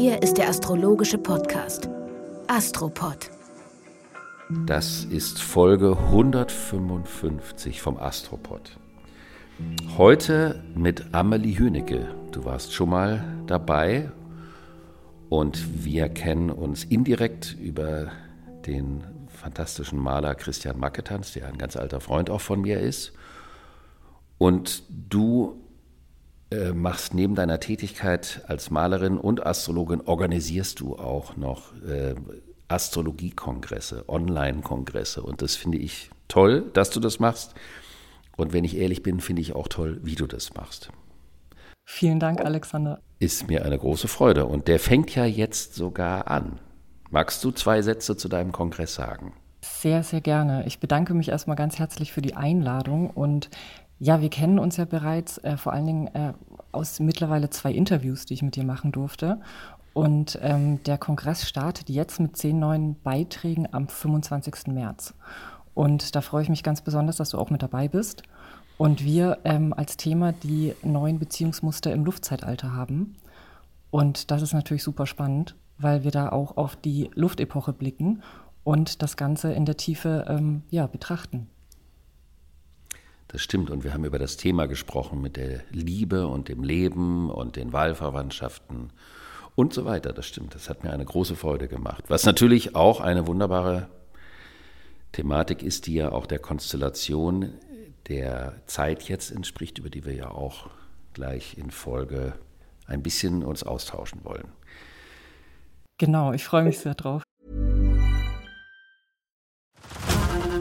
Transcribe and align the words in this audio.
Hier 0.00 0.22
ist 0.22 0.38
der 0.38 0.48
astrologische 0.48 1.18
Podcast 1.18 1.88
Astropod. 2.46 3.32
Das 4.64 5.04
ist 5.04 5.42
Folge 5.42 5.96
155 5.98 7.82
vom 7.82 7.96
Astropod. 7.96 8.78
Heute 9.96 10.62
mit 10.76 11.12
Amelie 11.12 11.58
Hünecke. 11.58 12.14
Du 12.30 12.44
warst 12.44 12.72
schon 12.72 12.90
mal 12.90 13.24
dabei 13.48 14.12
und 15.30 15.84
wir 15.84 16.08
kennen 16.08 16.50
uns 16.50 16.84
indirekt 16.84 17.56
über 17.60 18.12
den 18.66 19.02
fantastischen 19.26 19.98
Maler 19.98 20.36
Christian 20.36 20.78
Macketans, 20.78 21.32
der 21.32 21.48
ein 21.48 21.58
ganz 21.58 21.74
alter 21.74 22.00
Freund 22.00 22.30
auch 22.30 22.40
von 22.40 22.60
mir 22.60 22.78
ist. 22.78 23.14
Und 24.38 24.84
du 24.88 25.60
äh, 26.50 26.72
machst 26.72 27.14
neben 27.14 27.34
deiner 27.34 27.60
Tätigkeit 27.60 28.42
als 28.46 28.70
Malerin 28.70 29.18
und 29.18 29.44
Astrologin, 29.44 30.00
organisierst 30.00 30.80
du 30.80 30.96
auch 30.96 31.36
noch 31.36 31.74
äh, 31.82 32.14
Astrologiekongresse, 32.68 34.04
Online-Kongresse. 34.08 35.22
Und 35.22 35.42
das 35.42 35.56
finde 35.56 35.78
ich 35.78 36.10
toll, 36.28 36.70
dass 36.72 36.90
du 36.90 37.00
das 37.00 37.18
machst. 37.18 37.54
Und 38.36 38.52
wenn 38.52 38.64
ich 38.64 38.76
ehrlich 38.76 39.02
bin, 39.02 39.20
finde 39.20 39.42
ich 39.42 39.54
auch 39.54 39.68
toll, 39.68 40.00
wie 40.02 40.14
du 40.14 40.26
das 40.26 40.54
machst. 40.54 40.90
Vielen 41.84 42.20
Dank, 42.20 42.44
Alexander. 42.44 43.00
Ist 43.18 43.48
mir 43.48 43.64
eine 43.64 43.78
große 43.78 44.08
Freude. 44.08 44.46
Und 44.46 44.68
der 44.68 44.78
fängt 44.78 45.14
ja 45.14 45.24
jetzt 45.24 45.74
sogar 45.74 46.28
an. 46.28 46.60
Magst 47.10 47.42
du 47.42 47.50
zwei 47.50 47.82
Sätze 47.82 48.16
zu 48.16 48.28
deinem 48.28 48.52
Kongress 48.52 48.94
sagen? 48.94 49.32
Sehr, 49.62 50.02
sehr 50.02 50.20
gerne. 50.20 50.66
Ich 50.66 50.78
bedanke 50.78 51.14
mich 51.14 51.30
erstmal 51.30 51.56
ganz 51.56 51.78
herzlich 51.78 52.12
für 52.12 52.22
die 52.22 52.34
Einladung 52.34 53.10
und 53.10 53.50
ja, 53.98 54.20
wir 54.20 54.30
kennen 54.30 54.58
uns 54.58 54.76
ja 54.76 54.84
bereits, 54.84 55.38
äh, 55.38 55.56
vor 55.56 55.72
allen 55.72 55.86
Dingen 55.86 56.06
äh, 56.08 56.32
aus 56.72 57.00
mittlerweile 57.00 57.50
zwei 57.50 57.72
Interviews, 57.72 58.26
die 58.26 58.34
ich 58.34 58.42
mit 58.42 58.56
dir 58.56 58.64
machen 58.64 58.92
durfte. 58.92 59.40
Und 59.92 60.38
ähm, 60.42 60.82
der 60.84 60.98
Kongress 60.98 61.48
startet 61.48 61.88
jetzt 61.88 62.20
mit 62.20 62.36
zehn 62.36 62.60
neuen 62.60 63.00
Beiträgen 63.02 63.66
am 63.72 63.88
25. 63.88 64.68
März. 64.68 65.14
Und 65.74 66.14
da 66.14 66.20
freue 66.20 66.42
ich 66.42 66.48
mich 66.48 66.62
ganz 66.62 66.82
besonders, 66.82 67.16
dass 67.16 67.30
du 67.30 67.38
auch 67.38 67.50
mit 67.50 67.62
dabei 67.62 67.88
bist. 67.88 68.22
Und 68.76 69.02
wir 69.02 69.38
ähm, 69.42 69.72
als 69.72 69.96
Thema 69.96 70.32
die 70.32 70.74
neuen 70.84 71.18
Beziehungsmuster 71.18 71.92
im 71.92 72.04
Luftzeitalter 72.04 72.74
haben. 72.74 73.16
Und 73.90 74.30
das 74.30 74.42
ist 74.42 74.52
natürlich 74.52 74.84
super 74.84 75.06
spannend, 75.06 75.56
weil 75.78 76.04
wir 76.04 76.12
da 76.12 76.28
auch 76.28 76.56
auf 76.56 76.76
die 76.76 77.10
Luftepoche 77.14 77.72
blicken 77.72 78.22
und 78.62 79.02
das 79.02 79.16
Ganze 79.16 79.52
in 79.52 79.64
der 79.64 79.76
Tiefe 79.76 80.26
ähm, 80.28 80.62
ja, 80.70 80.86
betrachten. 80.86 81.48
Das 83.28 83.42
stimmt. 83.42 83.70
Und 83.70 83.84
wir 83.84 83.94
haben 83.94 84.04
über 84.04 84.18
das 84.18 84.36
Thema 84.36 84.66
gesprochen 84.66 85.20
mit 85.20 85.36
der 85.36 85.60
Liebe 85.70 86.26
und 86.26 86.48
dem 86.48 86.62
Leben 86.62 87.30
und 87.30 87.56
den 87.56 87.72
Wahlverwandtschaften 87.72 88.90
und 89.54 89.74
so 89.74 89.84
weiter. 89.84 90.12
Das 90.12 90.26
stimmt. 90.26 90.54
Das 90.54 90.68
hat 90.68 90.82
mir 90.82 90.92
eine 90.92 91.04
große 91.04 91.36
Freude 91.36 91.68
gemacht. 91.68 92.04
Was 92.08 92.24
natürlich 92.24 92.74
auch 92.74 93.00
eine 93.00 93.26
wunderbare 93.26 93.88
Thematik 95.12 95.62
ist, 95.62 95.86
die 95.86 95.94
ja 95.94 96.12
auch 96.12 96.26
der 96.26 96.38
Konstellation 96.38 97.52
der 98.08 98.54
Zeit 98.66 99.02
jetzt 99.04 99.30
entspricht, 99.30 99.78
über 99.78 99.90
die 99.90 100.04
wir 100.04 100.14
ja 100.14 100.30
auch 100.30 100.70
gleich 101.12 101.58
in 101.58 101.70
Folge 101.70 102.34
ein 102.86 103.02
bisschen 103.02 103.44
uns 103.44 103.62
austauschen 103.62 104.24
wollen. 104.24 104.48
Genau, 105.98 106.32
ich 106.32 106.44
freue 106.44 106.62
mich 106.62 106.78
sehr 106.78 106.94
drauf. 106.94 107.22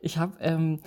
Ich 0.00 0.16
habe 0.16 0.38
ähm, 0.40 0.80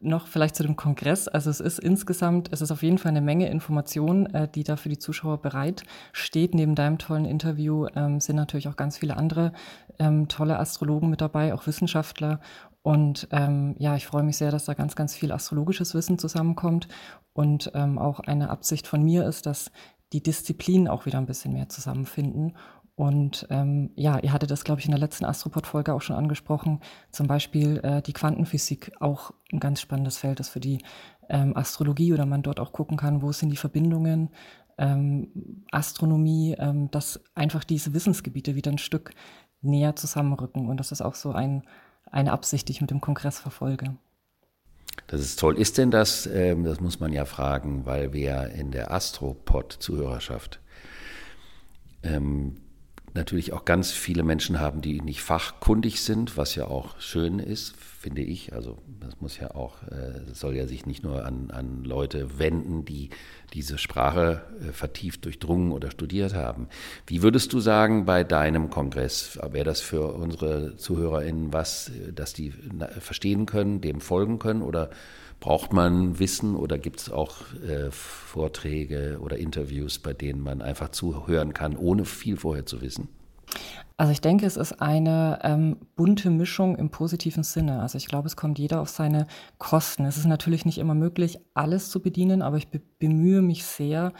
noch 0.00 0.26
vielleicht 0.26 0.56
zu 0.56 0.62
dem 0.62 0.76
Kongress. 0.76 1.28
Also 1.28 1.50
es 1.50 1.60
ist 1.60 1.78
insgesamt, 1.80 2.52
es 2.52 2.60
ist 2.60 2.70
auf 2.70 2.82
jeden 2.82 2.98
Fall 2.98 3.10
eine 3.10 3.20
Menge 3.20 3.48
Informationen, 3.48 4.26
äh, 4.26 4.48
die 4.48 4.64
da 4.64 4.76
für 4.76 4.88
die 4.88 4.98
Zuschauer 4.98 5.42
bereit 5.42 5.82
steht. 6.12 6.54
Neben 6.54 6.74
deinem 6.74 6.98
tollen 6.98 7.24
Interview 7.24 7.86
ähm, 7.94 8.20
sind 8.20 8.36
natürlich 8.36 8.68
auch 8.68 8.76
ganz 8.76 8.98
viele 8.98 9.16
andere 9.16 9.52
ähm, 9.98 10.28
tolle 10.28 10.58
Astrologen 10.58 11.10
mit 11.10 11.20
dabei, 11.20 11.54
auch 11.54 11.66
Wissenschaftler. 11.66 12.40
Und 12.82 13.28
ähm, 13.32 13.74
ja, 13.78 13.96
ich 13.96 14.06
freue 14.06 14.22
mich 14.22 14.36
sehr, 14.36 14.50
dass 14.50 14.66
da 14.66 14.74
ganz, 14.74 14.94
ganz 14.94 15.14
viel 15.14 15.32
astrologisches 15.32 15.94
Wissen 15.94 16.18
zusammenkommt. 16.18 16.88
Und 17.32 17.70
ähm, 17.74 17.98
auch 17.98 18.20
eine 18.20 18.50
Absicht 18.50 18.86
von 18.86 19.02
mir 19.02 19.26
ist, 19.26 19.46
dass 19.46 19.70
die 20.12 20.22
Disziplinen 20.22 20.88
auch 20.88 21.06
wieder 21.06 21.18
ein 21.18 21.26
bisschen 21.26 21.52
mehr 21.52 21.68
zusammenfinden 21.68 22.56
und 22.98 23.46
ähm, 23.48 23.92
ja, 23.94 24.18
ihr 24.18 24.32
hattet 24.32 24.50
das, 24.50 24.64
glaube 24.64 24.80
ich, 24.80 24.86
in 24.86 24.90
der 24.90 24.98
letzten 24.98 25.24
Astropod-Folge 25.24 25.94
auch 25.94 26.02
schon 26.02 26.16
angesprochen. 26.16 26.80
Zum 27.12 27.28
Beispiel 27.28 27.78
äh, 27.84 28.02
die 28.02 28.12
Quantenphysik, 28.12 28.90
auch 28.98 29.30
ein 29.52 29.60
ganz 29.60 29.80
spannendes 29.80 30.18
Feld 30.18 30.40
ist 30.40 30.48
für 30.48 30.58
die 30.58 30.82
ähm, 31.28 31.56
Astrologie 31.56 32.12
oder 32.12 32.26
man 32.26 32.42
dort 32.42 32.58
auch 32.58 32.72
gucken 32.72 32.96
kann, 32.96 33.22
wo 33.22 33.30
sind 33.30 33.50
die 33.50 33.56
Verbindungen, 33.56 34.30
ähm, 34.78 35.62
Astronomie, 35.70 36.56
ähm, 36.58 36.90
dass 36.90 37.20
einfach 37.36 37.62
diese 37.62 37.94
Wissensgebiete 37.94 38.56
wieder 38.56 38.72
ein 38.72 38.78
Stück 38.78 39.12
näher 39.60 39.94
zusammenrücken. 39.94 40.68
Und 40.68 40.78
das 40.78 40.90
ist 40.90 41.00
auch 41.00 41.14
so 41.14 41.30
ein, 41.30 41.62
eine 42.10 42.32
Absicht, 42.32 42.66
die 42.66 42.72
ich 42.72 42.80
mit 42.80 42.90
dem 42.90 43.00
Kongress 43.00 43.38
verfolge. 43.38 43.94
Das 45.06 45.20
ist 45.20 45.38
toll. 45.38 45.56
Ist 45.56 45.78
denn 45.78 45.92
das, 45.92 46.26
ähm, 46.26 46.64
das 46.64 46.80
muss 46.80 46.98
man 46.98 47.12
ja 47.12 47.26
fragen, 47.26 47.86
weil 47.86 48.12
wir 48.12 48.48
in 48.48 48.72
der 48.72 48.90
Astropod-Zuhörerschaft 48.90 50.58
ähm, 52.02 52.56
natürlich 53.18 53.52
auch 53.52 53.64
ganz 53.64 53.90
viele 53.90 54.22
Menschen 54.22 54.60
haben, 54.60 54.80
die 54.80 55.00
nicht 55.00 55.20
fachkundig 55.20 56.00
sind, 56.00 56.36
was 56.36 56.54
ja 56.54 56.66
auch 56.66 56.98
schön 57.00 57.38
ist, 57.38 57.74
finde 57.76 58.22
ich. 58.22 58.54
Also 58.54 58.78
das 59.00 59.20
muss 59.20 59.38
ja 59.38 59.54
auch, 59.54 59.82
äh, 59.82 60.32
soll 60.32 60.56
ja 60.56 60.66
sich 60.66 60.86
nicht 60.86 61.02
nur 61.02 61.26
an, 61.26 61.50
an 61.50 61.84
Leute 61.84 62.38
wenden, 62.38 62.84
die 62.84 63.10
diese 63.52 63.76
Sprache 63.76 64.42
äh, 64.60 64.72
vertieft 64.72 65.24
durchdrungen 65.24 65.72
oder 65.72 65.90
studiert 65.90 66.34
haben. 66.34 66.68
Wie 67.06 67.22
würdest 67.22 67.52
du 67.52 67.60
sagen 67.60 68.06
bei 68.06 68.24
deinem 68.24 68.70
Kongress, 68.70 69.38
wäre 69.50 69.64
das 69.64 69.80
für 69.80 70.14
unsere 70.14 70.76
ZuhörerInnen 70.76 71.52
was, 71.52 71.90
dass 72.14 72.32
die 72.32 72.52
verstehen 73.00 73.46
können, 73.46 73.80
dem 73.80 74.00
folgen 74.00 74.38
können 74.38 74.62
oder 74.62 74.90
Braucht 75.40 75.72
man 75.72 76.18
Wissen 76.18 76.56
oder 76.56 76.78
gibt 76.78 77.00
es 77.00 77.10
auch 77.10 77.36
äh, 77.54 77.90
Vorträge 77.90 79.18
oder 79.20 79.36
Interviews, 79.38 79.98
bei 79.98 80.12
denen 80.12 80.40
man 80.40 80.62
einfach 80.62 80.88
zuhören 80.88 81.54
kann, 81.54 81.76
ohne 81.76 82.04
viel 82.04 82.36
vorher 82.36 82.66
zu 82.66 82.80
wissen? 82.80 83.08
Also 83.96 84.12
ich 84.12 84.20
denke, 84.20 84.46
es 84.46 84.56
ist 84.56 84.80
eine 84.80 85.40
ähm, 85.42 85.76
bunte 85.96 86.30
Mischung 86.30 86.76
im 86.76 86.90
positiven 86.90 87.42
Sinne. 87.42 87.82
Also 87.82 87.98
ich 87.98 88.06
glaube, 88.06 88.28
es 88.28 88.36
kommt 88.36 88.58
jeder 88.58 88.80
auf 88.80 88.88
seine 88.88 89.26
Kosten. 89.58 90.04
Es 90.04 90.16
ist 90.16 90.26
natürlich 90.26 90.64
nicht 90.64 90.78
immer 90.78 90.94
möglich, 90.94 91.40
alles 91.54 91.90
zu 91.90 92.00
bedienen, 92.00 92.42
aber 92.42 92.58
ich 92.58 92.68
be 92.68 92.80
bemühe 93.00 93.42
mich 93.42 93.64
sehr, 93.64 94.12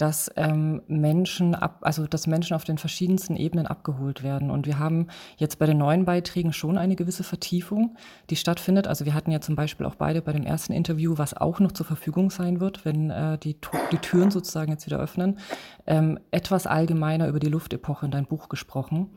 dass 0.00 0.30
ähm, 0.36 0.80
Menschen 0.88 1.54
ab, 1.54 1.80
also 1.82 2.06
dass 2.06 2.26
Menschen 2.26 2.54
auf 2.54 2.64
den 2.64 2.78
verschiedensten 2.78 3.36
Ebenen 3.36 3.66
abgeholt 3.66 4.22
werden. 4.22 4.50
Und 4.50 4.66
wir 4.66 4.78
haben 4.78 5.08
jetzt 5.36 5.58
bei 5.58 5.66
den 5.66 5.76
neuen 5.76 6.06
Beiträgen 6.06 6.54
schon 6.54 6.78
eine 6.78 6.96
gewisse 6.96 7.22
Vertiefung, 7.22 7.96
die 8.30 8.36
stattfindet. 8.36 8.86
Also 8.86 9.04
wir 9.04 9.12
hatten 9.12 9.30
ja 9.30 9.42
zum 9.42 9.56
Beispiel 9.56 9.84
auch 9.84 9.96
beide 9.96 10.22
bei 10.22 10.32
dem 10.32 10.44
ersten 10.44 10.72
Interview, 10.72 11.18
was 11.18 11.34
auch 11.34 11.60
noch 11.60 11.72
zur 11.72 11.84
Verfügung 11.84 12.30
sein 12.30 12.60
wird, 12.60 12.86
wenn 12.86 13.10
äh, 13.10 13.36
die, 13.38 13.58
die 13.92 13.98
Türen 13.98 14.30
sozusagen 14.30 14.72
jetzt 14.72 14.86
wieder 14.86 14.98
öffnen, 14.98 15.38
ähm, 15.86 16.18
etwas 16.30 16.66
allgemeiner 16.66 17.28
über 17.28 17.38
die 17.38 17.48
Luftepoche 17.48 18.06
in 18.06 18.12
dein 18.12 18.26
Buch 18.26 18.48
gesprochen. 18.48 19.10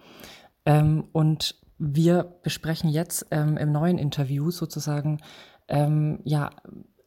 Ähm, 0.66 1.06
und 1.14 1.56
wir 1.78 2.36
besprechen 2.44 2.90
jetzt 2.90 3.28
ähm, 3.32 3.56
im 3.56 3.72
neuen 3.72 3.98
Interview 3.98 4.52
sozusagen 4.52 5.20
ähm, 5.70 6.20
ja 6.26 6.50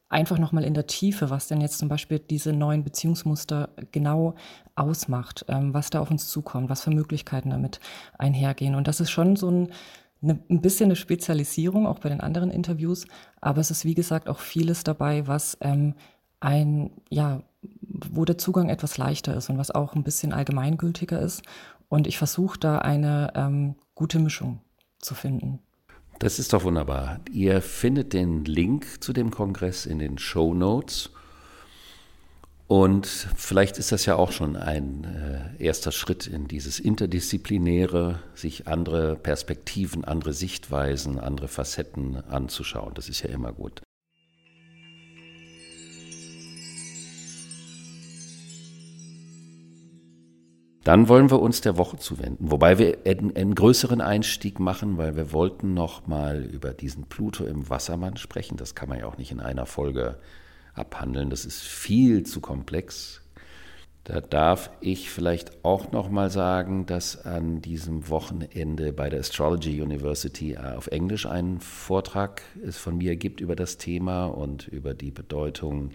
einfach 0.08 0.38
nochmal 0.38 0.64
in 0.64 0.74
der 0.74 0.86
Tiefe, 0.86 1.30
was 1.30 1.48
denn 1.48 1.60
jetzt 1.60 1.78
zum 1.78 1.88
Beispiel 1.88 2.18
diese 2.18 2.52
neuen 2.52 2.84
Beziehungsmuster 2.84 3.70
genau 3.90 4.34
ausmacht, 4.74 5.44
ähm, 5.48 5.74
was 5.74 5.90
da 5.90 6.00
auf 6.00 6.10
uns 6.10 6.28
zukommt, 6.28 6.68
was 6.68 6.82
für 6.82 6.90
Möglichkeiten 6.90 7.50
damit 7.50 7.80
einhergehen. 8.18 8.74
Und 8.74 8.86
das 8.86 9.00
ist 9.00 9.10
schon 9.10 9.36
so 9.36 9.50
ein, 9.50 9.72
eine, 10.22 10.38
ein 10.48 10.60
bisschen 10.60 10.86
eine 10.86 10.96
Spezialisierung, 10.96 11.86
auch 11.86 11.98
bei 11.98 12.08
den 12.08 12.20
anderen 12.20 12.50
Interviews, 12.50 13.06
aber 13.40 13.60
es 13.60 13.70
ist 13.70 13.84
wie 13.84 13.94
gesagt 13.94 14.28
auch 14.28 14.38
vieles 14.38 14.84
dabei, 14.84 15.26
was 15.26 15.58
ähm, 15.60 15.94
ein, 16.40 16.90
ja, 17.10 17.42
wo 17.60 18.24
der 18.24 18.38
Zugang 18.38 18.68
etwas 18.68 18.98
leichter 18.98 19.34
ist 19.34 19.50
und 19.50 19.58
was 19.58 19.70
auch 19.70 19.94
ein 19.94 20.04
bisschen 20.04 20.32
allgemeingültiger 20.32 21.20
ist. 21.20 21.42
Und 21.88 22.06
ich 22.06 22.18
versuche 22.18 22.58
da 22.58 22.78
eine 22.78 23.32
ähm, 23.34 23.74
gute 23.94 24.18
Mischung 24.18 24.60
zu 24.98 25.14
finden. 25.14 25.60
Das 26.18 26.38
ist 26.38 26.54
doch 26.54 26.64
wunderbar. 26.64 27.20
Ihr 27.30 27.60
findet 27.60 28.14
den 28.14 28.44
Link 28.46 29.02
zu 29.02 29.12
dem 29.12 29.30
Kongress 29.30 29.84
in 29.84 29.98
den 29.98 30.16
Show 30.18 30.54
Notes. 30.54 31.10
Und 32.68 33.06
vielleicht 33.06 33.78
ist 33.78 33.92
das 33.92 34.06
ja 34.06 34.16
auch 34.16 34.32
schon 34.32 34.56
ein 34.56 35.04
äh, 35.58 35.62
erster 35.62 35.92
Schritt 35.92 36.26
in 36.26 36.48
dieses 36.48 36.80
Interdisziplinäre, 36.80 38.18
sich 38.34 38.66
andere 38.66 39.14
Perspektiven, 39.14 40.04
andere 40.04 40.32
Sichtweisen, 40.32 41.20
andere 41.20 41.46
Facetten 41.46 42.16
anzuschauen. 42.28 42.94
Das 42.94 43.08
ist 43.08 43.22
ja 43.22 43.30
immer 43.30 43.52
gut. 43.52 43.82
Dann 50.86 51.08
wollen 51.08 51.32
wir 51.32 51.42
uns 51.42 51.62
der 51.62 51.78
Woche 51.78 51.96
zuwenden, 51.96 52.48
wobei 52.52 52.78
wir 52.78 52.98
einen, 53.04 53.56
größeren 53.56 54.00
Einstieg 54.00 54.60
machen, 54.60 54.98
weil 54.98 55.16
wir 55.16 55.32
wollten 55.32 55.74
noch 55.74 56.06
mal 56.06 56.44
über 56.44 56.72
diesen 56.74 57.06
Pluto 57.06 57.44
im 57.44 57.68
Wassermann 57.68 58.16
sprechen. 58.16 58.56
Das 58.56 58.76
kann 58.76 58.88
man 58.88 59.00
ja 59.00 59.06
auch 59.06 59.18
nicht 59.18 59.32
in 59.32 59.40
einer 59.40 59.66
Folge 59.66 60.16
abhandeln. 60.74 61.28
Das 61.28 61.44
ist 61.44 61.60
viel 61.60 62.22
zu 62.22 62.40
komplex. 62.40 63.20
Da 64.04 64.20
darf 64.20 64.70
ich 64.80 65.10
vielleicht 65.10 65.64
auch 65.64 65.90
noch 65.90 66.08
mal 66.08 66.30
sagen, 66.30 66.86
dass 66.86 67.26
an 67.26 67.60
diesem 67.60 68.08
Wochenende 68.08 68.92
bei 68.92 69.10
der 69.10 69.18
Astrology 69.18 69.82
University 69.82 70.52
äh, 70.52 70.76
auf 70.76 70.86
Englisch 70.86 71.26
einen 71.26 71.58
Vortrag 71.58 72.42
es 72.64 72.76
von 72.76 72.96
mir 72.96 73.16
gibt 73.16 73.40
über 73.40 73.56
das 73.56 73.76
Thema 73.76 74.26
und 74.26 74.68
über 74.68 74.94
die 74.94 75.10
Bedeutung 75.10 75.90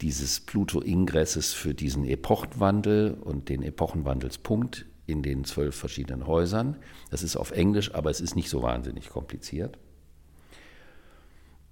dieses 0.00 0.40
Pluto-Ingresses 0.40 1.52
für 1.52 1.74
diesen 1.74 2.04
Epochenwandel 2.04 3.14
und 3.14 3.48
den 3.48 3.62
Epochenwandelspunkt 3.62 4.86
in 5.06 5.22
den 5.22 5.44
zwölf 5.44 5.74
verschiedenen 5.74 6.26
Häusern. 6.26 6.76
Das 7.10 7.22
ist 7.22 7.36
auf 7.36 7.50
Englisch, 7.50 7.94
aber 7.94 8.10
es 8.10 8.20
ist 8.20 8.36
nicht 8.36 8.50
so 8.50 8.62
wahnsinnig 8.62 9.08
kompliziert. 9.08 9.78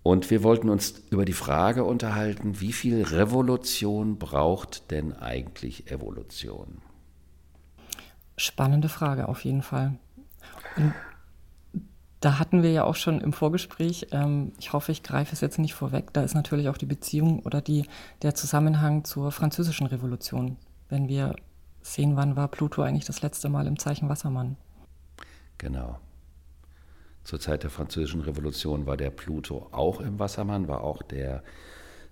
Und 0.02 0.30
wir 0.30 0.42
wollten 0.42 0.68
uns 0.68 1.02
über 1.10 1.24
die 1.24 1.32
Frage 1.32 1.84
unterhalten, 1.84 2.60
wie 2.60 2.72
viel 2.72 3.02
Revolution 3.02 4.18
braucht 4.18 4.90
denn 4.90 5.12
eigentlich 5.12 5.90
Evolution? 5.90 6.80
Spannende 8.36 8.88
Frage 8.88 9.28
auf 9.28 9.44
jeden 9.44 9.62
Fall. 9.62 9.98
Und 10.76 10.94
da 12.20 12.38
hatten 12.38 12.62
wir 12.62 12.72
ja 12.72 12.84
auch 12.84 12.94
schon 12.94 13.20
im 13.20 13.32
Vorgespräch, 13.32 14.08
ähm, 14.12 14.52
ich 14.58 14.72
hoffe, 14.72 14.92
ich 14.92 15.02
greife 15.02 15.32
es 15.32 15.40
jetzt 15.40 15.58
nicht 15.58 15.74
vorweg, 15.74 16.12
da 16.12 16.22
ist 16.22 16.34
natürlich 16.34 16.68
auch 16.68 16.78
die 16.78 16.86
Beziehung 16.86 17.40
oder 17.40 17.60
die, 17.60 17.86
der 18.22 18.34
Zusammenhang 18.34 19.04
zur 19.04 19.32
französischen 19.32 19.86
Revolution. 19.86 20.56
Wenn 20.88 21.08
wir 21.08 21.34
sehen, 21.82 22.16
wann 22.16 22.36
war 22.36 22.48
Pluto 22.48 22.82
eigentlich 22.82 23.04
das 23.04 23.22
letzte 23.22 23.48
Mal 23.48 23.66
im 23.66 23.78
Zeichen 23.78 24.08
Wassermann? 24.08 24.56
Genau. 25.58 25.98
Zur 27.24 27.40
Zeit 27.40 27.64
der 27.64 27.70
französischen 27.70 28.22
Revolution 28.22 28.86
war 28.86 28.96
der 28.96 29.10
Pluto 29.10 29.68
auch 29.72 30.00
im 30.00 30.18
Wassermann, 30.18 30.68
war 30.68 30.82
auch 30.82 31.02
der 31.02 31.42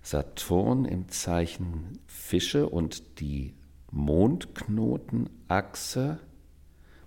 Saturn 0.03 0.85
im 0.85 1.09
Zeichen 1.09 1.99
Fische 2.06 2.69
und 2.69 3.21
die 3.21 3.55
Mondknotenachse 3.91 6.19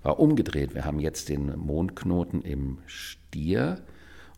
war 0.04 0.20
umgedreht. 0.20 0.76
Wir 0.76 0.86
haben 0.86 1.00
jetzt 1.00 1.30
den 1.30 1.58
Mondknoten 1.58 2.42
im 2.42 2.80
Stier 2.86 3.82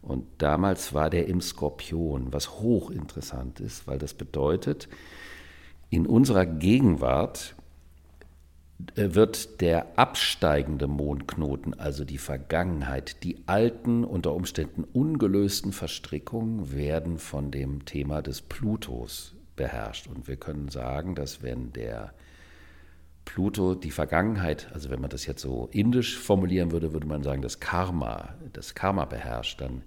und 0.01 0.25
damals 0.37 0.93
war 0.93 1.09
der 1.09 1.27
im 1.27 1.41
Skorpion, 1.41 2.31
was 2.31 2.59
hochinteressant 2.59 3.59
ist, 3.59 3.87
weil 3.87 3.97
das 3.97 4.13
bedeutet, 4.13 4.87
in 5.89 6.05
unserer 6.05 6.45
Gegenwart 6.45 7.55
äh, 8.95 9.13
wird 9.13 9.61
der 9.61 9.97
absteigende 9.97 10.87
Mondknoten, 10.87 11.77
also 11.77 12.05
die 12.05 12.17
Vergangenheit, 12.17 13.23
die 13.23 13.43
alten, 13.45 14.03
unter 14.03 14.33
Umständen 14.33 14.83
ungelösten 14.83 15.73
Verstrickungen 15.73 16.71
werden 16.71 17.17
von 17.17 17.51
dem 17.51 17.85
Thema 17.85 18.21
des 18.21 18.41
Plutos 18.41 19.35
beherrscht. 19.55 20.07
Und 20.07 20.27
wir 20.27 20.37
können 20.37 20.69
sagen, 20.69 21.15
dass 21.15 21.43
wenn 21.43 21.73
der 21.73 22.13
Pluto 23.29 23.75
die 23.75 23.91
Vergangenheit, 23.91 24.69
also 24.73 24.89
wenn 24.89 24.99
man 24.99 25.11
das 25.11 25.27
jetzt 25.27 25.43
so 25.43 25.69
indisch 25.71 26.17
formulieren 26.17 26.71
würde, 26.71 26.93
würde 26.93 27.05
man 27.05 27.21
sagen, 27.21 27.43
das 27.43 27.59
Karma, 27.59 28.33
das 28.53 28.73
Karma 28.73 29.05
beherrscht, 29.05 29.61
dann 29.61 29.83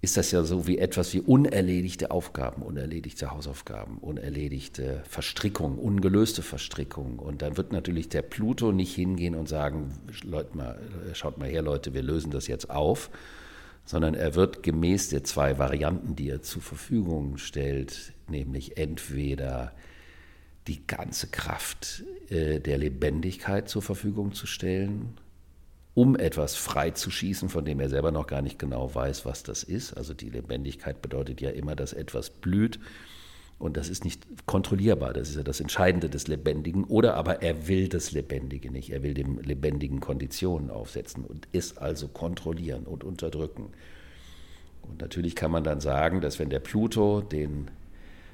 ist 0.00 0.16
das 0.16 0.30
ja 0.30 0.44
so 0.44 0.66
wie 0.66 0.78
etwas 0.78 1.12
wie 1.12 1.20
unerledigte 1.20 2.10
Aufgaben, 2.10 2.62
unerledigte 2.62 3.32
Hausaufgaben, 3.32 3.98
unerledigte 3.98 5.02
Verstrickungen, 5.06 5.78
ungelöste 5.78 6.40
Verstrickungen. 6.40 7.18
Und 7.18 7.42
dann 7.42 7.58
wird 7.58 7.70
natürlich 7.70 8.08
der 8.08 8.22
Pluto 8.22 8.72
nicht 8.72 8.94
hingehen 8.94 9.34
und 9.34 9.46
sagen, 9.46 9.92
Leute 10.22 10.56
mal, 10.56 10.80
schaut 11.12 11.36
mal 11.36 11.50
her, 11.50 11.60
Leute, 11.60 11.92
wir 11.92 12.02
lösen 12.02 12.30
das 12.30 12.46
jetzt 12.46 12.70
auf, 12.70 13.10
sondern 13.84 14.14
er 14.14 14.34
wird 14.34 14.62
gemäß 14.62 15.10
der 15.10 15.22
zwei 15.22 15.58
Varianten, 15.58 16.16
die 16.16 16.30
er 16.30 16.40
zur 16.40 16.62
Verfügung 16.62 17.36
stellt, 17.36 18.14
nämlich 18.26 18.78
entweder 18.78 19.74
die 20.68 20.86
ganze 20.86 21.28
Kraft 21.28 22.04
äh, 22.30 22.60
der 22.60 22.78
Lebendigkeit 22.78 23.68
zur 23.68 23.82
Verfügung 23.82 24.32
zu 24.32 24.46
stellen, 24.46 25.18
um 25.94 26.14
etwas 26.14 26.54
freizuschießen, 26.54 27.48
von 27.48 27.64
dem 27.64 27.80
er 27.80 27.88
selber 27.88 28.12
noch 28.12 28.26
gar 28.26 28.42
nicht 28.42 28.58
genau 28.58 28.94
weiß, 28.94 29.24
was 29.24 29.42
das 29.42 29.64
ist. 29.64 29.94
Also 29.94 30.14
die 30.14 30.30
Lebendigkeit 30.30 31.02
bedeutet 31.02 31.40
ja 31.40 31.50
immer, 31.50 31.74
dass 31.74 31.92
etwas 31.92 32.30
blüht 32.30 32.78
und 33.58 33.76
das 33.76 33.88
ist 33.88 34.04
nicht 34.04 34.24
kontrollierbar. 34.46 35.12
Das 35.12 35.28
ist 35.28 35.36
ja 35.36 35.42
das 35.42 35.60
Entscheidende 35.60 36.08
des 36.08 36.28
Lebendigen. 36.28 36.84
Oder 36.84 37.14
aber 37.14 37.42
er 37.42 37.66
will 37.66 37.88
das 37.88 38.12
Lebendige 38.12 38.70
nicht. 38.70 38.90
Er 38.90 39.02
will 39.02 39.14
dem 39.14 39.40
Lebendigen 39.40 40.00
Konditionen 40.00 40.70
aufsetzen 40.70 41.24
und 41.24 41.48
es 41.52 41.76
also 41.76 42.06
kontrollieren 42.06 42.84
und 42.84 43.02
unterdrücken. 43.02 43.72
Und 44.82 45.00
natürlich 45.00 45.34
kann 45.34 45.50
man 45.50 45.64
dann 45.64 45.80
sagen, 45.80 46.20
dass 46.20 46.38
wenn 46.38 46.50
der 46.50 46.60
Pluto 46.60 47.20
den 47.20 47.68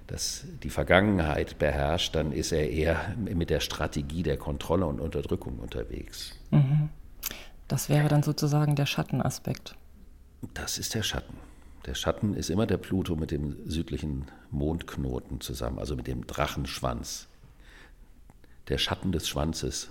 das 0.07 0.45
die 0.63 0.71
Vergangenheit 0.71 1.59
beherrscht, 1.59 2.15
dann 2.15 2.33
ist 2.33 2.53
er 2.53 2.71
eher 2.71 3.15
mit 3.17 3.51
der 3.51 3.61
Strategie 3.61 4.23
der 4.23 4.37
Kontrolle 4.37 4.87
und 4.87 5.01
Unterdrückung 5.01 5.59
unterwegs. 5.59 6.35
Mhm. 6.51 6.91
Das 7.69 7.89
wäre 7.89 8.09
dann 8.09 8.23
sozusagen 8.23 8.77
der 8.77 8.87
Schattenaspekt. 8.87 9.77
Das 10.53 10.79
ist 10.79 10.95
der 10.95 11.03
Schatten. 11.03 11.39
Der 11.87 11.95
Schatten 11.95 12.35
ist 12.35 12.51
immer 12.51 12.67
der 12.67 12.77
Pluto 12.77 13.17
mit 13.17 13.31
dem 13.31 13.57
südlichen 13.69 14.27
Mondknoten 14.51 15.41
zusammen, 15.41 15.79
also 15.79 15.97
mit 15.97 16.07
dem 16.07 16.27
Drachenschwanz. 16.27 17.29
Der 18.69 18.79
Schatten 18.79 19.13
des 19.13 19.29
Schwanzes 19.29 19.91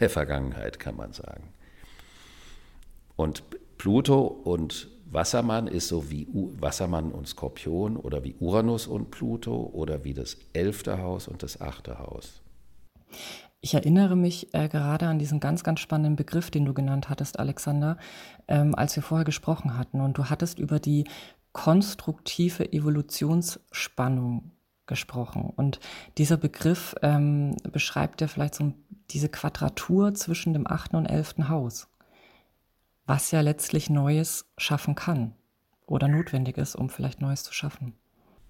der 0.00 0.10
Vergangenheit, 0.10 0.78
kann 0.78 0.96
man 0.96 1.12
sagen. 1.12 1.52
Und 3.16 3.42
Pluto 3.78 4.20
und 4.22 4.88
Wassermann 5.10 5.66
ist 5.68 5.88
so 5.88 6.10
wie 6.10 6.26
U 6.26 6.50
Wassermann 6.60 7.12
und 7.12 7.28
Skorpion 7.28 7.96
oder 7.96 8.24
wie 8.24 8.34
Uranus 8.40 8.86
und 8.86 9.10
Pluto 9.10 9.70
oder 9.72 10.04
wie 10.04 10.14
das 10.14 10.36
elfte 10.52 10.98
Haus 10.98 11.28
und 11.28 11.42
das 11.42 11.60
achte 11.60 11.98
Haus. 11.98 12.42
Ich 13.60 13.74
erinnere 13.74 14.16
mich 14.16 14.52
äh, 14.54 14.68
gerade 14.68 15.06
an 15.06 15.18
diesen 15.18 15.40
ganz, 15.40 15.64
ganz 15.64 15.80
spannenden 15.80 16.16
Begriff, 16.16 16.50
den 16.50 16.64
du 16.64 16.74
genannt 16.74 17.08
hattest, 17.08 17.38
Alexander, 17.38 17.96
ähm, 18.48 18.74
als 18.74 18.94
wir 18.96 19.02
vorher 19.02 19.24
gesprochen 19.24 19.78
hatten. 19.78 20.00
Und 20.00 20.18
du 20.18 20.26
hattest 20.26 20.58
über 20.58 20.78
die 20.78 21.04
konstruktive 21.52 22.72
Evolutionsspannung 22.72 24.50
gesprochen. 24.86 25.52
Und 25.56 25.80
dieser 26.18 26.36
Begriff 26.36 26.94
ähm, 27.02 27.56
beschreibt 27.72 28.20
ja 28.20 28.28
vielleicht 28.28 28.54
so 28.54 28.72
diese 29.10 29.28
Quadratur 29.28 30.14
zwischen 30.14 30.52
dem 30.52 30.66
achten 30.66 30.96
und 30.96 31.06
elften 31.06 31.48
Haus 31.48 31.88
was 33.06 33.30
ja 33.30 33.40
letztlich 33.40 33.88
Neues 33.88 34.46
schaffen 34.58 34.94
kann 34.94 35.34
oder 35.86 36.08
notwendig 36.08 36.58
ist, 36.58 36.74
um 36.74 36.90
vielleicht 36.90 37.20
Neues 37.20 37.44
zu 37.44 37.52
schaffen. 37.52 37.94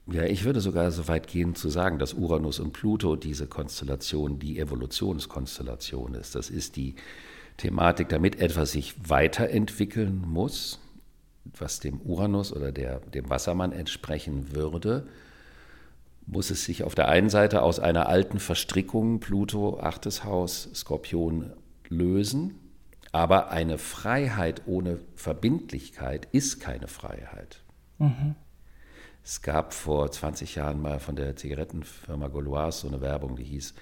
Ja, 0.09 0.23
ich 0.23 0.45
würde 0.45 0.61
sogar 0.61 0.91
so 0.93 1.09
weit 1.09 1.27
gehen 1.27 1.55
zu 1.55 1.69
sagen, 1.69 1.99
dass 1.99 2.15
Uranus 2.15 2.61
und 2.61 2.73
Pluto 2.73 3.17
diese 3.17 3.47
Konstellation 3.47 4.39
die 4.39 4.59
Evolutionskonstellation 4.59 6.15
ist. 6.15 6.37
Das 6.37 6.49
ist 6.49 6.77
die 6.77 6.95
Thematik, 7.57 8.09
damit 8.09 8.39
etwas 8.39 8.73
sich 8.73 8.95
weiterentwickeln 9.09 10.23
muss, 10.25 10.79
was 11.59 11.81
dem 11.81 12.01
Uranus 12.03 12.53
oder 12.53 12.71
der, 12.71 13.01
dem 13.01 13.29
Wassermann 13.31 13.73
entsprechen 13.73 14.55
würde, 14.55 15.09
muss 16.27 16.51
es 16.51 16.65
sich 16.65 16.83
auf 16.83 16.95
der 16.95 17.09
einen 17.09 17.31
Seite 17.31 17.63
aus 17.63 17.81
einer 17.81 18.09
alten 18.09 18.39
Verstrickung, 18.39 19.21
Pluto, 19.21 19.81
achtes 19.81 20.25
Haus, 20.25 20.69
Skorpion, 20.75 21.53
lösen, 21.89 22.55
aber 23.13 23.51
eine 23.51 23.79
Freiheit 23.79 24.63
ohne 24.67 24.99
Verbindlichkeit 25.15 26.29
ist 26.33 26.61
keine 26.61 26.89
Freiheit. 26.89 27.63
Mhm. 27.99 28.35
Es 29.25 29.43
gab 29.43 29.75
vor 29.75 30.11
20 30.11 30.55
Jahren 30.55 30.81
mal 30.81 31.01
von 31.01 31.17
der 31.17 31.35
Zigarettenfirma 31.35 32.29
Gauloise 32.29 32.81
so 32.81 32.89
eine 32.89 33.01
Werbung, 33.01 33.37
die 33.37 33.45
hieß, 33.45 33.75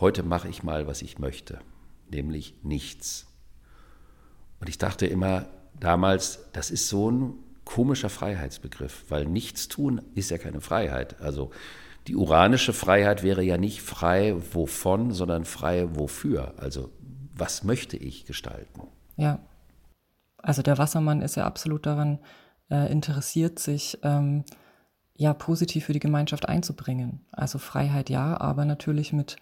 heute 0.00 0.22
mache 0.22 0.48
ich 0.48 0.62
mal, 0.62 0.86
was 0.86 1.02
ich 1.02 1.18
möchte, 1.18 1.58
nämlich 2.10 2.54
nichts. 2.62 3.26
Und 4.60 4.68
ich 4.68 4.78
dachte 4.78 5.06
immer 5.06 5.46
damals, 5.78 6.50
das 6.52 6.70
ist 6.70 6.88
so 6.88 7.10
ein 7.10 7.34
komischer 7.64 8.08
Freiheitsbegriff, 8.08 9.04
weil 9.10 9.26
nichts 9.26 9.68
tun 9.68 10.00
ist 10.14 10.30
ja 10.30 10.38
keine 10.38 10.62
Freiheit. 10.62 11.20
Also 11.20 11.50
die 12.06 12.16
uranische 12.16 12.72
Freiheit 12.72 13.22
wäre 13.22 13.42
ja 13.42 13.58
nicht 13.58 13.82
frei 13.82 14.34
wovon, 14.54 15.12
sondern 15.12 15.44
frei 15.44 15.88
wofür. 15.94 16.54
Also 16.56 16.90
was 17.38 17.64
möchte 17.64 17.96
ich 17.96 18.26
gestalten? 18.26 18.82
Ja. 19.16 19.38
Also 20.38 20.62
der 20.62 20.78
Wassermann 20.78 21.22
ist 21.22 21.36
ja 21.36 21.46
absolut 21.46 21.86
daran 21.86 22.20
äh, 22.70 22.90
interessiert, 22.90 23.58
sich 23.58 23.98
ähm, 24.02 24.44
ja 25.14 25.34
positiv 25.34 25.86
für 25.86 25.92
die 25.92 25.98
Gemeinschaft 25.98 26.48
einzubringen. 26.48 27.26
Also 27.32 27.58
Freiheit 27.58 28.08
ja, 28.08 28.40
aber 28.40 28.64
natürlich 28.64 29.12
mit 29.12 29.36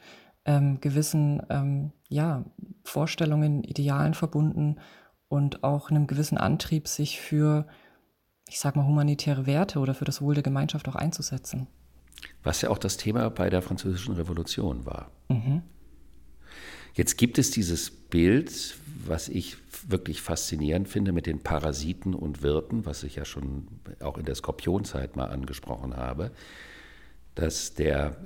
ähm, 0.47 0.81
gewissen 0.81 1.43
ähm, 1.51 1.93
ja, 2.09 2.45
Vorstellungen, 2.85 3.63
Idealen 3.63 4.15
verbunden 4.15 4.79
und 5.29 5.65
auch 5.65 5.91
einem 5.91 6.07
gewissen 6.07 6.39
Antrieb, 6.39 6.89
sich 6.89 7.21
für, 7.21 7.67
ich 8.49 8.59
sag 8.59 8.77
mal, 8.77 8.87
humanitäre 8.87 9.47
Werte 9.47 9.81
oder 9.81 9.95
für 9.95 10.05
das 10.05 10.23
Wohl 10.23 10.35
der 10.35 10.45
Gemeinschaft 10.45 10.89
auch 10.89 10.95
einzusetzen. 10.95 11.67
Was 12.43 12.63
ja 12.63 12.71
auch 12.71 12.79
das 12.79 12.97
Thema 12.97 13.29
bei 13.29 13.51
der 13.51 13.61
Französischen 13.61 14.15
Revolution 14.15 14.87
war. 14.87 15.11
Mhm. 15.29 15.63
Jetzt 16.97 17.19
gibt 17.19 17.37
es 17.39 17.51
dieses 17.51 17.91
Bild, 17.91 18.79
was 19.05 19.29
ich 19.29 19.59
wirklich 19.87 20.23
faszinierend 20.23 20.89
finde 20.89 21.13
mit 21.13 21.27
den 21.27 21.41
Parasiten 21.41 22.15
und 22.15 22.43
Wirten, 22.43 22.87
was 22.87 23.03
ich 23.03 23.17
ja 23.17 23.27
schon 23.27 23.69
auch 24.01 24.17
in 24.17 24.25
der 24.25 24.35
Skorpionzeit 24.35 25.15
mal 25.15 25.27
angesprochen 25.27 25.95
habe, 25.95 26.31
dass 27.35 27.75
der 27.75 28.17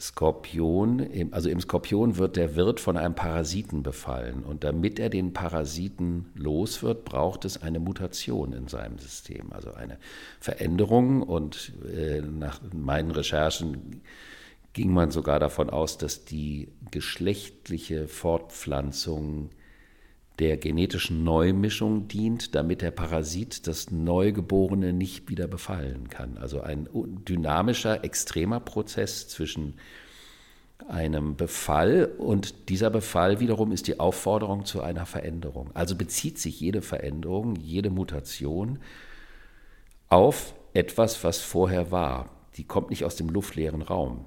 Skorpion, 0.00 1.30
also 1.30 1.50
im 1.50 1.60
Skorpion 1.60 2.16
wird 2.16 2.36
der 2.36 2.56
Wirt 2.56 2.80
von 2.80 2.96
einem 2.96 3.14
Parasiten 3.14 3.82
befallen 3.82 4.44
und 4.44 4.64
damit 4.64 4.98
er 4.98 5.10
den 5.10 5.34
Parasiten 5.34 6.26
los 6.34 6.82
wird, 6.82 7.04
braucht 7.04 7.44
es 7.44 7.60
eine 7.60 7.80
Mutation 7.80 8.54
in 8.54 8.66
seinem 8.66 8.98
System, 8.98 9.52
also 9.52 9.74
eine 9.74 9.98
Veränderung 10.40 11.22
und 11.22 11.72
äh, 11.94 12.22
nach 12.22 12.60
meinen 12.72 13.10
Recherchen 13.10 14.00
ging 14.76 14.92
man 14.92 15.10
sogar 15.10 15.40
davon 15.40 15.70
aus, 15.70 15.96
dass 15.96 16.26
die 16.26 16.68
geschlechtliche 16.90 18.08
Fortpflanzung 18.08 19.48
der 20.38 20.58
genetischen 20.58 21.24
Neumischung 21.24 22.08
dient, 22.08 22.54
damit 22.54 22.82
der 22.82 22.90
Parasit 22.90 23.66
das 23.66 23.90
Neugeborene 23.90 24.92
nicht 24.92 25.30
wieder 25.30 25.46
befallen 25.46 26.10
kann. 26.10 26.36
Also 26.36 26.60
ein 26.60 26.90
dynamischer, 27.26 28.04
extremer 28.04 28.60
Prozess 28.60 29.28
zwischen 29.28 29.76
einem 30.88 31.36
Befall 31.36 32.12
und 32.18 32.68
dieser 32.68 32.90
Befall 32.90 33.40
wiederum 33.40 33.72
ist 33.72 33.86
die 33.86 33.98
Aufforderung 33.98 34.66
zu 34.66 34.82
einer 34.82 35.06
Veränderung. 35.06 35.70
Also 35.72 35.96
bezieht 35.96 36.38
sich 36.38 36.60
jede 36.60 36.82
Veränderung, 36.82 37.56
jede 37.56 37.88
Mutation 37.88 38.78
auf 40.10 40.52
etwas, 40.74 41.24
was 41.24 41.40
vorher 41.40 41.90
war. 41.90 42.28
Die 42.58 42.64
kommt 42.64 42.90
nicht 42.90 43.06
aus 43.06 43.16
dem 43.16 43.30
luftleeren 43.30 43.80
Raum. 43.80 44.26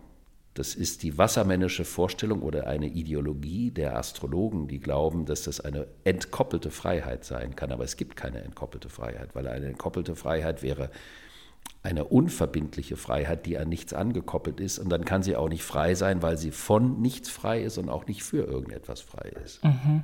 Das 0.60 0.76
ist 0.76 1.04
die 1.04 1.18
wassermännische 1.18 1.86
Vorstellung 1.86 2.42
oder 2.42 2.68
eine 2.68 2.88
Ideologie 2.88 3.72
der 3.72 3.96
Astrologen, 3.96 4.68
die 4.68 4.82
glauben, 4.82 5.26
dass 5.26 5.44
das 5.44 5.62
eine 5.62 5.88
entkoppelte 6.04 6.70
Freiheit 6.70 7.24
sein 7.24 7.56
kann. 7.56 7.72
Aber 7.72 7.86
es 7.86 7.96
gibt 7.96 8.18
keine 8.18 8.42
entkoppelte 8.42 8.90
Freiheit, 8.90 9.36
weil 9.36 9.48
eine 9.48 9.68
entkoppelte 9.68 10.18
Freiheit 10.18 10.62
wäre 10.62 10.90
eine 11.82 12.04
unverbindliche 12.04 12.98
Freiheit, 12.98 13.46
die 13.46 13.58
an 13.58 13.70
nichts 13.70 13.94
angekoppelt 13.94 14.60
ist. 14.60 14.80
Und 14.80 14.90
dann 14.90 15.06
kann 15.06 15.24
sie 15.24 15.38
auch 15.38 15.48
nicht 15.48 15.64
frei 15.64 15.96
sein, 15.96 16.22
weil 16.22 16.38
sie 16.38 16.52
von 16.52 17.02
nichts 17.02 17.30
frei 17.30 17.62
ist 17.62 17.78
und 17.78 17.88
auch 17.88 18.06
nicht 18.08 18.24
für 18.24 18.44
irgendetwas 18.44 19.00
frei 19.00 19.32
ist. 19.46 19.64
Mhm. 19.64 20.04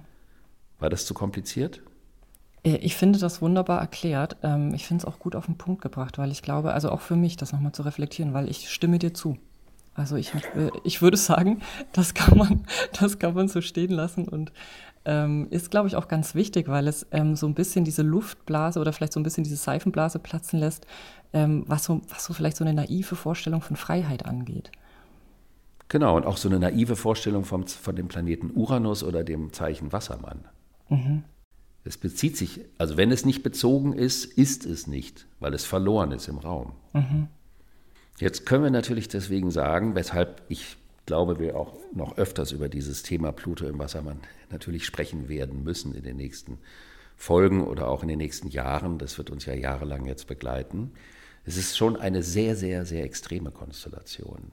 War 0.80 0.90
das 0.90 1.06
zu 1.06 1.14
kompliziert? 1.14 1.82
Äh, 2.64 2.78
ich 2.78 2.96
finde 2.96 3.20
das 3.20 3.42
wunderbar 3.42 3.82
erklärt. 3.82 4.38
Ähm, 4.42 4.74
ich 4.74 4.88
finde 4.88 5.02
es 5.02 5.06
auch 5.06 5.20
gut 5.20 5.36
auf 5.36 5.48
den 5.48 5.58
Punkt 5.58 5.82
gebracht, 5.82 6.18
weil 6.18 6.32
ich 6.32 6.42
glaube, 6.42 6.74
also 6.74 6.92
auch 6.92 7.02
für 7.02 7.18
mich, 7.18 7.36
das 7.36 7.52
nochmal 7.52 7.74
zu 7.74 7.82
reflektieren, 7.82 8.34
weil 8.34 8.50
ich 8.50 8.70
stimme 8.70 9.00
dir 9.00 9.14
zu. 9.14 9.38
Also 9.96 10.18
ich, 10.18 10.34
äh, 10.34 10.70
ich 10.84 11.02
würde 11.02 11.18
sagen, 11.18 11.62
das 11.94 12.14
kann 12.14 12.38
man, 12.38 12.66
das 13.00 13.18
kann 13.18 13.34
man 13.34 13.48
so 13.48 13.62
stehen 13.62 13.92
lassen 13.92 14.28
und 14.28 14.52
ähm, 15.06 15.48
ist, 15.52 15.72
glaube 15.72 15.88
ich, 15.88 15.96
auch 15.96 16.08
ganz 16.08 16.36
wichtig, 16.36 16.68
weil 16.68 16.88
es 16.88 17.06
ähm, 17.12 17.36
so 17.36 17.48
ein 17.48 17.54
bisschen 17.54 17.86
diese 17.86 18.02
Luftblase 18.02 18.80
oder 18.80 18.92
vielleicht 18.92 19.14
so 19.14 19.20
ein 19.20 19.24
bisschen 19.24 19.44
diese 19.44 19.56
Seifenblase 19.56 20.20
platzen 20.20 20.60
lässt, 20.60 20.88
ähm, 21.32 21.64
was, 21.68 21.86
so, 21.86 22.02
was 22.10 22.26
so 22.26 22.34
vielleicht 22.34 22.58
so 22.58 22.64
eine 22.64 22.74
naive 22.74 23.16
Vorstellung 23.16 23.62
von 23.62 23.76
Freiheit 23.76 24.26
angeht. 24.26 24.72
Genau, 25.88 26.18
und 26.18 26.26
auch 26.26 26.38
so 26.38 26.50
eine 26.50 26.60
naive 26.60 26.96
Vorstellung 26.96 27.46
vom, 27.46 27.68
von 27.68 27.96
dem 27.96 28.08
Planeten 28.08 28.52
Uranus 28.56 29.04
oder 29.04 29.24
dem 29.24 29.54
Zeichen 29.54 29.94
Wassermann. 29.94 30.46
Mhm. 30.90 31.24
Es 31.84 31.98
bezieht 31.98 32.36
sich, 32.36 32.62
also 32.80 32.98
wenn 32.98 33.12
es 33.12 33.26
nicht 33.26 33.44
bezogen 33.44 33.94
ist, 33.94 34.26
ist 34.26 34.66
es 34.66 34.88
nicht, 34.88 35.28
weil 35.40 35.54
es 35.54 35.66
verloren 35.66 36.12
ist 36.12 36.28
im 36.28 36.40
Raum. 36.40 36.72
Mhm. 36.94 37.28
Jetzt 38.18 38.46
können 38.46 38.64
wir 38.64 38.72
natürlich 38.72 39.08
deswegen 39.08 39.52
sagen, 39.52 39.96
weshalb 39.96 40.42
ich 40.48 40.78
glaube, 41.06 41.40
wir 41.40 41.58
auch 41.58 41.78
noch 41.94 42.18
öfters 42.18 42.52
über 42.52 42.70
dieses 42.70 43.04
Thema 43.04 43.32
Pluto 43.32 43.66
im 43.66 43.78
Wassermann 43.78 44.20
natürlich 44.50 44.86
sprechen 44.86 45.28
werden 45.30 45.64
müssen 45.64 45.94
in 45.94 46.04
den 46.04 46.18
nächsten 46.18 46.58
Folgen 47.18 47.64
oder 47.66 47.88
auch 47.88 48.02
in 48.04 48.08
den 48.08 48.18
nächsten 48.18 48.48
Jahren. 48.48 48.98
Das 48.98 49.18
wird 49.18 49.30
uns 49.30 49.46
ja 49.46 49.54
jahrelang 49.54 50.06
jetzt 50.06 50.28
begleiten. 50.28 50.92
Es 51.44 51.58
ist 51.58 51.78
schon 51.78 51.96
eine 51.96 52.24
sehr, 52.24 52.56
sehr, 52.56 52.86
sehr 52.86 53.04
extreme 53.04 53.52
Konstellation. 53.52 54.52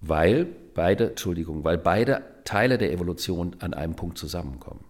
Weil 0.00 0.46
beide, 0.74 1.10
Entschuldigung, 1.10 1.64
weil 1.64 1.78
beide 1.78 2.22
Teile 2.44 2.78
der 2.78 2.92
Evolution 2.92 3.56
an 3.60 3.74
einem 3.74 3.94
Punkt 3.94 4.18
zusammenkommen. 4.18 4.84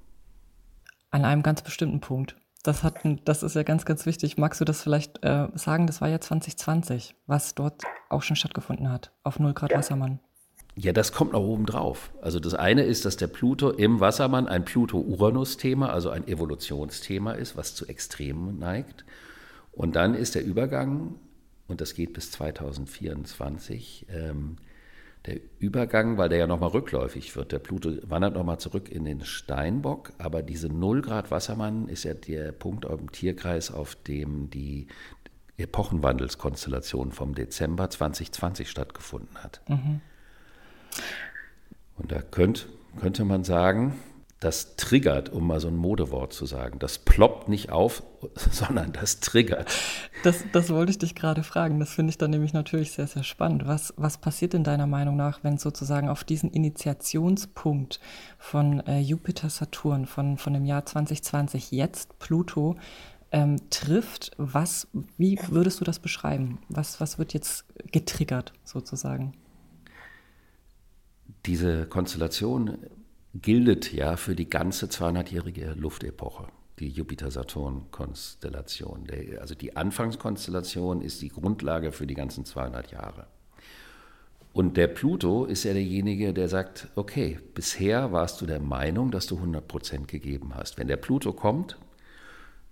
An 1.11 1.25
einem 1.25 1.43
ganz 1.43 1.63
bestimmten 1.63 2.01
Punkt. 2.01 2.37
Das, 2.63 2.83
hat, 2.83 2.97
das 3.25 3.43
ist 3.43 3.55
ja 3.55 3.63
ganz, 3.63 3.85
ganz 3.85 4.05
wichtig. 4.05 4.37
Magst 4.37 4.61
du 4.61 4.65
das 4.65 4.83
vielleicht 4.83 5.25
äh, 5.25 5.49
sagen? 5.55 5.87
Das 5.87 6.01
war 6.01 6.09
ja 6.09 6.21
2020, 6.21 7.15
was 7.27 7.55
dort 7.55 7.83
auch 8.11 8.23
schon 8.23 8.37
stattgefunden 8.37 8.91
hat, 8.91 9.13
auf 9.23 9.39
0 9.39 9.55
Grad 9.55 9.73
Wassermann. 9.73 10.21
Ja, 10.77 10.93
das 10.93 11.13
kommt 11.13 11.33
noch 11.33 11.43
oben 11.43 11.67
drauf. 11.67 12.13
Also 12.21 12.39
das 12.39 12.55
eine 12.55 12.83
ist, 12.83 13.05
dass 13.05 13.17
der 13.17 13.27
Pluto 13.27 13.71
im 13.71 14.01
Wassermann 14.01 14.47
ein 14.47 14.65
Pluto-Uranus-Thema, 14.65 15.91
also 15.91 16.11
ein 16.11 16.29
Evolutionsthema 16.29 17.33
ist, 17.33 17.57
was 17.57 17.75
zu 17.75 17.87
Extremen 17.87 18.59
neigt. 18.59 19.05
Und 19.73 19.97
dann 19.97 20.15
ist 20.15 20.35
der 20.35 20.45
Übergang, 20.45 21.17
und 21.67 21.81
das 21.81 21.95
geht 21.95 22.13
bis 22.13 22.31
2024, 22.31 24.07
ähm, 24.11 24.57
der 25.27 25.41
Übergang, 25.59 26.17
weil 26.17 26.29
der 26.29 26.39
ja 26.39 26.47
nochmal 26.47 26.71
rückläufig 26.71 27.37
wird. 27.37 27.53
Der 27.53 27.59
Pluto 27.59 27.93
wandert 28.03 28.35
nochmal 28.35 28.59
zurück 28.59 28.89
in 28.91 29.05
den 29.05 29.25
Steinbock, 29.25 30.13
aber 30.19 30.43
diese 30.43 30.69
0 30.69 31.03
Grad 31.03 31.31
Wassermann 31.31 31.89
ist 31.89 32.05
ja 32.05 32.15
der 32.15 32.53
Punkt 32.53 32.87
im 32.87 33.13
Tierkreis, 33.13 33.71
auf 33.71 33.95
dem 33.97 34.49
die 34.51 34.87
Epochenwandelskonstellation 35.59 37.13
vom 37.13 37.35
Dezember 37.35 37.91
2020 37.91 38.71
stattgefunden 38.71 39.37
hat. 39.37 39.61
Mhm. 39.69 40.01
Und 41.99 42.13
da 42.13 42.23
könnt, 42.23 42.69
könnte 42.99 43.27
man 43.27 43.45
sagen, 43.45 43.99
das 44.41 44.75
triggert, 44.77 45.29
um 45.29 45.47
mal 45.47 45.61
so 45.61 45.69
ein 45.69 45.77
Modewort 45.77 46.33
zu 46.33 46.47
sagen. 46.47 46.79
Das 46.79 46.99
ploppt 46.99 47.51
nicht 47.51 47.71
auf, 47.71 48.03
sondern 48.35 48.93
das 48.93 49.21
triggert. 49.21 49.71
Das, 50.23 50.43
das 50.53 50.71
wollte 50.71 50.91
ich 50.91 50.99
dich 50.99 51.15
gerade 51.15 51.43
fragen. 51.43 51.79
Das 51.79 51.91
finde 51.91 52.11
ich 52.11 52.19
dann 52.19 52.31
nämlich 52.31 52.55
natürlich 52.55 52.93
sehr, 52.93 53.07
sehr 53.07 53.23
spannend. 53.23 53.67
Was, 53.67 53.93
was 53.99 54.17
passiert 54.17 54.55
in 54.55 54.65
deiner 54.65 54.87
Meinung 54.87 55.17
nach, 55.17 55.45
wenn 55.45 55.59
sozusagen 55.59 56.09
auf 56.09 56.25
diesen 56.25 56.51
Initiationspunkt 56.51 58.01
von 58.39 58.81
äh, 58.87 59.01
Jupiter-Saturn 59.01 60.07
von, 60.07 60.39
von 60.39 60.55
dem 60.55 60.65
Jahr 60.65 60.87
2020 60.87 61.71
jetzt 61.71 62.19
Pluto 62.19 62.77
ähm, 63.33 63.57
trifft? 63.69 64.31
Was, 64.39 64.89
wie 65.19 65.39
würdest 65.49 65.81
du 65.81 65.85
das 65.85 65.99
beschreiben? 65.99 66.61
Was, 66.71 66.99
was 66.99 67.19
wird 67.19 67.35
jetzt 67.35 67.67
getriggert 67.93 68.55
sozusagen? 68.65 69.35
Diese 71.45 71.87
Konstellation 71.87 72.79
gilt 73.35 73.93
ja 73.93 74.17
für 74.17 74.35
die 74.35 74.49
ganze 74.51 74.87
200-jährige 74.87 75.73
Luftepoche, 75.73 76.49
die 76.79 76.89
Jupiter-Saturn-Konstellation. 76.89 79.07
Also 79.41 79.55
die 79.55 79.77
Anfangskonstellation 79.77 81.03
ist 81.03 81.23
die 81.23 81.29
Grundlage 81.29 81.93
für 81.93 82.07
die 82.07 82.15
ganzen 82.15 82.45
200 82.45 82.91
Jahre. 82.91 83.29
Und 84.53 84.77
der 84.77 84.89
Pluto 84.89 85.45
ist 85.45 85.63
ja 85.63 85.73
derjenige, 85.73 86.35
der 86.35 86.49
sagt, 86.49 86.89
okay, 86.97 87.39
bisher 87.55 88.11
warst 88.11 88.41
du 88.41 88.47
der 88.47 88.59
Meinung, 88.59 89.13
dass 89.13 89.27
du 89.27 89.37
100 89.37 89.69
Prozent 89.69 90.09
gegeben 90.09 90.57
hast. 90.57 90.77
Wenn 90.77 90.89
der 90.89 90.97
Pluto 90.97 91.33
kommt, 91.33 91.79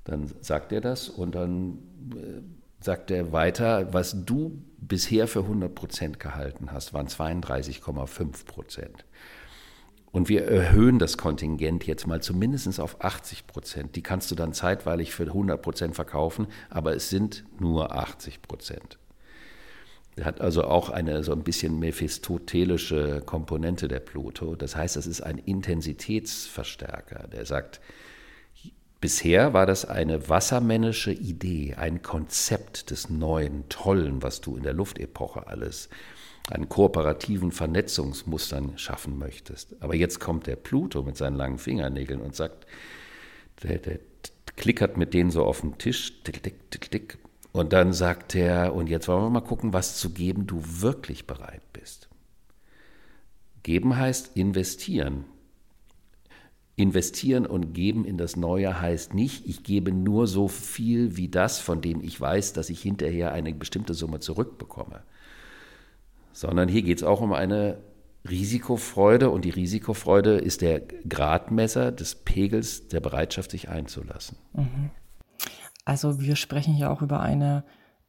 dann 0.03 0.33
sagt 0.41 0.73
er 0.73 0.81
das 0.81 1.09
und 1.09 1.37
dann 1.37 1.79
äh, 2.17 2.41
sagt 2.81 3.13
er 3.13 3.33
weiter, 3.33 3.93
was 3.93 4.25
du 4.25 4.61
bisher 4.79 5.29
für 5.29 5.41
100 5.41 5.73
Prozent 5.73 6.19
gehalten 6.19 6.73
hast, 6.73 6.95
waren 6.95 7.07
32,5 7.07 8.47
Prozent. 8.47 9.05
Und 10.11 10.29
wir 10.29 10.45
erhöhen 10.45 10.99
das 10.99 11.19
Kontingent 11.19 11.87
jetzt 11.87 12.07
mal 12.07 12.23
zumindest 12.23 12.81
auf 12.81 13.05
80 13.05 13.47
Prozent. 13.47 13.97
Die 13.97 14.03
kannst 14.03 14.31
du 14.31 14.35
dann 14.35 14.55
zeitweilig 14.55 15.13
für 15.13 15.25
100 15.25 15.61
Prozent 15.61 15.95
verkaufen, 15.95 16.47
aber 16.71 16.95
es 16.95 17.11
sind 17.11 17.45
nur 17.61 17.95
80 17.95 18.43
Prozent. 18.43 18.99
Hat 20.23 20.41
also 20.41 20.65
auch 20.65 20.91
eine 20.91 21.23
so 21.23 21.33
ein 21.33 21.45
bisschen 21.45 21.79
mephistotelische 21.79 23.23
Komponente 23.25 23.87
der 23.87 24.01
Pluto. 24.01 24.57
Das 24.57 24.75
heißt, 24.75 24.97
das 24.97 25.07
ist 25.07 25.21
ein 25.21 25.39
Intensitätsverstärker. 25.39 27.29
Der 27.29 27.47
sagt, 27.47 27.81
bisher 29.01 29.53
war 29.53 29.67
das 29.67 29.85
eine 29.85 30.29
wassermännische 30.29 31.13
Idee, 31.13 31.75
ein 31.77 32.03
Konzept 32.03 32.91
des 32.91 33.11
Neuen, 33.11 33.69
Tollen, 33.69 34.23
was 34.23 34.41
du 34.41 34.57
in 34.57 34.65
der 34.65 34.73
Luftepoche 34.73 35.47
alles 35.47 35.89
an 36.51 36.69
kooperativen 36.69 37.53
Vernetzungsmustern 37.53 38.79
schaffen 38.79 39.19
möchtest. 39.19 39.81
Aber 39.81 39.95
jetzt 39.95 40.19
kommt 40.21 40.47
der 40.47 40.57
Pluto 40.57 41.03
mit 41.03 41.17
seinen 41.17 41.37
langen 41.37 41.59
Fingernägeln 41.59 42.21
und 42.21 42.35
sagt, 42.35 42.67
der, 43.63 43.79
der 43.79 43.99
klickert 44.57 44.97
mit 44.97 45.15
denen 45.15 45.31
so 45.31 45.45
auf 45.45 45.61
den 45.61 45.79
Tisch, 45.79 46.23
tick, 46.25 46.43
tick, 46.43 46.71
tick, 46.71 46.91
tick, 46.91 47.19
Und 47.53 47.73
dann 47.73 47.93
sagt 47.93 48.35
er, 48.35 48.75
und 48.75 48.89
jetzt 48.89 49.09
wollen 49.09 49.23
wir 49.23 49.31
mal 49.31 49.41
gucken, 49.41 49.73
was 49.73 49.99
zu 49.99 50.11
geben 50.11 50.47
du 50.47 50.63
wirklich 50.65 51.27
bereit 51.27 51.63
bist. 51.73 52.09
Geben 53.63 53.97
heißt 53.97 54.37
investieren. 54.37 55.25
Investieren 56.77 57.45
und 57.45 57.73
geben 57.75 58.05
in 58.05 58.19
das 58.19 58.37
Neue 58.37 58.81
heißt 58.81 59.13
nicht, 59.13 59.47
ich 59.47 59.65
gebe 59.65 59.91
nur 59.91 60.29
so 60.29 60.47
viel 60.47 61.17
wie 61.17 61.29
das, 61.29 61.59
von 61.59 61.81
dem 61.81 62.01
ich 62.01 62.21
weiß, 62.21 62.53
dass 62.53 62.71
ich 62.71 62.81
hinterher 62.81 63.33
eine 63.33 63.53
bestimmte 63.53 63.95
Summe 63.95 64.21
zurückbekomme. 64.21 65.03
Sondern 66.39 66.69
hier 66.69 66.83
geht 66.83 66.99
es 66.99 67.03
auch 67.03 67.21
um 67.21 67.33
eine 67.33 67.79
Risikofreude 68.31 69.29
und 69.29 69.45
die 69.45 69.51
Risikofreude 69.51 70.37
ist 70.37 70.61
der 70.61 70.79
Gradmesser 70.81 71.91
des 71.91 72.15
Pegels 72.15 72.87
der 72.87 73.01
Bereitschaft, 73.01 73.51
sich 73.51 73.69
einzulassen. 73.69 74.39
Mhm. 74.53 74.91
Also 75.85 76.21
wir 76.21 76.37
sprechen 76.37 76.75
hier 76.75 76.93
auch 76.93 77.03
über 77.03 77.19
eine 77.19 77.65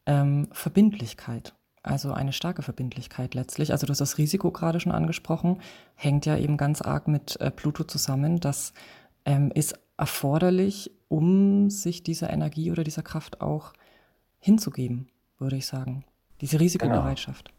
ähm, 0.05 0.47
Verbindlichkeit. 0.51 1.55
Also 1.81 2.13
eine 2.13 2.31
starke 2.31 2.61
Verbindlichkeit 2.61 3.33
letztlich. 3.33 3.71
Also 3.71 3.87
du 3.87 3.91
hast 3.91 4.01
das 4.01 4.19
Risiko 4.19 4.51
gerade 4.51 4.79
schon 4.79 4.91
angesprochen, 4.91 5.59
hängt 5.95 6.27
ja 6.27 6.37
eben 6.37 6.55
ganz 6.55 6.83
arg 6.83 7.07
mit 7.07 7.41
äh, 7.41 7.49
Pluto 7.49 7.83
zusammen. 7.83 8.39
Das 8.39 8.73
ähm, 9.25 9.51
ist 9.55 9.73
erforderlich, 9.97 10.91
um 11.07 11.71
sich 11.71 12.03
dieser 12.03 12.29
Energie 12.29 12.69
oder 12.69 12.83
dieser 12.83 13.01
Kraft 13.01 13.41
auch 13.41 13.73
hinzugeben, 14.37 15.07
würde 15.39 15.55
ich 15.55 15.65
sagen. 15.65 16.05
Diese 16.41 16.59
Risikobereitschaft. 16.59 17.45
Genau. 17.45 17.58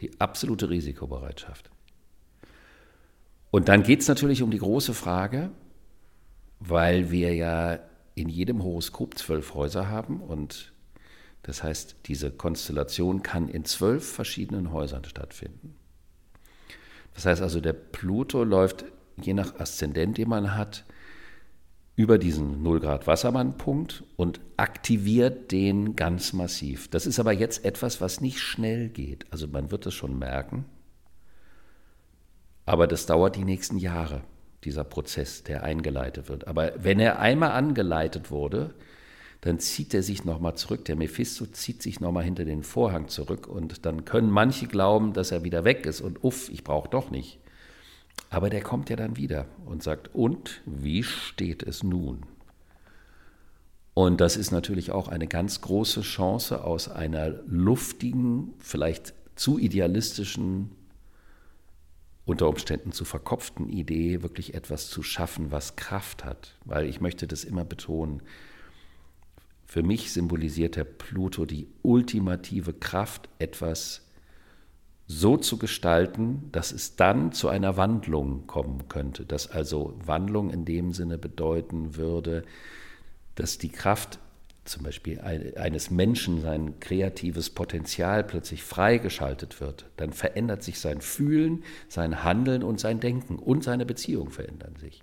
Die 0.00 0.20
absolute 0.20 0.70
Risikobereitschaft. 0.70 1.70
Und 3.50 3.68
dann 3.68 3.82
geht 3.82 4.02
es 4.02 4.08
natürlich 4.08 4.42
um 4.42 4.50
die 4.50 4.58
große 4.58 4.94
Frage, 4.94 5.50
weil 6.60 7.10
wir 7.10 7.34
ja 7.34 7.78
in 8.14 8.28
jedem 8.28 8.62
Horoskop 8.62 9.16
zwölf 9.16 9.54
Häuser 9.54 9.88
haben 9.88 10.20
und 10.20 10.72
das 11.42 11.62
heißt, 11.62 11.96
diese 12.06 12.30
Konstellation 12.30 13.22
kann 13.22 13.48
in 13.48 13.64
zwölf 13.64 14.06
verschiedenen 14.06 14.72
Häusern 14.72 15.04
stattfinden. 15.04 15.76
Das 17.14 17.26
heißt 17.26 17.40
also, 17.40 17.60
der 17.60 17.72
Pluto 17.72 18.44
läuft 18.44 18.84
je 19.16 19.34
nach 19.34 19.58
Aszendent, 19.58 20.18
den 20.18 20.28
man 20.28 20.54
hat, 20.56 20.84
über 21.98 22.16
diesen 22.16 22.62
0 22.62 22.78
Grad 22.78 23.08
Wassermann-Punkt 23.08 24.04
und 24.14 24.40
aktiviert 24.56 25.50
den 25.50 25.96
ganz 25.96 26.32
massiv. 26.32 26.86
Das 26.86 27.06
ist 27.06 27.18
aber 27.18 27.32
jetzt 27.32 27.64
etwas, 27.64 28.00
was 28.00 28.20
nicht 28.20 28.38
schnell 28.38 28.88
geht. 28.88 29.26
Also 29.32 29.48
man 29.48 29.72
wird 29.72 29.84
es 29.84 29.94
schon 29.94 30.16
merken. 30.16 30.64
Aber 32.66 32.86
das 32.86 33.06
dauert 33.06 33.34
die 33.34 33.44
nächsten 33.44 33.78
Jahre, 33.78 34.22
dieser 34.62 34.84
Prozess, 34.84 35.42
der 35.42 35.64
eingeleitet 35.64 36.28
wird. 36.28 36.46
Aber 36.46 36.72
wenn 36.78 37.00
er 37.00 37.18
einmal 37.18 37.50
angeleitet 37.50 38.30
wurde, 38.30 38.76
dann 39.40 39.58
zieht 39.58 39.92
er 39.92 40.04
sich 40.04 40.24
nochmal 40.24 40.54
zurück. 40.54 40.84
Der 40.84 40.94
Mephisto 40.94 41.46
zieht 41.46 41.82
sich 41.82 41.98
nochmal 41.98 42.22
hinter 42.22 42.44
den 42.44 42.62
Vorhang 42.62 43.08
zurück 43.08 43.48
und 43.48 43.84
dann 43.86 44.04
können 44.04 44.30
manche 44.30 44.68
glauben, 44.68 45.14
dass 45.14 45.32
er 45.32 45.42
wieder 45.42 45.64
weg 45.64 45.84
ist 45.84 46.00
und 46.00 46.22
uff, 46.22 46.48
ich 46.48 46.62
brauche 46.62 46.88
doch 46.88 47.10
nicht. 47.10 47.40
Aber 48.30 48.50
der 48.50 48.62
kommt 48.62 48.90
ja 48.90 48.96
dann 48.96 49.16
wieder 49.16 49.46
und 49.64 49.82
sagt, 49.82 50.14
und 50.14 50.60
wie 50.66 51.02
steht 51.02 51.62
es 51.62 51.82
nun? 51.82 52.24
Und 53.94 54.20
das 54.20 54.36
ist 54.36 54.52
natürlich 54.52 54.92
auch 54.92 55.08
eine 55.08 55.26
ganz 55.26 55.60
große 55.60 56.02
Chance 56.02 56.62
aus 56.62 56.88
einer 56.88 57.30
luftigen, 57.46 58.54
vielleicht 58.58 59.14
zu 59.34 59.58
idealistischen, 59.58 60.70
unter 62.24 62.48
Umständen 62.48 62.92
zu 62.92 63.04
verkopften 63.04 63.68
Idee 63.70 64.22
wirklich 64.22 64.54
etwas 64.54 64.88
zu 64.90 65.02
schaffen, 65.02 65.50
was 65.50 65.76
Kraft 65.76 66.24
hat. 66.24 66.54
Weil 66.64 66.86
ich 66.86 67.00
möchte 67.00 67.26
das 67.26 67.42
immer 67.42 67.64
betonen, 67.64 68.22
für 69.66 69.82
mich 69.82 70.12
symbolisiert 70.12 70.76
der 70.76 70.84
Pluto 70.84 71.44
die 71.44 71.68
ultimative 71.82 72.74
Kraft, 72.74 73.28
etwas 73.38 74.07
so 75.08 75.38
zu 75.38 75.56
gestalten, 75.56 76.50
dass 76.52 76.70
es 76.70 76.94
dann 76.94 77.32
zu 77.32 77.48
einer 77.48 77.76
Wandlung 77.78 78.46
kommen 78.46 78.88
könnte. 78.88 79.24
Dass 79.24 79.50
also 79.50 79.98
Wandlung 80.04 80.50
in 80.50 80.66
dem 80.66 80.92
Sinne 80.92 81.16
bedeuten 81.16 81.96
würde, 81.96 82.44
dass 83.34 83.58
die 83.58 83.70
Kraft 83.70 84.18
zum 84.68 84.82
Beispiel 84.82 85.18
eines 85.20 85.90
Menschen, 85.90 86.42
sein 86.42 86.78
kreatives 86.78 87.48
Potenzial 87.48 88.22
plötzlich 88.22 88.62
freigeschaltet 88.62 89.62
wird. 89.62 89.86
Dann 89.96 90.12
verändert 90.12 90.62
sich 90.62 90.78
sein 90.78 91.00
Fühlen, 91.00 91.64
sein 91.88 92.22
Handeln 92.22 92.62
und 92.62 92.78
sein 92.78 93.00
Denken 93.00 93.38
und 93.38 93.64
seine 93.64 93.86
Beziehungen 93.86 94.30
verändern 94.30 94.76
sich. 94.76 95.02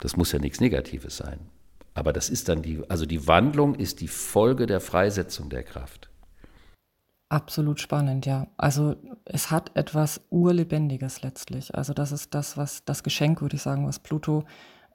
Das 0.00 0.16
muss 0.16 0.32
ja 0.32 0.38
nichts 0.38 0.60
Negatives 0.60 1.18
sein. 1.18 1.40
Aber 1.92 2.14
das 2.14 2.30
ist 2.30 2.48
dann 2.48 2.62
die, 2.62 2.82
also 2.88 3.04
die 3.04 3.26
Wandlung 3.26 3.74
ist 3.74 4.00
die 4.00 4.08
Folge 4.08 4.64
der 4.66 4.80
Freisetzung 4.80 5.50
der 5.50 5.62
Kraft. 5.62 6.08
Absolut 7.28 7.80
spannend, 7.80 8.26
ja. 8.26 8.46
Also 8.56 8.96
es 9.24 9.50
hat 9.50 9.72
etwas 9.74 10.20
Urlebendiges 10.30 11.22
letztlich. 11.22 11.74
Also 11.74 11.92
das 11.94 12.12
ist 12.12 12.34
das, 12.34 12.56
was 12.56 12.84
das 12.84 13.02
Geschenk, 13.02 13.40
würde 13.40 13.56
ich 13.56 13.62
sagen, 13.62 13.86
was 13.86 13.98
Pluto 13.98 14.44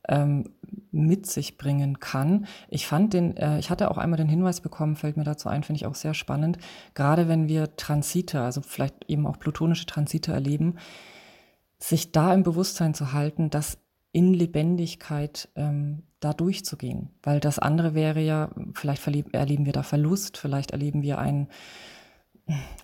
ähm, 0.07 0.49
mit 0.91 1.25
sich 1.25 1.57
bringen 1.57 1.99
kann. 1.99 2.45
Ich 2.69 2.87
fand 2.87 3.13
den, 3.13 3.35
äh, 3.37 3.59
ich 3.59 3.69
hatte 3.69 3.91
auch 3.91 3.97
einmal 3.97 4.17
den 4.17 4.29
Hinweis 4.29 4.61
bekommen, 4.61 4.95
fällt 4.95 5.17
mir 5.17 5.23
dazu 5.23 5.49
ein, 5.49 5.63
finde 5.63 5.77
ich 5.77 5.85
auch 5.85 5.95
sehr 5.95 6.13
spannend. 6.13 6.57
Gerade 6.93 7.27
wenn 7.27 7.47
wir 7.47 7.75
Transite, 7.75 8.41
also 8.41 8.61
vielleicht 8.61 8.95
eben 9.07 9.27
auch 9.27 9.39
plutonische 9.39 9.85
Transite 9.85 10.31
erleben, 10.31 10.75
sich 11.77 12.11
da 12.11 12.33
im 12.33 12.43
Bewusstsein 12.43 12.93
zu 12.93 13.13
halten, 13.13 13.49
dass 13.49 13.77
in 14.11 14.33
Lebendigkeit 14.33 15.49
ähm, 15.55 16.03
da 16.19 16.33
durchzugehen. 16.33 17.09
Weil 17.23 17.39
das 17.39 17.59
andere 17.59 17.93
wäre 17.93 18.21
ja, 18.21 18.49
vielleicht 18.73 19.05
erleben 19.33 19.65
wir 19.65 19.73
da 19.73 19.83
Verlust, 19.83 20.37
vielleicht 20.37 20.71
erleben 20.71 21.03
wir 21.03 21.19
einen, 21.19 21.47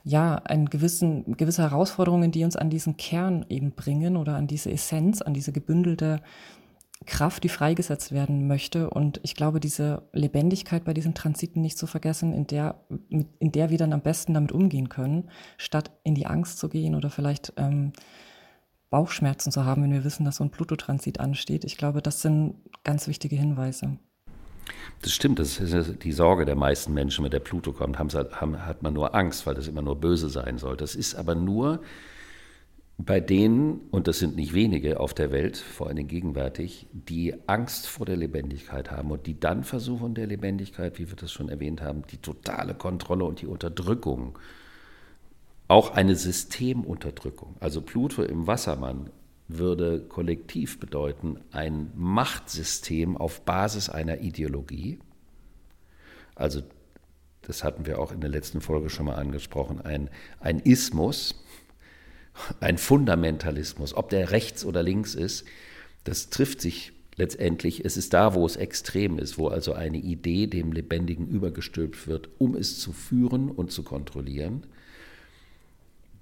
ja, 0.03 0.35
einen 0.35 0.69
gewissen, 0.69 1.37
gewisse 1.37 1.63
Herausforderungen, 1.63 2.31
die 2.31 2.43
uns 2.43 2.55
an 2.55 2.69
diesen 2.69 2.97
Kern 2.97 3.45
eben 3.49 3.71
bringen 3.71 4.17
oder 4.17 4.35
an 4.35 4.47
diese 4.47 4.71
Essenz, 4.71 5.21
an 5.21 5.33
diese 5.33 5.51
gebündelte 5.51 6.21
Kraft, 7.05 7.43
die 7.43 7.49
freigesetzt 7.49 8.11
werden 8.11 8.47
möchte. 8.47 8.89
Und 8.89 9.19
ich 9.23 9.35
glaube, 9.35 9.59
diese 9.59 10.03
Lebendigkeit 10.13 10.85
bei 10.85 10.93
diesen 10.93 11.13
Transiten 11.13 11.61
nicht 11.61 11.77
zu 11.77 11.87
vergessen, 11.87 12.33
in 12.33 12.47
der, 12.47 12.79
in 13.09 13.51
der 13.51 13.69
wir 13.69 13.77
dann 13.77 13.93
am 13.93 14.01
besten 14.01 14.33
damit 14.33 14.51
umgehen 14.51 14.89
können, 14.89 15.29
statt 15.57 15.91
in 16.03 16.15
die 16.15 16.25
Angst 16.25 16.57
zu 16.57 16.69
gehen 16.69 16.95
oder 16.95 17.09
vielleicht 17.09 17.53
ähm, 17.57 17.91
Bauchschmerzen 18.89 19.51
zu 19.51 19.65
haben, 19.65 19.83
wenn 19.83 19.91
wir 19.91 20.03
wissen, 20.03 20.25
dass 20.25 20.37
so 20.37 20.43
ein 20.43 20.51
Pluto-Transit 20.51 21.19
ansteht. 21.19 21.65
Ich 21.65 21.77
glaube, 21.77 22.01
das 22.01 22.21
sind 22.21 22.55
ganz 22.83 23.07
wichtige 23.07 23.35
Hinweise. 23.35 23.97
Das 25.01 25.11
stimmt, 25.11 25.39
das 25.39 25.59
ist 25.59 26.03
die 26.03 26.11
Sorge 26.11 26.45
der 26.45 26.55
meisten 26.55 26.93
Menschen, 26.93 27.23
wenn 27.23 27.31
der 27.31 27.39
Pluto 27.39 27.73
kommt, 27.73 27.99
haben, 27.99 28.09
haben, 28.11 28.65
hat 28.65 28.81
man 28.81 28.93
nur 28.93 29.13
Angst, 29.13 29.45
weil 29.45 29.55
das 29.55 29.67
immer 29.67 29.81
nur 29.81 29.95
böse 29.95 30.29
sein 30.29 30.57
soll. 30.57 30.77
Das 30.77 30.95
ist 30.95 31.15
aber 31.15 31.35
nur 31.35 31.81
bei 32.97 33.19
denen, 33.19 33.81
und 33.91 34.07
das 34.07 34.19
sind 34.19 34.35
nicht 34.35 34.53
wenige 34.53 34.99
auf 34.99 35.13
der 35.13 35.31
Welt, 35.31 35.57
vor 35.57 35.87
allem 35.87 36.07
gegenwärtig, 36.07 36.87
die 36.93 37.35
Angst 37.47 37.87
vor 37.87 38.05
der 38.05 38.15
Lebendigkeit 38.15 38.89
haben 38.89 39.11
und 39.11 39.27
die 39.27 39.39
dann 39.39 39.63
versuchen, 39.63 40.15
der 40.15 40.27
Lebendigkeit, 40.27 40.97
wie 40.97 41.09
wir 41.09 41.15
das 41.17 41.31
schon 41.31 41.49
erwähnt 41.49 41.81
haben, 41.81 42.03
die 42.09 42.17
totale 42.17 42.73
Kontrolle 42.73 43.25
und 43.25 43.41
die 43.41 43.47
Unterdrückung 43.47 44.39
auch 45.67 45.91
eine 45.91 46.15
Systemunterdrückung. 46.15 47.55
Also 47.59 47.81
Pluto 47.81 48.23
im 48.23 48.47
Wassermann 48.47 49.09
würde 49.47 50.01
kollektiv 50.01 50.79
bedeuten 50.79 51.39
ein 51.51 51.91
Machtsystem 51.95 53.15
auf 53.15 53.41
Basis 53.41 53.89
einer 53.89 54.21
Ideologie. 54.21 54.99
Also 56.35 56.61
das 57.43 57.63
hatten 57.63 57.85
wir 57.85 57.99
auch 57.99 58.11
in 58.11 58.21
der 58.21 58.29
letzten 58.29 58.59
Folge 58.59 58.89
schon 58.89 59.05
mal 59.05 59.15
angesprochen, 59.15 59.81
ein, 59.81 60.09
ein 60.39 60.59
Ismus, 60.59 61.35
ein 62.59 62.77
Fundamentalismus, 62.77 63.93
ob 63.93 64.09
der 64.09 64.31
rechts 64.31 64.65
oder 64.65 64.83
links 64.83 65.15
ist, 65.15 65.45
das 66.03 66.29
trifft 66.29 66.59
sich 66.59 66.91
letztendlich. 67.15 67.85
Es 67.85 67.97
ist 67.97 68.13
da, 68.13 68.33
wo 68.33 68.45
es 68.45 68.55
extrem 68.55 69.19
ist, 69.19 69.37
wo 69.37 69.47
also 69.47 69.73
eine 69.73 69.97
Idee 69.97 70.47
dem 70.47 70.71
Lebendigen 70.71 71.27
übergestülpt 71.27 72.07
wird, 72.07 72.29
um 72.37 72.55
es 72.55 72.79
zu 72.79 72.91
führen 72.91 73.49
und 73.49 73.71
zu 73.71 73.83
kontrollieren. 73.83 74.65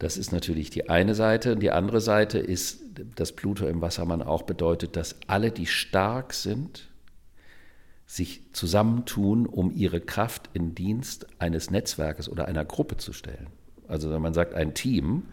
Das 0.04 0.18
ist 0.18 0.34
natürlich 0.34 0.70
die 0.70 0.89
eine 0.89 1.16
Seite. 1.16 1.54
Und 1.54 1.62
die 1.62 1.72
andere 1.72 2.02
Seite 2.02 2.38
ist, 2.38 2.82
dass 3.16 3.32
Pluto 3.32 3.66
im 3.66 3.80
Wassermann 3.80 4.22
auch 4.22 4.42
bedeutet, 4.42 4.98
dass 4.98 5.16
alle, 5.28 5.50
die 5.50 5.66
stark 5.66 6.34
sind, 6.34 6.89
sich 8.06 8.42
zusammentun, 8.52 9.46
um 9.46 9.72
ihre 9.72 10.02
Kraft 10.02 10.50
in 10.52 10.76
Dienst 10.76 11.28
eines 11.39 11.72
Netzwerkes 11.72 12.28
oder 12.28 12.50
einer 12.50 12.66
Gruppe 12.66 12.98
zu 12.98 13.13
stellen. 13.13 13.48
Also 13.88 14.12
wenn 14.12 14.22
man 14.22 14.34
sagt 14.34 14.56
ein 14.56 14.74
Team, 14.74 15.24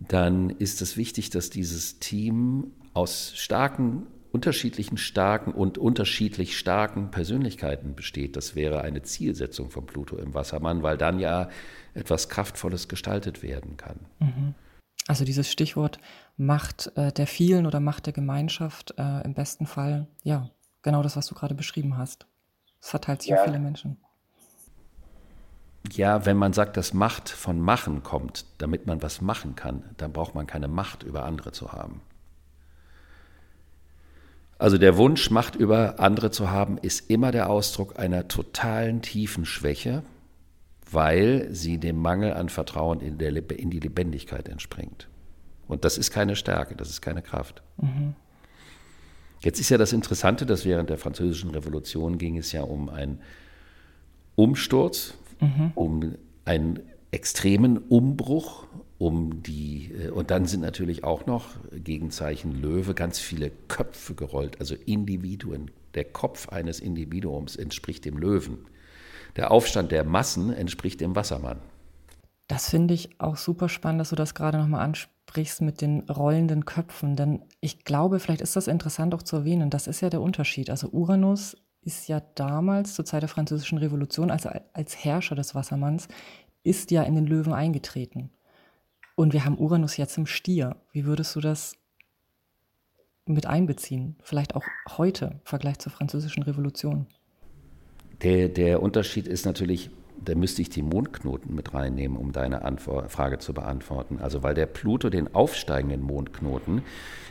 dann 0.00 0.48
ist 0.48 0.80
es 0.80 0.96
wichtig, 0.96 1.28
dass 1.28 1.50
dieses 1.50 1.98
Team 1.98 2.72
aus 2.94 3.34
starken 3.36 4.06
unterschiedlichen 4.32 4.98
starken 4.98 5.52
und 5.52 5.78
unterschiedlich 5.78 6.58
starken 6.58 7.10
Persönlichkeiten 7.10 7.94
besteht. 7.94 8.36
Das 8.36 8.54
wäre 8.54 8.82
eine 8.82 9.02
Zielsetzung 9.02 9.70
von 9.70 9.86
Pluto 9.86 10.16
im 10.16 10.34
Wassermann, 10.34 10.82
weil 10.82 10.98
dann 10.98 11.18
ja 11.18 11.48
etwas 11.94 12.28
Kraftvolles 12.28 12.88
gestaltet 12.88 13.42
werden 13.42 13.76
kann. 13.76 14.00
Mhm. 14.18 14.54
Also 15.06 15.24
dieses 15.24 15.50
Stichwort 15.50 15.98
Macht 16.36 16.92
äh, 16.96 17.10
der 17.12 17.26
vielen 17.26 17.66
oder 17.66 17.80
Macht 17.80 18.06
der 18.06 18.12
Gemeinschaft, 18.12 18.94
äh, 18.98 19.22
im 19.24 19.34
besten 19.34 19.66
Fall, 19.66 20.06
ja, 20.22 20.50
genau 20.82 21.02
das, 21.02 21.16
was 21.16 21.26
du 21.26 21.34
gerade 21.34 21.54
beschrieben 21.54 21.96
hast. 21.96 22.26
Es 22.80 22.90
verteilt 22.90 23.22
sich 23.22 23.30
ja. 23.30 23.38
auf 23.38 23.44
viele 23.44 23.58
Menschen. 23.58 23.96
Ja, 25.92 26.26
wenn 26.26 26.36
man 26.36 26.52
sagt, 26.52 26.76
dass 26.76 26.92
Macht 26.92 27.28
von 27.30 27.60
Machen 27.60 28.02
kommt, 28.02 28.44
damit 28.58 28.86
man 28.86 29.02
was 29.02 29.20
machen 29.20 29.54
kann, 29.56 29.84
dann 29.96 30.12
braucht 30.12 30.34
man 30.34 30.46
keine 30.46 30.68
Macht 30.68 31.02
über 31.02 31.24
andere 31.24 31.52
zu 31.52 31.72
haben. 31.72 32.02
Also 34.58 34.76
der 34.76 34.96
Wunsch, 34.96 35.30
Macht 35.30 35.54
über 35.54 36.00
andere 36.00 36.30
zu 36.30 36.50
haben, 36.50 36.78
ist 36.78 37.08
immer 37.10 37.30
der 37.30 37.48
Ausdruck 37.48 37.98
einer 37.98 38.26
totalen 38.26 39.02
tiefen 39.02 39.44
Schwäche, 39.44 40.02
weil 40.90 41.48
sie 41.50 41.78
dem 41.78 41.96
Mangel 41.96 42.32
an 42.32 42.48
Vertrauen 42.48 43.00
in, 43.00 43.18
der, 43.18 43.30
in 43.50 43.70
die 43.70 43.80
Lebendigkeit 43.80 44.48
entspringt. 44.48 45.08
Und 45.68 45.84
das 45.84 45.96
ist 45.96 46.10
keine 46.10 46.34
Stärke, 46.34 46.74
das 46.74 46.88
ist 46.88 47.02
keine 47.02 47.22
Kraft. 47.22 47.62
Mhm. 47.76 48.14
Jetzt 49.40 49.60
ist 49.60 49.68
ja 49.68 49.78
das 49.78 49.92
Interessante, 49.92 50.46
dass 50.46 50.64
während 50.64 50.90
der 50.90 50.98
Französischen 50.98 51.50
Revolution 51.50 52.18
ging 52.18 52.36
es 52.36 52.50
ja 52.50 52.62
um 52.62 52.88
einen 52.88 53.20
Umsturz, 54.34 55.14
mhm. 55.40 55.72
um 55.74 56.14
einen 56.44 56.80
extremen 57.10 57.78
Umbruch, 57.78 58.66
um 58.98 59.42
die, 59.42 59.92
äh, 59.92 60.10
und 60.10 60.30
dann 60.30 60.46
sind 60.46 60.60
natürlich 60.60 61.04
auch 61.04 61.26
noch 61.26 61.46
Gegenzeichen 61.72 62.60
Löwe 62.60 62.94
ganz 62.94 63.18
viele 63.18 63.50
Köpfe 63.68 64.14
gerollt, 64.14 64.60
also 64.60 64.74
Individuen. 64.74 65.70
Der 65.94 66.04
Kopf 66.04 66.48
eines 66.48 66.80
Individuums 66.80 67.56
entspricht 67.56 68.04
dem 68.04 68.18
Löwen. 68.18 68.66
Der 69.36 69.50
Aufstand 69.50 69.92
der 69.92 70.04
Massen 70.04 70.52
entspricht 70.52 71.00
dem 71.00 71.14
Wassermann. 71.16 71.60
Das 72.48 72.70
finde 72.70 72.94
ich 72.94 73.20
auch 73.20 73.36
super 73.36 73.68
spannend, 73.68 74.00
dass 74.00 74.10
du 74.10 74.16
das 74.16 74.34
gerade 74.34 74.58
nochmal 74.58 74.80
ansprichst 74.82 75.60
mit 75.60 75.80
den 75.80 76.00
rollenden 76.08 76.64
Köpfen. 76.64 77.14
Denn 77.14 77.42
ich 77.60 77.84
glaube, 77.84 78.20
vielleicht 78.20 78.40
ist 78.40 78.56
das 78.56 78.66
interessant 78.66 79.14
auch 79.14 79.22
zu 79.22 79.36
erwähnen. 79.36 79.70
Das 79.70 79.86
ist 79.86 80.00
ja 80.00 80.10
der 80.10 80.22
Unterschied. 80.22 80.70
Also 80.70 80.88
Uranus 80.88 81.56
ist 81.82 82.08
ja 82.08 82.20
damals 82.34 82.94
zur 82.94 83.04
Zeit 83.04 83.22
der 83.22 83.28
Französischen 83.28 83.78
Revolution, 83.78 84.30
also 84.30 84.50
als 84.72 85.04
Herrscher 85.04 85.34
des 85.34 85.54
Wassermanns, 85.54 86.08
ist 86.64 86.90
ja 86.90 87.02
in 87.02 87.14
den 87.14 87.26
Löwen 87.26 87.52
eingetreten. 87.52 88.30
Und 89.18 89.32
wir 89.32 89.44
haben 89.44 89.58
Uranus 89.58 89.96
jetzt 89.96 90.16
im 90.16 90.26
Stier. 90.26 90.76
Wie 90.92 91.04
würdest 91.04 91.34
du 91.34 91.40
das 91.40 91.74
mit 93.26 93.46
einbeziehen? 93.46 94.14
Vielleicht 94.22 94.54
auch 94.54 94.62
heute 94.96 95.24
im 95.32 95.40
Vergleich 95.42 95.80
zur 95.80 95.90
Französischen 95.90 96.44
Revolution? 96.44 97.08
Der, 98.22 98.48
der 98.48 98.80
Unterschied 98.80 99.26
ist 99.26 99.44
natürlich, 99.44 99.90
da 100.24 100.36
müsste 100.36 100.62
ich 100.62 100.70
die 100.70 100.82
Mondknoten 100.82 101.52
mit 101.52 101.74
reinnehmen, 101.74 102.16
um 102.16 102.30
deine 102.30 102.62
Antwort, 102.62 103.10
Frage 103.10 103.40
zu 103.40 103.52
beantworten. 103.52 104.20
Also 104.20 104.44
weil 104.44 104.54
der 104.54 104.66
Pluto 104.66 105.10
den 105.10 105.34
aufsteigenden 105.34 106.00
Mondknoten, 106.00 106.82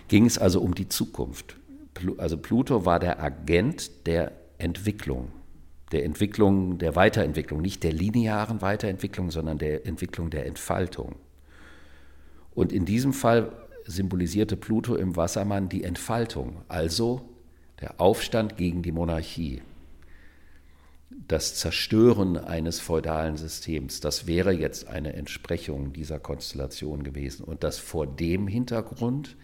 ging 0.10 0.26
es 0.26 0.38
also 0.38 0.60
um 0.60 0.76
die 0.76 0.89
Zukunft. 0.89 1.56
Also 2.17 2.36
Pluto 2.36 2.86
war 2.86 3.00
der 3.00 3.23
Agent 3.23 4.08
der 4.08 4.34
Entwicklung, 4.58 5.30
der 5.93 6.04
Entwicklung, 6.04 6.80
der 6.80 6.97
Weiterentwicklung, 6.97 7.62
nicht 7.62 7.82
der 7.84 7.93
linearen 7.93 8.62
Weiterentwicklung, 8.62 9.32
sondern 9.32 9.58
der 9.58 9.86
Entwicklung 9.86 10.30
der 10.30 10.47
Entfaltung. 10.47 11.15
Und 12.58 12.74
in 12.74 12.86
diesem 12.86 13.13
Fall 13.13 13.52
symbolisierte 13.86 14.58
Pluto 14.58 14.96
im 14.96 15.15
Wassermann 15.15 15.70
die 15.70 15.84
Entfaltung, 15.84 16.63
also 16.67 17.22
der 17.82 18.02
Aufstand 18.02 18.58
gegen 18.58 18.82
die 18.82 18.91
Monarchie, 18.91 19.62
das 21.28 21.54
Zerstören 21.54 22.36
eines 22.36 22.80
feudalen 22.80 23.38
Systems. 23.38 24.00
Das 24.00 24.26
wäre 24.26 24.54
jetzt 24.54 24.88
eine 24.88 25.13
Entsprechung 25.13 25.93
dieser 25.93 26.17
Konstellation 26.17 27.04
gewesen. 27.04 27.43
Und 27.43 27.63
dass 27.63 27.78
vor 27.78 28.08
dem 28.08 28.48
Hintergrund 28.48 29.38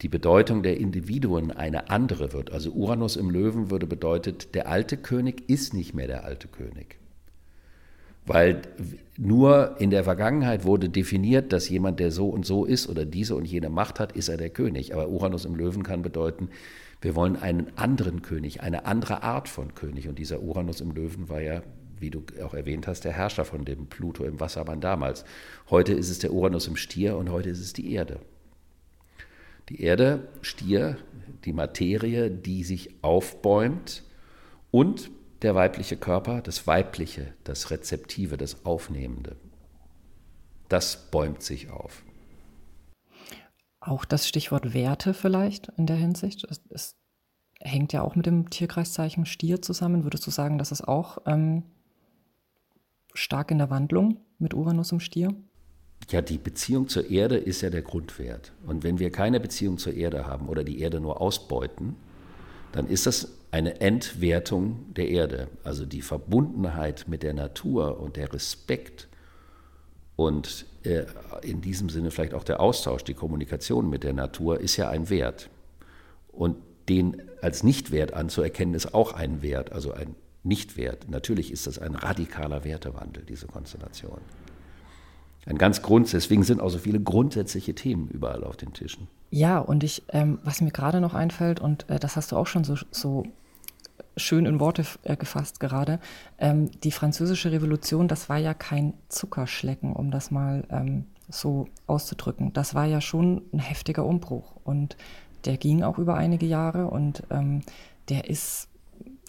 die 0.00 0.08
Bedeutung 0.08 0.62
der 0.62 0.76
Individuen 0.76 1.50
eine 1.50 1.90
andere 1.90 2.32
wird. 2.32 2.52
Also 2.52 2.70
Uranus 2.70 3.16
im 3.16 3.28
Löwen 3.28 3.72
würde 3.72 3.88
bedeutet, 3.88 4.54
der 4.54 4.68
alte 4.68 4.96
König 4.98 5.50
ist 5.50 5.74
nicht 5.74 5.94
mehr 5.94 6.06
der 6.06 6.22
alte 6.22 6.46
König. 6.46 6.96
Weil 8.26 8.62
nur 9.16 9.76
in 9.78 9.90
der 9.90 10.04
Vergangenheit 10.04 10.64
wurde 10.64 10.88
definiert, 10.88 11.52
dass 11.52 11.68
jemand, 11.68 12.00
der 12.00 12.10
so 12.10 12.28
und 12.28 12.46
so 12.46 12.64
ist 12.64 12.88
oder 12.88 13.04
diese 13.04 13.36
und 13.36 13.44
jene 13.44 13.68
Macht 13.68 14.00
hat, 14.00 14.12
ist 14.12 14.28
er 14.28 14.36
der 14.36 14.50
König. 14.50 14.94
Aber 14.94 15.08
Uranus 15.08 15.44
im 15.44 15.54
Löwen 15.54 15.82
kann 15.82 16.02
bedeuten, 16.02 16.48
wir 17.00 17.14
wollen 17.14 17.36
einen 17.36 17.76
anderen 17.76 18.22
König, 18.22 18.62
eine 18.62 18.86
andere 18.86 19.22
Art 19.22 19.48
von 19.48 19.74
König. 19.74 20.08
Und 20.08 20.18
dieser 20.18 20.40
Uranus 20.42 20.80
im 20.80 20.92
Löwen 20.92 21.28
war 21.28 21.42
ja, 21.42 21.62
wie 21.98 22.10
du 22.10 22.22
auch 22.42 22.54
erwähnt 22.54 22.86
hast, 22.86 23.04
der 23.04 23.12
Herrscher 23.12 23.44
von 23.44 23.64
dem 23.64 23.86
Pluto 23.86 24.24
im 24.24 24.40
Wassermann 24.40 24.80
damals. 24.80 25.24
Heute 25.68 25.92
ist 25.92 26.10
es 26.10 26.18
der 26.18 26.32
Uranus 26.32 26.66
im 26.66 26.76
Stier 26.76 27.16
und 27.18 27.30
heute 27.30 27.50
ist 27.50 27.60
es 27.60 27.74
die 27.74 27.92
Erde. 27.92 28.20
Die 29.68 29.82
Erde, 29.82 30.28
Stier, 30.40 30.96
die 31.44 31.52
Materie, 31.52 32.30
die 32.30 32.64
sich 32.64 32.90
aufbäumt 33.02 34.02
und 34.70 35.10
der 35.42 35.54
weibliche 35.54 35.96
Körper, 35.96 36.40
das 36.40 36.66
Weibliche, 36.66 37.34
das 37.44 37.70
Rezeptive, 37.70 38.36
das 38.36 38.64
Aufnehmende. 38.64 39.36
Das 40.68 41.10
bäumt 41.10 41.42
sich 41.42 41.70
auf. 41.70 42.02
Auch 43.80 44.04
das 44.04 44.26
Stichwort 44.26 44.72
Werte 44.72 45.12
vielleicht 45.12 45.68
in 45.76 45.86
der 45.86 45.96
Hinsicht. 45.96 46.44
Es, 46.44 46.62
es 46.70 46.96
hängt 47.60 47.92
ja 47.92 48.02
auch 48.02 48.16
mit 48.16 48.26
dem 48.26 48.48
Tierkreiszeichen 48.48 49.26
Stier 49.26 49.60
zusammen. 49.60 50.04
Würdest 50.04 50.26
du 50.26 50.30
sagen, 50.30 50.58
das 50.58 50.72
ist 50.72 50.86
auch 50.86 51.18
ähm, 51.26 51.64
stark 53.12 53.50
in 53.50 53.58
der 53.58 53.70
Wandlung 53.70 54.20
mit 54.38 54.54
Uranus 54.54 54.92
im 54.92 55.00
Stier? 55.00 55.34
Ja, 56.10 56.20
die 56.22 56.38
Beziehung 56.38 56.88
zur 56.88 57.10
Erde 57.10 57.36
ist 57.36 57.62
ja 57.62 57.70
der 57.70 57.82
Grundwert. 57.82 58.52
Und 58.66 58.84
wenn 58.84 58.98
wir 58.98 59.10
keine 59.10 59.40
Beziehung 59.40 59.78
zur 59.78 59.94
Erde 59.94 60.26
haben 60.26 60.48
oder 60.48 60.64
die 60.64 60.80
Erde 60.80 61.00
nur 61.00 61.20
ausbeuten, 61.20 61.96
dann 62.72 62.88
ist 62.88 63.06
das 63.06 63.28
eine 63.54 63.80
Entwertung 63.80 64.92
der 64.94 65.10
Erde. 65.10 65.46
Also 65.62 65.86
die 65.86 66.02
Verbundenheit 66.02 67.04
mit 67.06 67.22
der 67.22 67.34
Natur 67.34 68.00
und 68.00 68.16
der 68.16 68.32
Respekt 68.32 69.06
und 70.16 70.66
äh, 70.82 71.04
in 71.42 71.60
diesem 71.60 71.88
Sinne 71.88 72.10
vielleicht 72.10 72.34
auch 72.34 72.42
der 72.42 72.58
Austausch, 72.58 73.04
die 73.04 73.14
Kommunikation 73.14 73.88
mit 73.88 74.02
der 74.02 74.12
Natur 74.12 74.58
ist 74.58 74.76
ja 74.76 74.88
ein 74.88 75.08
Wert. 75.08 75.50
Und 76.32 76.56
den 76.88 77.22
als 77.42 77.62
Nichtwert 77.62 78.12
anzuerkennen, 78.12 78.74
ist 78.74 78.92
auch 78.92 79.12
ein 79.12 79.40
Wert, 79.40 79.70
also 79.70 79.92
ein 79.92 80.16
Nichtwert. 80.42 81.08
Natürlich 81.08 81.52
ist 81.52 81.68
das 81.68 81.78
ein 81.78 81.94
radikaler 81.94 82.64
Wertewandel, 82.64 83.22
diese 83.24 83.46
Konstellation. 83.46 84.20
Ein 85.46 85.58
ganz 85.58 85.80
Grund, 85.80 86.12
deswegen 86.12 86.42
sind 86.42 86.60
auch 86.60 86.70
so 86.70 86.78
viele 86.78 86.98
grundsätzliche 86.98 87.76
Themen 87.76 88.08
überall 88.08 88.42
auf 88.42 88.56
den 88.56 88.72
Tischen. 88.72 89.06
Ja, 89.30 89.58
und 89.58 89.84
ich, 89.84 90.02
ähm, 90.08 90.40
was 90.42 90.60
mir 90.60 90.72
gerade 90.72 91.00
noch 91.00 91.14
einfällt, 91.14 91.60
und 91.60 91.88
äh, 91.88 92.00
das 92.00 92.16
hast 92.16 92.32
du 92.32 92.36
auch 92.36 92.48
schon 92.48 92.64
so, 92.64 92.76
so 92.90 93.24
schön 94.16 94.46
in 94.46 94.60
Worte 94.60 94.84
äh, 95.02 95.16
gefasst 95.16 95.60
gerade, 95.60 96.00
ähm, 96.38 96.70
die 96.82 96.90
französische 96.90 97.52
Revolution, 97.52 98.08
das 98.08 98.28
war 98.28 98.38
ja 98.38 98.54
kein 98.54 98.94
Zuckerschlecken, 99.08 99.92
um 99.92 100.10
das 100.10 100.30
mal 100.30 100.64
ähm, 100.70 101.06
so 101.28 101.68
auszudrücken. 101.86 102.52
Das 102.52 102.74
war 102.74 102.86
ja 102.86 103.00
schon 103.00 103.42
ein 103.52 103.58
heftiger 103.58 104.04
Umbruch 104.04 104.56
und 104.64 104.96
der 105.44 105.56
ging 105.56 105.82
auch 105.82 105.98
über 105.98 106.14
einige 106.14 106.46
Jahre 106.46 106.86
und 106.88 107.22
ähm, 107.30 107.62
der 108.08 108.28
ist 108.28 108.68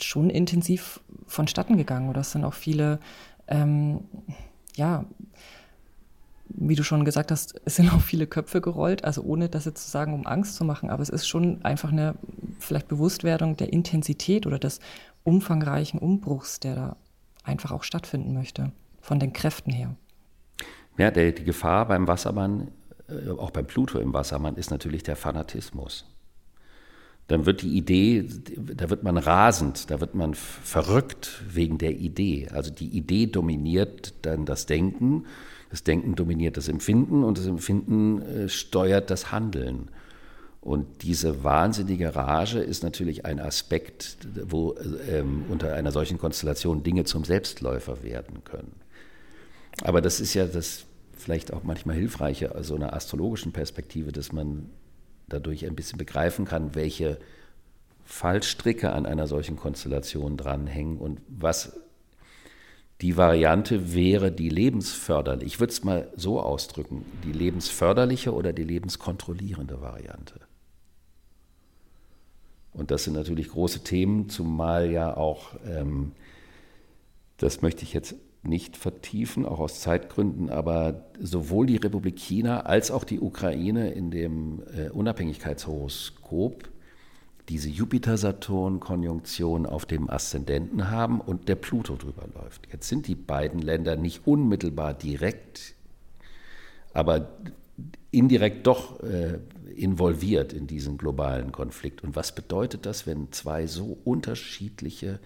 schon 0.01 0.29
intensiv 0.29 1.01
vonstatten 1.27 1.77
gegangen. 1.77 2.09
Oder 2.09 2.21
es 2.21 2.31
sind 2.31 2.43
auch 2.45 2.53
viele, 2.53 2.99
ähm, 3.47 4.01
ja, 4.75 5.05
wie 6.47 6.75
du 6.75 6.83
schon 6.83 7.05
gesagt 7.05 7.31
hast, 7.31 7.59
es 7.65 7.75
sind 7.75 7.93
auch 7.93 8.01
viele 8.01 8.27
Köpfe 8.27 8.61
gerollt, 8.61 9.03
also 9.03 9.21
ohne 9.23 9.49
das 9.49 9.65
jetzt 9.65 9.83
zu 9.83 9.91
sagen, 9.91 10.13
um 10.13 10.25
Angst 10.25 10.55
zu 10.55 10.63
machen, 10.63 10.89
aber 10.89 11.01
es 11.01 11.09
ist 11.09 11.27
schon 11.27 11.63
einfach 11.63 11.91
eine 11.91 12.15
vielleicht 12.59 12.87
Bewusstwerdung 12.87 13.57
der 13.57 13.73
Intensität 13.73 14.45
oder 14.45 14.59
des 14.59 14.79
umfangreichen 15.23 15.99
Umbruchs, 15.99 16.59
der 16.59 16.75
da 16.75 16.97
einfach 17.43 17.71
auch 17.71 17.83
stattfinden 17.83 18.33
möchte, 18.33 18.71
von 19.01 19.19
den 19.19 19.33
Kräften 19.33 19.71
her. 19.71 19.95
Ja, 20.97 21.11
der, 21.11 21.31
die 21.31 21.43
Gefahr 21.43 21.87
beim 21.87 22.07
Wassermann, 22.07 22.71
äh, 23.09 23.29
auch 23.29 23.51
beim 23.51 23.65
Pluto 23.65 23.99
im 23.99 24.13
Wassermann, 24.13 24.55
ist 24.55 24.71
natürlich 24.71 25.03
der 25.03 25.15
Fanatismus. 25.15 26.05
Dann 27.27 27.47
wird 27.47 27.63
die 27.63 27.75
Idee, 27.75 28.29
da 28.55 28.91
wird 28.91 29.01
man 29.01 29.17
rasend, 29.17 29.89
da 29.89 29.99
wird 29.99 30.13
man 30.13 30.35
verrückt 30.35 31.43
wegen 31.49 31.79
der 31.79 31.93
Idee. 31.97 32.49
Also 32.51 32.71
die 32.71 32.89
Idee 32.89 33.25
dominiert 33.25 34.13
dann 34.21 34.45
das 34.45 34.67
Denken 34.67 35.25
das 35.75 35.83
Denken 35.83 36.15
dominiert 36.15 36.55
das 36.55 36.69
Empfinden 36.69 37.25
und 37.25 37.37
das 37.37 37.47
Empfinden 37.47 38.21
äh, 38.21 38.47
steuert 38.47 39.09
das 39.09 39.33
Handeln. 39.33 39.89
Und 40.61 41.03
diese 41.03 41.43
wahnsinnige 41.43 42.15
Rage 42.15 42.59
ist 42.59 42.81
natürlich 42.81 43.25
ein 43.25 43.41
Aspekt, 43.41 44.17
wo 44.45 44.73
ähm, 45.09 45.43
unter 45.49 45.73
einer 45.73 45.91
solchen 45.91 46.17
Konstellation 46.17 46.83
Dinge 46.83 47.03
zum 47.03 47.25
Selbstläufer 47.25 48.03
werden 48.03 48.45
können. 48.45 48.71
Aber 49.81 49.99
das 49.99 50.21
ist 50.21 50.33
ja 50.33 50.45
das 50.45 50.85
vielleicht 51.11 51.51
auch 51.51 51.63
manchmal 51.63 51.97
hilfreiche 51.97 52.55
aus 52.55 52.67
so 52.67 52.75
einer 52.75 52.93
astrologischen 52.93 53.51
Perspektive, 53.51 54.13
dass 54.13 54.31
man 54.31 54.69
dadurch 55.27 55.65
ein 55.65 55.75
bisschen 55.75 55.97
begreifen 55.97 56.45
kann, 56.45 56.73
welche 56.73 57.19
Fallstricke 58.05 58.93
an 58.93 59.05
einer 59.05 59.27
solchen 59.27 59.57
Konstellation 59.57 60.37
dranhängen 60.37 60.99
und 60.99 61.19
was 61.27 61.73
die 63.01 63.17
Variante 63.17 63.93
wäre 63.93 64.31
die 64.31 64.49
lebensförderliche, 64.49 65.45
ich 65.45 65.59
würde 65.59 65.73
es 65.73 65.83
mal 65.83 66.09
so 66.15 66.39
ausdrücken, 66.39 67.05
die 67.23 67.33
lebensförderliche 67.33 68.33
oder 68.33 68.53
die 68.53 68.63
lebenskontrollierende 68.63 69.81
Variante. 69.81 70.39
Und 72.71 72.91
das 72.91 73.05
sind 73.05 73.13
natürlich 73.13 73.49
große 73.49 73.83
Themen, 73.83 74.29
zumal 74.29 74.91
ja 74.91 75.15
auch, 75.15 75.55
ähm, 75.65 76.11
das 77.37 77.61
möchte 77.61 77.83
ich 77.83 77.93
jetzt 77.93 78.15
nicht 78.43 78.77
vertiefen, 78.77 79.45
auch 79.45 79.59
aus 79.59 79.81
Zeitgründen, 79.81 80.49
aber 80.49 81.05
sowohl 81.19 81.65
die 81.65 81.77
Republik 81.77 82.17
China 82.17 82.61
als 82.61 82.91
auch 82.91 83.03
die 83.03 83.19
Ukraine 83.19 83.91
in 83.91 84.11
dem 84.11 84.63
äh, 84.73 84.89
Unabhängigkeitshoroskop 84.89 86.69
diese 87.49 87.69
Jupiter-Saturn-Konjunktion 87.69 89.65
auf 89.65 89.85
dem 89.85 90.09
Aszendenten 90.09 90.89
haben 90.89 91.21
und 91.21 91.47
der 91.47 91.55
Pluto 91.55 91.95
drüber 91.95 92.27
läuft. 92.33 92.67
Jetzt 92.71 92.89
sind 92.89 93.07
die 93.07 93.15
beiden 93.15 93.61
Länder 93.61 93.95
nicht 93.95 94.25
unmittelbar 94.25 94.93
direkt, 94.93 95.75
aber 96.93 97.29
indirekt 98.11 98.65
doch 98.65 99.01
äh, 99.03 99.39
involviert 99.75 100.53
in 100.53 100.67
diesen 100.67 100.97
globalen 100.97 101.51
Konflikt. 101.51 102.03
Und 102.03 102.15
was 102.15 102.33
bedeutet 102.33 102.85
das, 102.85 103.05
wenn 103.05 103.31
zwei 103.31 103.67
so 103.67 103.97
unterschiedliche 104.03 105.19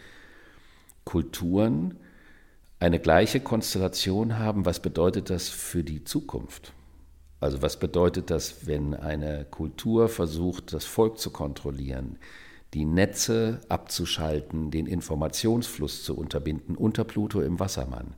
Kulturen 1.06 1.96
eine 2.80 3.00
gleiche 3.00 3.40
Konstellation 3.40 4.38
haben? 4.40 4.66
Was 4.66 4.82
bedeutet 4.82 5.30
das 5.30 5.50
für 5.50 5.84
die 5.84 6.04
Zukunft? 6.04 6.74
Also 7.40 7.62
was 7.62 7.80
bedeutet 7.80 8.30
das, 8.30 8.68
wenn 8.68 8.94
eine 8.94 9.46
Kultur 9.46 10.10
versucht, 10.10 10.74
das 10.74 10.86
Volk 10.86 11.20
zu 11.20 11.32
kontrollieren, 11.32 12.18
die 12.74 12.86
Netze 12.86 13.62
abzuschalten, 13.70 14.72
den 14.72 14.86
Informationsfluss 14.86 16.04
zu 16.04 16.18
unterbinden 16.18 16.76
unter 16.76 17.04
Pluto 17.04 17.42
im 17.42 17.60
Wassermann? 17.60 18.16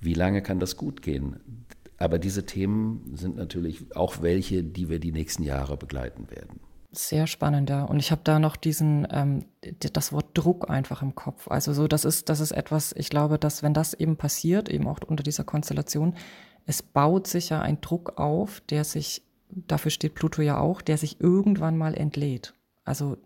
Wie 0.00 0.14
lange 0.14 0.42
kann 0.42 0.58
das 0.58 0.76
gut 0.76 1.02
gehen? 1.02 1.64
Aber 1.98 2.18
diese 2.18 2.46
Themen 2.46 3.12
sind 3.14 3.36
natürlich 3.36 3.94
auch 3.94 4.22
welche, 4.22 4.64
die 4.64 4.88
wir 4.88 4.98
die 4.98 5.12
nächsten 5.12 5.42
Jahre 5.42 5.76
begleiten 5.76 6.30
werden. 6.30 6.60
Sehr 6.92 7.28
spannend, 7.28 7.70
ja. 7.70 7.84
Und 7.84 8.00
ich 8.00 8.10
habe 8.10 8.22
da 8.24 8.40
noch 8.40 8.56
diesen, 8.56 9.06
ähm, 9.12 9.44
das 9.78 10.12
Wort 10.12 10.26
Druck 10.34 10.68
einfach 10.68 11.02
im 11.02 11.14
Kopf. 11.14 11.46
Also 11.48 11.72
so, 11.72 11.86
das 11.86 12.04
ist, 12.04 12.28
das 12.28 12.40
ist 12.40 12.50
etwas, 12.50 12.92
ich 12.96 13.10
glaube, 13.10 13.38
dass 13.38 13.62
wenn 13.62 13.74
das 13.74 13.94
eben 13.94 14.16
passiert, 14.16 14.68
eben 14.68 14.88
auch 14.88 14.98
unter 15.06 15.22
dieser 15.22 15.44
Konstellation, 15.44 16.14
es 16.66 16.82
baut 16.82 17.26
sich 17.26 17.50
ja 17.50 17.60
ein 17.60 17.80
Druck 17.80 18.18
auf, 18.18 18.60
der 18.60 18.84
sich, 18.84 19.22
dafür 19.48 19.90
steht 19.90 20.14
Pluto 20.14 20.42
ja 20.42 20.58
auch, 20.58 20.82
der 20.82 20.98
sich 20.98 21.20
irgendwann 21.20 21.76
mal 21.76 21.94
entlädt. 21.94 22.54
Also, 22.84 23.16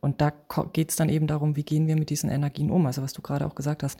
und 0.00 0.20
da 0.20 0.32
geht 0.72 0.90
es 0.90 0.96
dann 0.96 1.08
eben 1.08 1.26
darum, 1.26 1.56
wie 1.56 1.64
gehen 1.64 1.86
wir 1.86 1.96
mit 1.96 2.10
diesen 2.10 2.30
Energien 2.30 2.70
um? 2.70 2.86
Also, 2.86 3.02
was 3.02 3.12
du 3.12 3.22
gerade 3.22 3.46
auch 3.46 3.54
gesagt 3.54 3.82
hast, 3.82 3.98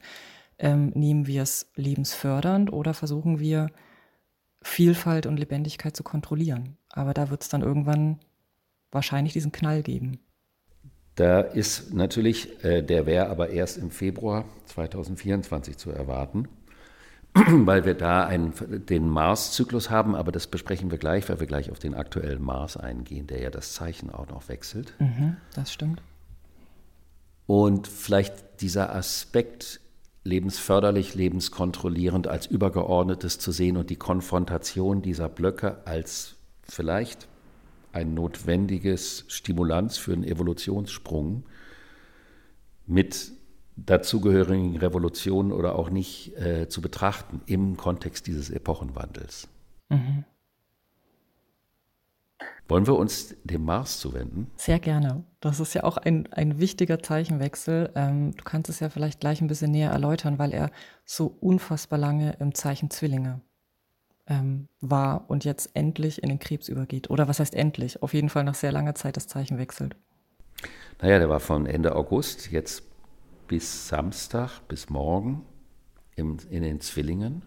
ähm, 0.59 0.93
nehmen 0.95 1.27
wir 1.27 1.43
es 1.43 1.71
lebensfördernd 1.75 2.73
oder 2.73 2.95
versuchen 2.95 3.41
wir 3.41 3.71
Vielfalt 4.63 5.27
und 5.27 5.39
Lebendigkeit 5.39 5.97
zu 5.97 6.03
kontrollieren? 6.03 6.77
Aber 6.89 7.15
da 7.15 7.31
wird 7.31 7.43
es 7.43 7.49
dann 7.49 7.63
irgendwann 7.63 8.21
wahrscheinlich 8.91 9.33
diesen 9.33 9.53
Knall 9.53 9.83
geben. 9.83 10.19
Da 11.17 11.41
ist 11.41 11.95
natürlich, 11.95 12.63
äh, 12.63 12.83
der 12.83 13.07
wäre 13.07 13.29
aber 13.29 13.51
erst 13.51 13.79
im 13.79 13.91
Februar 13.91 14.45
2024 14.67 15.77
zu 15.79 15.91
erwarten. 15.91 16.47
weil 17.67 17.85
wir 17.85 17.95
da 17.95 18.27
einen, 18.27 18.53
den 18.87 19.09
Mars-Zyklus 19.09 19.91
haben, 19.91 20.15
aber 20.15 20.33
das 20.33 20.47
besprechen 20.47 20.91
wir 20.91 20.99
gleich, 20.99 21.29
weil 21.29 21.41
wir 21.41 21.47
gleich 21.47 21.71
auf 21.71 21.79
den 21.79 21.95
aktuellen 21.95 22.43
Mars 22.43 22.77
eingehen, 22.77 23.27
der 23.27 23.41
ja 23.41 23.51
das 23.51 23.75
Zeichen 23.75 24.11
auch 24.11 24.29
noch 24.29 24.49
wechselt. 24.49 24.95
Mhm, 24.99 25.37
das 25.55 25.73
stimmt. 25.73 26.01
Und 27.47 27.87
vielleicht 27.87 28.61
dieser 28.61 28.95
Aspekt 28.95 29.81
lebensförderlich, 30.25 31.15
lebenskontrollierend 31.15 32.27
als 32.27 32.47
übergeordnetes 32.47 33.39
zu 33.39 33.53
sehen 33.53 33.77
und 33.77 33.91
die 33.91 33.97
Konfrontation 33.97 35.03
dieser 35.03 35.29
Blöcke 35.29 35.87
als 35.87 36.35
vielleicht 36.65 37.29
ein 37.93 38.15
notwendiges 38.15 39.25
Stimulanz 39.29 39.99
für 39.99 40.13
einen 40.13 40.25
Evolutionssprung 40.25 41.45
mit 42.87 43.33
dazugehörigen 43.77 44.77
Revolutionen 44.77 45.53
oder 45.53 45.77
auch 45.77 45.91
nicht 45.91 46.37
äh, 46.37 46.69
zu 46.69 46.81
betrachten 46.81 47.43
im 47.47 47.77
Kontext 47.77 48.27
dieses 48.27 48.51
Epochenwandels. 48.51 49.49
Mhm. 49.89 50.25
Wollen 52.69 52.87
wir 52.87 52.97
uns 52.97 53.37
dem 53.45 53.65
Mars 53.65 54.01
zuwenden? 54.01 54.51
Sehr 54.57 54.81
gerne. 54.81 55.23
Das 55.41 55.61
ist 55.61 55.75
ja 55.75 55.85
auch 55.85 55.99
ein, 55.99 56.33
ein 56.33 56.59
wichtiger 56.59 57.01
Zeichenwechsel. 57.01 57.93
Ähm, 57.95 58.35
du 58.37 58.43
kannst 58.43 58.69
es 58.69 58.81
ja 58.81 58.89
vielleicht 58.89 59.21
gleich 59.21 59.41
ein 59.41 59.47
bisschen 59.47 59.71
näher 59.71 59.93
erläutern, 59.93 60.39
weil 60.39 60.53
er 60.53 60.71
so 61.05 61.37
unfassbar 61.41 61.99
lange 61.99 62.37
im 62.41 62.55
Zeichen 62.55 62.91
Zwillinge 62.91 63.41
ähm, 64.27 64.69
war 64.81 65.31
und 65.31 65.45
jetzt 65.45 65.71
endlich 65.75 66.25
in 66.25 66.29
den 66.29 66.41
Krebs 66.41 66.69
übergeht. 66.69 67.09
Oder 67.09 67.29
was 67.29 67.39
heißt 67.39 67.55
endlich? 67.55 68.03
Auf 68.03 68.15
jeden 68.15 68.31
Fall 68.31 68.43
nach 68.43 68.57
sehr 68.57 68.73
langer 68.73 68.97
Zeit 68.97 69.17
das 69.17 69.29
Zeichen 69.29 69.59
wechselt. 69.59 69.95
Naja, 71.01 71.21
der 71.21 71.29
war 71.29 71.41
von 71.41 71.67
Ende 71.67 71.95
August 71.95 72.51
jetzt 72.51 72.83
bis 73.49 73.89
Samstag, 73.89 74.61
bis 74.69 74.91
morgen 74.91 75.43
im, 76.17 76.39
in 76.51 76.63
den 76.63 76.81
Zwillingen 76.81 77.43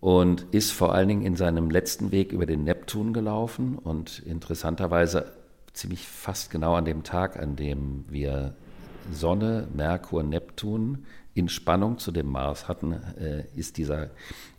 und 0.00 0.46
ist 0.52 0.72
vor 0.72 0.94
allen 0.94 1.08
Dingen 1.08 1.22
in 1.22 1.36
seinem 1.36 1.70
letzten 1.70 2.12
Weg 2.12 2.32
über 2.32 2.46
den 2.46 2.64
Neptun 2.64 3.12
gelaufen 3.12 3.76
und 3.78 4.20
interessanterweise 4.20 5.32
ziemlich 5.72 6.06
fast 6.06 6.50
genau 6.50 6.74
an 6.74 6.84
dem 6.84 7.02
Tag, 7.02 7.36
an 7.36 7.56
dem 7.56 8.04
wir 8.08 8.54
Sonne, 9.12 9.68
Merkur, 9.74 10.22
Neptun 10.22 11.06
in 11.34 11.48
Spannung 11.48 11.98
zu 11.98 12.10
dem 12.10 12.30
Mars 12.30 12.68
hatten, 12.68 12.92
äh, 12.92 13.44
ist 13.54 13.76
dieser 13.76 14.10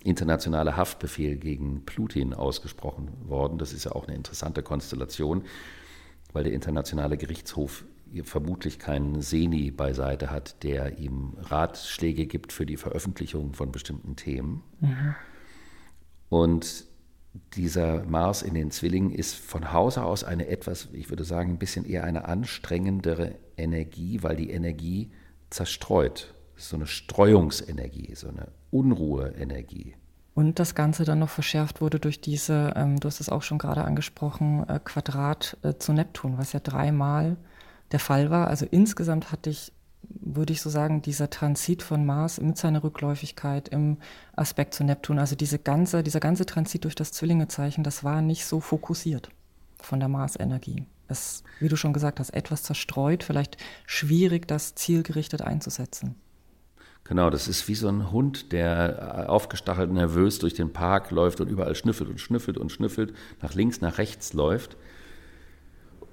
internationale 0.04 0.78
Haftbefehl 0.78 1.36
gegen 1.36 1.86
Plutin 1.86 2.34
ausgesprochen 2.34 3.10
worden. 3.28 3.58
Das 3.58 3.74
ist 3.74 3.84
ja 3.84 3.92
auch 3.92 4.08
eine 4.08 4.16
interessante 4.16 4.64
Konstellation, 4.64 5.44
weil 6.32 6.46
der 6.46 6.54
internationale 6.54 7.18
Gerichtshof 7.18 7.84
vermutlich 8.24 8.80
keinen 8.80 9.22
Seni 9.22 9.72
beiseite 9.72 10.32
hat, 10.32 10.64
der 10.64 10.98
ihm 11.00 11.34
Ratschläge 11.40 12.26
gibt 12.26 12.54
für 12.54 12.66
die 12.66 12.78
Veröffentlichung 12.78 13.54
von 13.54 13.72
bestimmten 13.72 14.16
Themen. 14.16 14.64
Mhm. 14.80 15.16
Und 16.30 16.86
dieser 17.54 18.04
Mars 18.06 18.42
in 18.42 18.54
den 18.54 18.72
Zwillingen 18.72 19.12
ist 19.12 19.36
von 19.36 19.72
Hause 19.74 20.04
aus 20.04 20.24
eine 20.24 20.48
etwas, 20.48 20.90
ich 20.94 21.10
würde 21.10 21.24
sagen, 21.24 21.52
ein 21.52 21.60
bisschen 21.60 21.86
eher 21.86 22.04
eine 22.04 22.26
anstrengendere 22.26 23.36
Energie, 23.58 24.24
weil 24.24 24.36
die 24.36 24.52
Energie 24.52 25.12
zerstreut. 25.50 26.34
so 26.56 26.76
eine 26.76 26.88
Streuungsenergie, 26.88 28.14
so 28.16 28.28
eine 28.28 28.50
Unruheenergie. 28.70 29.96
Und 30.34 30.60
das 30.60 30.76
Ganze 30.76 31.06
dann 31.06 31.20
noch 31.20 31.30
verschärft 31.30 31.82
wurde 31.82 32.00
durch 32.00 32.22
diese, 32.22 32.74
ähm, 32.76 33.00
du 33.00 33.08
hast 33.08 33.20
es 33.20 33.30
auch 33.30 33.42
schon 33.42 33.58
gerade 33.58 33.84
angesprochen, 33.84 34.68
äh, 34.68 34.80
Quadrat 34.84 35.58
äh, 35.64 35.76
zu 35.76 35.94
Neptun, 35.94 36.38
was 36.38 36.54
ja 36.54 36.60
dreimal 36.60 37.38
der 37.92 38.00
Fall 38.00 38.30
war. 38.30 38.48
Also 38.48 38.66
insgesamt 38.70 39.32
hatte 39.32 39.50
ich, 39.50 39.72
würde 40.04 40.54
ich 40.54 40.62
so 40.62 40.70
sagen, 40.70 41.02
dieser 41.02 41.30
Transit 41.30 41.84
von 41.84 42.06
Mars 42.06 42.40
mit 42.40 42.58
seiner 42.58 42.84
Rückläufigkeit 42.84 43.70
im 43.70 43.98
Aspekt 44.36 44.74
zu 44.74 44.84
Neptun, 44.84 45.20
also 45.20 45.36
diese 45.36 45.60
ganze, 45.60 46.04
dieser 46.04 46.20
ganze 46.20 46.46
Transit 46.46 46.84
durch 46.84 46.96
das 46.96 47.12
Zwillingezeichen, 47.12 47.84
das 47.84 48.04
war 48.04 48.22
nicht 48.22 48.46
so 48.46 48.60
fokussiert 48.60 49.30
von 49.82 50.00
der 50.00 50.10
Marsenergie. 50.10 50.86
Es, 51.08 51.44
wie 51.60 51.68
du 51.68 51.76
schon 51.76 51.94
gesagt 51.94 52.20
hast, 52.20 52.30
etwas 52.32 52.64
zerstreut, 52.64 53.24
vielleicht 53.24 53.58
schwierig, 53.86 54.48
das 54.48 54.76
zielgerichtet 54.76 55.42
einzusetzen. 55.42 56.16
Genau, 57.04 57.32
das 57.32 57.48
ist 57.48 57.68
wie 57.68 57.74
so 57.74 57.88
ein 57.88 58.12
Hund, 58.12 58.52
der 58.52 59.26
aufgestachelt 59.30 59.92
nervös 59.92 60.38
durch 60.38 60.54
den 60.54 60.72
Park 60.72 61.10
läuft 61.10 61.42
und 61.42 61.50
überall 61.50 61.74
schnüffelt 61.74 62.08
und 62.08 62.22
schnüffelt 62.22 62.58
und 62.58 62.72
schnüffelt, 62.72 63.16
nach 63.42 63.56
links, 63.56 63.82
nach 63.82 63.98
rechts 63.98 64.34
läuft. 64.34 64.78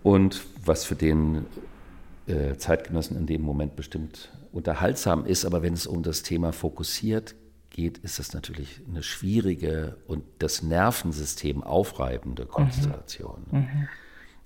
Und 0.06 0.44
was 0.64 0.84
für 0.84 0.94
den 0.94 1.46
äh, 2.28 2.54
Zeitgenossen 2.58 3.16
in 3.16 3.26
dem 3.26 3.42
Moment 3.42 3.74
bestimmt 3.74 4.30
unterhaltsam 4.52 5.26
ist, 5.26 5.44
aber 5.44 5.64
wenn 5.64 5.72
es 5.72 5.88
um 5.88 6.04
das 6.04 6.22
Thema 6.22 6.52
fokussiert 6.52 7.34
geht, 7.70 7.98
ist 7.98 8.20
das 8.20 8.32
natürlich 8.32 8.82
eine 8.88 9.02
schwierige 9.02 9.96
und 10.06 10.22
das 10.38 10.62
Nervensystem 10.62 11.64
aufreibende 11.64 12.44
mhm. 12.44 12.48
Konstellation. 12.50 13.46
Mhm. 13.50 13.88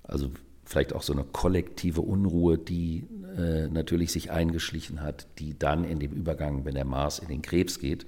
Also 0.03 0.31
vielleicht 0.64 0.94
auch 0.94 1.03
so 1.03 1.12
eine 1.12 1.25
kollektive 1.25 2.01
Unruhe, 2.01 2.57
die 2.57 3.07
äh, 3.37 3.68
natürlich 3.68 4.12
sich 4.12 4.31
eingeschlichen 4.31 5.03
hat, 5.03 5.27
die 5.38 5.59
dann 5.59 5.85
in 5.85 5.99
dem 5.99 6.12
Übergang, 6.12 6.64
wenn 6.64 6.75
der 6.75 6.87
Mars 6.87 7.18
in 7.18 7.29
den 7.29 7.42
Krebs 7.42 7.79
geht, 7.79 8.07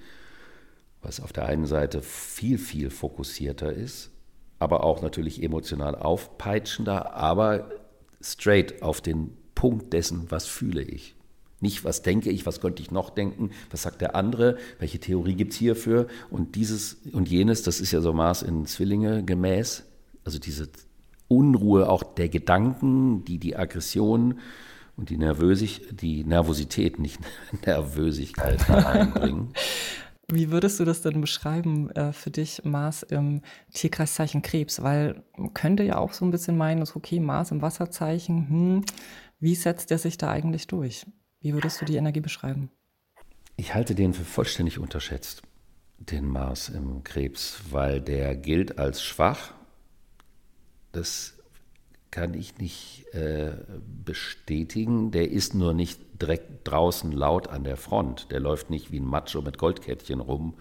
was 1.02 1.20
auf 1.20 1.34
der 1.34 1.44
einen 1.44 1.66
Seite 1.66 2.00
viel, 2.00 2.56
viel 2.56 2.88
fokussierter 2.88 3.74
ist, 3.74 4.11
aber 4.62 4.84
auch 4.84 5.02
natürlich 5.02 5.42
emotional 5.42 5.96
aufpeitschender, 5.96 7.14
aber 7.14 7.68
straight 8.20 8.80
auf 8.80 9.00
den 9.00 9.36
Punkt 9.56 9.92
dessen, 9.92 10.30
was 10.30 10.46
fühle 10.46 10.82
ich. 10.82 11.16
Nicht, 11.60 11.84
was 11.84 12.02
denke 12.02 12.30
ich, 12.30 12.46
was 12.46 12.60
könnte 12.60 12.80
ich 12.80 12.90
noch 12.90 13.10
denken, 13.10 13.50
was 13.70 13.82
sagt 13.82 14.00
der 14.00 14.14
andere, 14.14 14.56
welche 14.78 15.00
Theorie 15.00 15.34
gibt 15.34 15.52
es 15.52 15.58
hierfür 15.58 16.06
und 16.30 16.54
dieses 16.54 16.98
und 17.12 17.28
jenes, 17.28 17.62
das 17.62 17.80
ist 17.80 17.92
ja 17.92 18.00
so 18.00 18.12
Mars 18.12 18.42
in 18.42 18.66
Zwillinge 18.66 19.24
gemäß, 19.24 19.84
also 20.24 20.38
diese 20.38 20.68
Unruhe 21.28 21.88
auch 21.88 22.02
der 22.02 22.28
Gedanken, 22.28 23.24
die 23.24 23.38
die 23.38 23.56
Aggression 23.56 24.38
und 24.96 25.10
die, 25.10 25.16
Nervösig, 25.16 25.88
die 25.90 26.24
Nervosität, 26.24 26.98
nicht 26.98 27.18
Nervösigkeit 27.66 28.68
einbringen. 28.70 29.54
Wie 30.28 30.50
würdest 30.50 30.80
du 30.80 30.84
das 30.84 31.02
denn 31.02 31.20
beschreiben 31.20 31.90
äh, 31.90 32.12
für 32.12 32.30
dich, 32.30 32.64
Mars 32.64 33.02
im 33.02 33.42
Tierkreiszeichen 33.74 34.42
Krebs? 34.42 34.82
Weil 34.82 35.22
man 35.36 35.52
könnte 35.52 35.82
ja 35.82 35.98
auch 35.98 36.12
so 36.12 36.24
ein 36.24 36.30
bisschen 36.30 36.56
meinen, 36.56 36.82
okay, 36.94 37.20
Mars 37.20 37.50
im 37.50 37.60
Wasserzeichen, 37.60 38.48
hm, 38.48 38.84
wie 39.40 39.54
setzt 39.54 39.90
der 39.90 39.98
sich 39.98 40.16
da 40.18 40.30
eigentlich 40.30 40.68
durch? 40.68 41.06
Wie 41.40 41.52
würdest 41.52 41.80
du 41.80 41.84
die 41.84 41.96
Energie 41.96 42.20
beschreiben? 42.20 42.70
Ich 43.56 43.74
halte 43.74 43.94
den 43.94 44.14
für 44.14 44.24
vollständig 44.24 44.78
unterschätzt, 44.78 45.42
den 45.98 46.26
Mars 46.26 46.68
im 46.68 47.04
Krebs, 47.04 47.60
weil 47.70 48.00
der 48.00 48.36
gilt 48.36 48.78
als 48.78 49.02
schwach. 49.02 49.52
Das 50.92 51.34
kann 52.12 52.34
ich 52.34 52.58
nicht 52.58 53.06
äh, 53.14 53.52
bestätigen. 54.04 55.10
Der 55.10 55.32
ist 55.32 55.54
nur 55.54 55.72
nicht 55.72 56.00
direkt 56.20 56.68
draußen 56.68 57.10
laut 57.10 57.48
an 57.48 57.64
der 57.64 57.76
Front. 57.76 58.30
Der 58.30 58.38
läuft 58.38 58.70
nicht 58.70 58.92
wie 58.92 59.00
ein 59.00 59.06
Macho 59.06 59.42
mit 59.42 59.58
Goldkettchen 59.58 60.20
rum 60.20 60.54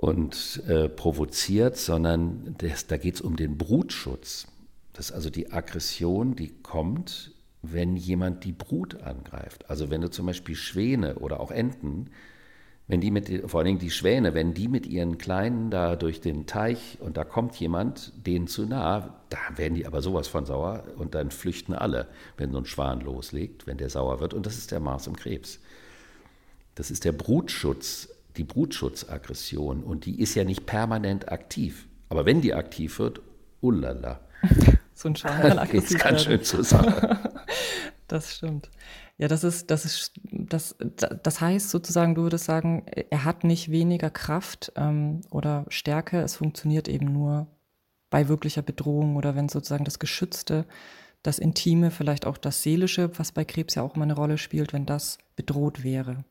und 0.00 0.62
äh, 0.66 0.88
provoziert, 0.88 1.76
sondern 1.76 2.54
das, 2.58 2.86
da 2.86 2.96
geht 2.96 3.16
es 3.16 3.20
um 3.20 3.36
den 3.36 3.58
Brutschutz. 3.58 4.46
Das 4.92 5.06
ist 5.06 5.12
also 5.12 5.28
die 5.28 5.52
Aggression, 5.52 6.36
die 6.36 6.48
kommt, 6.62 7.32
wenn 7.62 7.96
jemand 7.96 8.44
die 8.44 8.52
Brut 8.52 9.02
angreift. 9.02 9.68
Also 9.68 9.90
wenn 9.90 10.00
du 10.00 10.10
zum 10.10 10.26
Beispiel 10.26 10.54
Schwäne 10.54 11.16
oder 11.16 11.40
auch 11.40 11.50
Enten 11.50 12.10
wenn 12.92 13.00
die 13.00 13.10
mit, 13.10 13.50
vor 13.50 13.60
allen 13.60 13.68
Dingen 13.68 13.78
die 13.78 13.90
Schwäne, 13.90 14.34
wenn 14.34 14.52
die 14.52 14.68
mit 14.68 14.86
ihren 14.86 15.16
Kleinen 15.16 15.70
da 15.70 15.96
durch 15.96 16.20
den 16.20 16.44
Teich 16.44 16.98
und 17.00 17.16
da 17.16 17.24
kommt 17.24 17.56
jemand 17.56 18.12
denen 18.26 18.48
zu 18.48 18.66
nah, 18.66 19.18
da 19.30 19.38
werden 19.56 19.76
die 19.76 19.86
aber 19.86 20.02
sowas 20.02 20.28
von 20.28 20.44
sauer 20.44 20.84
und 20.98 21.14
dann 21.14 21.30
flüchten 21.30 21.72
alle, 21.72 22.08
wenn 22.36 22.52
so 22.52 22.58
ein 22.58 22.66
Schwan 22.66 23.00
loslegt, 23.00 23.66
wenn 23.66 23.78
der 23.78 23.88
sauer 23.88 24.20
wird. 24.20 24.34
Und 24.34 24.44
das 24.44 24.58
ist 24.58 24.72
der 24.72 24.80
Mars 24.80 25.06
im 25.06 25.16
Krebs. 25.16 25.58
Das 26.74 26.90
ist 26.90 27.06
der 27.06 27.12
Brutschutz, 27.12 28.10
die 28.36 28.44
Brutschutzaggression 28.44 29.82
und 29.82 30.04
die 30.04 30.20
ist 30.20 30.34
ja 30.34 30.44
nicht 30.44 30.66
permanent 30.66 31.32
aktiv. 31.32 31.86
Aber 32.10 32.26
wenn 32.26 32.42
die 32.42 32.52
aktiv 32.52 32.98
wird, 32.98 33.22
ullala. 33.62 34.20
So 34.94 35.08
ein 35.08 35.16
Schwan 35.16 35.40
kann 35.40 35.58
aggressiv 35.58 35.98
ganz 35.98 36.24
schön 36.24 36.42
zur 36.44 36.62
Sache. 36.62 37.18
Das 38.06 38.34
stimmt. 38.34 38.68
Ja, 39.22 39.28
das 39.28 39.44
ist, 39.44 39.70
das 39.70 39.84
ist, 39.84 40.14
das, 40.24 40.74
das 41.22 41.40
heißt 41.40 41.70
sozusagen, 41.70 42.16
du 42.16 42.22
würdest 42.22 42.44
sagen, 42.44 42.84
er 43.08 43.24
hat 43.24 43.44
nicht 43.44 43.70
weniger 43.70 44.10
Kraft 44.10 44.72
ähm, 44.74 45.20
oder 45.30 45.64
Stärke, 45.68 46.22
es 46.22 46.34
funktioniert 46.34 46.88
eben 46.88 47.12
nur 47.12 47.46
bei 48.10 48.26
wirklicher 48.26 48.62
Bedrohung 48.62 49.14
oder 49.14 49.36
wenn 49.36 49.48
sozusagen 49.48 49.84
das 49.84 50.00
Geschützte, 50.00 50.66
das 51.22 51.38
Intime, 51.38 51.92
vielleicht 51.92 52.26
auch 52.26 52.36
das 52.36 52.64
Seelische, 52.64 53.16
was 53.16 53.30
bei 53.30 53.44
Krebs 53.44 53.76
ja 53.76 53.84
auch 53.84 53.94
immer 53.94 54.02
eine 54.02 54.16
Rolle 54.16 54.38
spielt, 54.38 54.72
wenn 54.72 54.86
das 54.86 55.18
bedroht 55.36 55.84
wäre. 55.84 56.24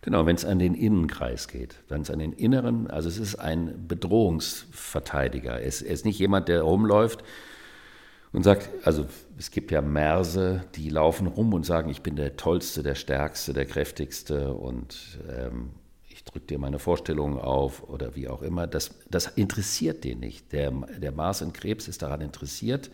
Genau, 0.00 0.26
wenn 0.26 0.34
es 0.34 0.44
an 0.44 0.58
den 0.58 0.74
Innenkreis 0.74 1.46
geht, 1.46 1.76
wenn 1.88 2.00
es 2.00 2.10
an 2.10 2.18
den 2.18 2.32
inneren, 2.32 2.90
also 2.90 3.08
es 3.08 3.18
ist 3.18 3.36
ein 3.36 3.86
Bedrohungsverteidiger. 3.86 5.62
Es, 5.62 5.80
er 5.80 5.94
ist 5.94 6.04
nicht 6.04 6.18
jemand, 6.18 6.48
der 6.48 6.62
rumläuft 6.62 7.22
und 8.34 8.42
sagt, 8.42 8.68
also 8.84 9.06
es 9.38 9.52
gibt 9.52 9.70
ja 9.70 9.80
Merse, 9.80 10.64
die 10.74 10.88
laufen 10.90 11.28
rum 11.28 11.54
und 11.54 11.64
sagen, 11.64 11.88
ich 11.88 12.02
bin 12.02 12.16
der 12.16 12.36
Tollste, 12.36 12.82
der 12.82 12.96
Stärkste, 12.96 13.52
der 13.52 13.64
Kräftigste 13.64 14.52
und 14.54 15.18
ähm, 15.30 15.70
ich 16.08 16.24
drücke 16.24 16.46
dir 16.46 16.58
meine 16.58 16.80
Vorstellungen 16.80 17.38
auf 17.38 17.88
oder 17.88 18.16
wie 18.16 18.28
auch 18.28 18.42
immer. 18.42 18.66
Das, 18.66 18.90
das 19.08 19.28
interessiert 19.28 20.02
den 20.02 20.18
nicht. 20.18 20.52
Der, 20.52 20.72
der 20.72 21.12
Mars 21.12 21.42
in 21.42 21.52
Krebs 21.52 21.86
ist 21.86 22.02
daran 22.02 22.20
interessiert, 22.20 22.90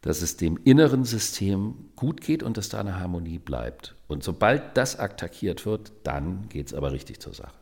dass 0.00 0.20
es 0.20 0.36
dem 0.36 0.58
inneren 0.64 1.04
System 1.04 1.90
gut 1.94 2.20
geht 2.20 2.42
und 2.42 2.56
dass 2.56 2.70
da 2.70 2.80
eine 2.80 2.98
Harmonie 2.98 3.38
bleibt. 3.38 3.94
Und 4.08 4.24
sobald 4.24 4.76
das 4.76 4.98
attackiert 4.98 5.64
wird, 5.64 5.92
dann 6.02 6.48
geht 6.48 6.68
es 6.68 6.74
aber 6.74 6.90
richtig 6.90 7.20
zur 7.20 7.34
Sache. 7.34 7.54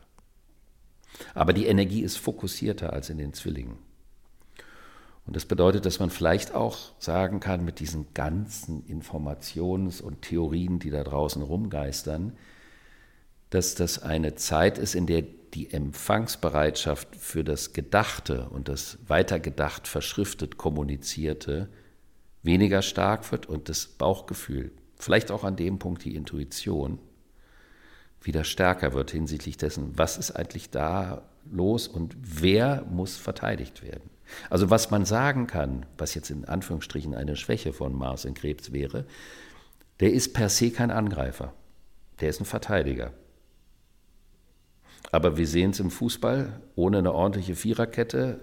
Aber 1.34 1.52
die 1.52 1.66
Energie 1.66 2.00
ist 2.00 2.16
fokussierter 2.16 2.94
als 2.94 3.10
in 3.10 3.18
den 3.18 3.34
Zwillingen. 3.34 3.87
Und 5.28 5.36
das 5.36 5.44
bedeutet, 5.44 5.84
dass 5.84 6.00
man 6.00 6.08
vielleicht 6.08 6.54
auch 6.54 6.78
sagen 6.98 7.38
kann, 7.38 7.62
mit 7.62 7.80
diesen 7.80 8.14
ganzen 8.14 8.82
Informations- 8.86 10.00
und 10.00 10.22
Theorien, 10.22 10.78
die 10.78 10.88
da 10.88 11.04
draußen 11.04 11.42
rumgeistern, 11.42 12.32
dass 13.50 13.74
das 13.74 14.02
eine 14.02 14.36
Zeit 14.36 14.78
ist, 14.78 14.94
in 14.94 15.06
der 15.06 15.20
die 15.52 15.70
Empfangsbereitschaft 15.70 17.14
für 17.14 17.44
das 17.44 17.74
Gedachte 17.74 18.48
und 18.48 18.70
das 18.70 18.96
weitergedacht, 19.06 19.86
verschriftet, 19.86 20.56
kommunizierte 20.56 21.68
weniger 22.42 22.80
stark 22.80 23.30
wird 23.30 23.44
und 23.44 23.68
das 23.68 23.86
Bauchgefühl, 23.86 24.72
vielleicht 24.96 25.30
auch 25.30 25.44
an 25.44 25.56
dem 25.56 25.78
Punkt 25.78 26.06
die 26.06 26.16
Intuition, 26.16 27.00
wieder 28.22 28.44
stärker 28.44 28.94
wird 28.94 29.10
hinsichtlich 29.10 29.58
dessen, 29.58 29.98
was 29.98 30.16
ist 30.16 30.30
eigentlich 30.30 30.70
da 30.70 31.28
los 31.50 31.86
und 31.86 32.16
wer 32.18 32.86
muss 32.88 33.18
verteidigt 33.18 33.82
werden. 33.82 34.08
Also 34.50 34.70
was 34.70 34.90
man 34.90 35.04
sagen 35.04 35.46
kann, 35.46 35.86
was 35.96 36.14
jetzt 36.14 36.30
in 36.30 36.44
Anführungsstrichen 36.44 37.14
eine 37.14 37.36
Schwäche 37.36 37.72
von 37.72 37.94
Mars 37.96 38.24
in 38.24 38.34
Krebs 38.34 38.72
wäre, 38.72 39.06
der 40.00 40.12
ist 40.12 40.32
per 40.32 40.48
se 40.48 40.70
kein 40.70 40.90
Angreifer, 40.90 41.52
der 42.20 42.28
ist 42.28 42.40
ein 42.40 42.44
Verteidiger. 42.44 43.12
Aber 45.10 45.36
wir 45.36 45.46
sehen 45.46 45.70
es 45.70 45.80
im 45.80 45.90
Fußball, 45.90 46.60
ohne 46.76 46.98
eine 46.98 47.12
ordentliche 47.12 47.54
Viererkette 47.54 48.40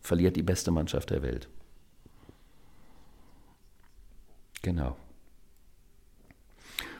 verliert 0.00 0.36
die 0.36 0.42
beste 0.42 0.70
Mannschaft 0.70 1.10
der 1.10 1.22
Welt. 1.22 1.48
Genau. 4.62 4.96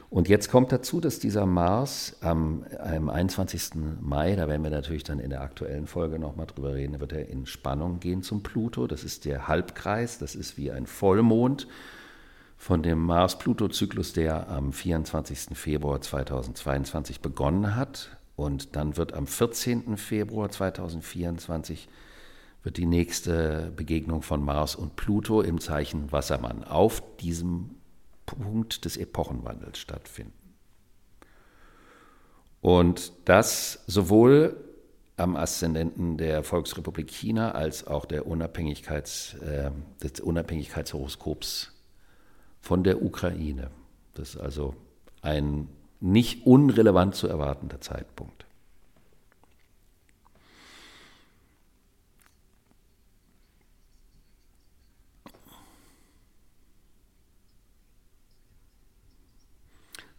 Und 0.09 0.29
jetzt 0.29 0.49
kommt 0.49 0.71
dazu, 0.71 1.01
dass 1.01 1.19
dieser 1.19 1.45
Mars 1.45 2.15
am, 2.21 2.65
am 2.79 3.09
21. 3.09 3.71
Mai, 3.99 4.35
da 4.35 4.47
werden 4.47 4.63
wir 4.63 4.69
natürlich 4.69 5.03
dann 5.03 5.19
in 5.19 5.31
der 5.31 5.41
aktuellen 5.41 5.85
Folge 5.85 6.17
nochmal 6.17 6.45
drüber 6.45 6.75
reden, 6.75 7.01
wird 7.01 7.11
er 7.11 7.27
in 7.27 7.45
Spannung 7.45 7.99
gehen 7.99 8.23
zum 8.23 8.41
Pluto. 8.41 8.87
Das 8.87 9.03
ist 9.03 9.25
der 9.25 9.49
Halbkreis, 9.49 10.17
das 10.17 10.33
ist 10.35 10.57
wie 10.57 10.71
ein 10.71 10.87
Vollmond 10.87 11.67
von 12.55 12.83
dem 12.83 12.99
Mars-Pluto-Zyklus, 12.99 14.13
der 14.13 14.49
am 14.49 14.71
24. 14.71 15.57
Februar 15.57 15.99
2022 15.99 17.19
begonnen 17.19 17.75
hat. 17.75 18.17
Und 18.37 18.75
dann 18.77 18.95
wird 18.95 19.13
am 19.13 19.27
14. 19.27 19.97
Februar 19.97 20.49
2024 20.49 21.89
wird 22.63 22.77
die 22.77 22.85
nächste 22.85 23.71
Begegnung 23.75 24.21
von 24.21 24.43
Mars 24.43 24.75
und 24.75 24.95
Pluto 24.95 25.41
im 25.41 25.59
Zeichen 25.59 26.11
Wassermann 26.11 26.63
auf 26.63 27.01
diesem 27.17 27.76
Punkt 28.27 28.85
des 28.85 28.97
Epochenwandels 28.97 29.79
stattfinden. 29.79 30.33
Und 32.61 33.13
das 33.25 33.83
sowohl 33.87 34.55
am 35.15 35.35
Aszendenten 35.35 36.17
der 36.17 36.43
Volksrepublik 36.43 37.09
China 37.09 37.51
als 37.51 37.87
auch 37.87 38.05
der 38.05 38.27
Unabhängigkeits, 38.27 39.33
äh, 39.35 39.71
des 40.03 40.19
Unabhängigkeitshoroskops 40.19 41.71
von 42.61 42.83
der 42.83 43.01
Ukraine. 43.01 43.71
Das 44.13 44.35
ist 44.35 44.37
also 44.37 44.75
ein 45.21 45.69
nicht 45.99 46.45
unrelevant 46.45 47.15
zu 47.15 47.27
erwartender 47.27 47.81
Zeitpunkt. 47.81 48.46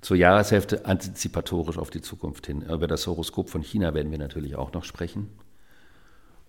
Zur 0.09 0.16
Jahreshälfte 0.16 0.87
antizipatorisch 0.87 1.77
auf 1.77 1.90
die 1.90 2.01
Zukunft 2.01 2.47
hin. 2.47 2.62
Über 2.62 2.87
das 2.87 3.07
Horoskop 3.07 3.51
von 3.51 3.61
China 3.61 3.92
werden 3.92 4.11
wir 4.11 4.16
natürlich 4.16 4.57
auch 4.57 4.73
noch 4.73 4.85
sprechen. 4.85 5.29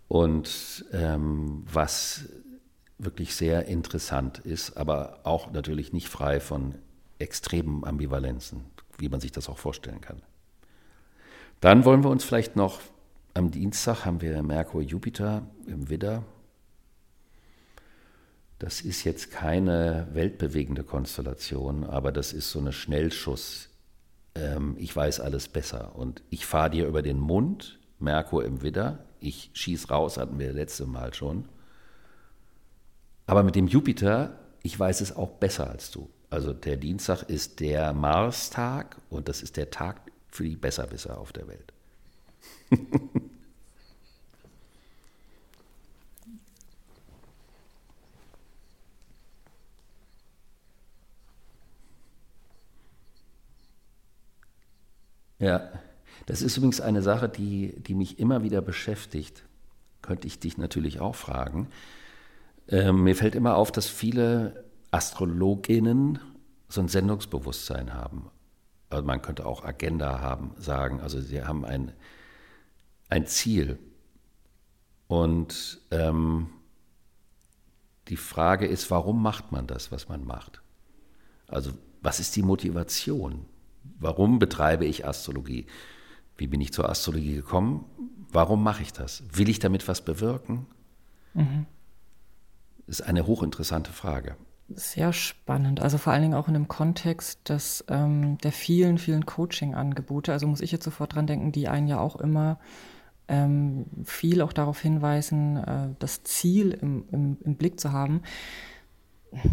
Und 0.08 0.86
ähm, 0.94 1.66
was 1.70 2.30
wirklich 3.00 3.36
sehr 3.36 3.66
interessant 3.66 4.38
ist, 4.38 4.78
aber 4.78 5.20
auch 5.24 5.52
natürlich 5.52 5.92
nicht 5.92 6.08
frei 6.08 6.40
von 6.40 6.76
extremen 7.18 7.84
Ambivalenzen, 7.84 8.64
wie 8.98 9.10
man 9.10 9.20
sich 9.20 9.34
das 9.34 9.50
auch 9.50 9.58
vorstellen 9.58 10.00
kann. 10.00 10.22
Dann 11.60 11.84
wollen 11.84 12.06
wir 12.06 12.12
uns 12.12 12.24
vielleicht 12.24 12.56
noch, 12.56 12.80
am 13.34 13.52
Dienstag 13.52 14.06
haben 14.06 14.22
wir 14.22 14.42
Merkur 14.42 14.82
Jupiter 14.82 15.46
im 15.68 15.90
Widder, 15.90 16.24
das 18.60 18.82
ist 18.82 19.06
jetzt 19.06 19.32
keine 19.32 20.08
weltbewegende 20.12 20.84
Konstellation, 20.84 21.86
aber 21.86 22.12
das 22.12 22.34
ist 22.34 22.52
so 22.52 22.60
eine 22.60 22.74
Schnellschuss. 22.74 23.70
Ähm, 24.36 24.76
ich 24.78 24.94
weiß 24.94 25.22
alles 25.22 25.48
besser 25.48 25.96
und 25.96 26.22
ich 26.30 26.46
fahre 26.46 26.70
dir 26.70 26.86
über 26.86 27.02
den 27.02 27.20
Mund, 27.20 27.80
Merkur 28.00 28.44
im 28.44 28.62
Widder, 28.62 29.06
ich 29.22 29.50
schieß 29.54 29.90
raus, 29.90 30.18
hatten 30.18 30.40
wir 30.40 30.52
letzte 30.52 30.86
Mal 30.86 31.14
schon. 31.14 31.48
Aber 33.28 33.44
mit 33.44 33.56
dem 33.56 33.68
Jupiter, 33.68 34.40
ich 34.62 34.78
weiß 34.78 35.02
es 35.02 35.16
auch 35.16 35.32
besser 35.32 35.70
als 35.70 35.92
du. 35.92 36.10
Also 36.30 36.52
der 36.52 36.78
Dienstag 36.78 37.24
ist 37.24 37.62
der 37.62 37.94
Mars-Tag 37.94 38.98
und 39.10 39.30
das 39.30 39.42
ist 39.42 39.56
der 39.56 39.72
Tag 39.72 40.02
für 40.28 40.44
die 40.44 40.58
Besserwisser 40.58 41.18
auf 41.18 41.32
der 41.32 41.48
Welt. 41.48 41.74
Ja, 55.40 55.72
Das 56.26 56.42
ist 56.42 56.58
übrigens 56.58 56.82
eine 56.82 57.02
Sache, 57.02 57.28
die, 57.30 57.74
die 57.82 57.96
mich 57.96 58.20
immer 58.20 58.44
wieder 58.44 58.62
beschäftigt. 58.62 59.44
Könnte 60.02 60.28
ich 60.28 60.40
dich 60.40 60.58
natürlich 60.58 61.00
auch 61.00 61.16
fragen. 61.16 61.70
Ähm, 62.68 63.04
mir 63.04 63.16
fällt 63.16 63.36
immer 63.36 63.56
auf, 63.56 63.72
dass 63.72 63.88
viele 63.88 64.66
Astrologinnen 64.92 66.20
so 66.68 66.82
ein 66.82 66.88
Sendungsbewusstsein 66.88 67.94
haben. 67.94 68.30
Also 68.90 69.06
man 69.06 69.22
könnte 69.22 69.46
auch 69.46 69.64
Agenda 69.64 70.20
haben, 70.20 70.52
sagen. 70.58 71.00
Also 71.02 71.20
sie 71.20 71.44
haben 71.44 71.66
ein, 71.66 71.94
ein 73.10 73.26
Ziel. 73.26 73.80
Und 75.08 75.80
ähm, 75.92 76.50
die 78.08 78.18
Frage 78.18 78.68
ist, 78.68 78.92
warum 78.92 79.22
macht 79.22 79.52
man 79.52 79.68
das, 79.68 79.92
was 79.92 80.10
man 80.10 80.26
macht? 80.26 80.62
Also 81.48 81.72
was 82.02 82.20
ist 82.20 82.36
die 82.36 82.44
Motivation? 82.44 83.46
Warum 84.00 84.40
betreibe 84.40 84.86
ich 84.86 85.08
Astrologie? 85.08 85.66
Wie 86.38 86.48
bin 86.48 86.62
ich 86.62 86.74
zur 86.74 86.90
Astrologie 86.90 87.36
gekommen? 87.36 87.86
Warum 88.32 88.64
mache 88.64 88.84
ich 88.84 88.94
das? 88.94 89.24
Will 89.32 89.50
ich 89.50 89.60
damit 89.60 89.88
was 89.88 90.02
bewirken? 90.02 90.68
Mhm. 91.34 91.66
Das 92.88 93.00
ist 93.00 93.06
eine 93.06 93.26
hochinteressante 93.28 93.92
Frage. 93.92 94.36
Sehr 94.70 95.14
spannend. 95.14 95.82
Also 95.82 95.98
vor 95.98 96.14
allen 96.14 96.22
Dingen 96.22 96.34
auch 96.36 96.48
in 96.48 96.54
dem 96.54 96.68
Kontext 96.68 97.50
des, 97.50 97.84
ähm, 97.88 98.38
der 98.40 98.52
vielen, 98.52 99.00
vielen 99.00 99.26
Coaching-Angebote. 99.26 100.32
Also 100.32 100.48
muss 100.48 100.62
ich 100.62 100.72
jetzt 100.72 100.86
sofort 100.86 101.16
dran 101.16 101.28
denken, 101.28 101.52
die 101.52 101.68
einen 101.68 101.88
ja 101.88 102.00
auch 102.00 102.16
immer 102.16 102.60
ähm, 103.28 103.86
viel 104.06 104.42
auch 104.42 104.54
darauf 104.54 104.80
hinweisen, 104.80 105.58
äh, 105.58 105.90
das 106.00 106.24
Ziel 106.24 106.72
im, 106.72 107.06
im, 107.12 107.38
im 107.44 107.56
Blick 107.56 107.80
zu 107.80 107.92
haben. 107.92 108.22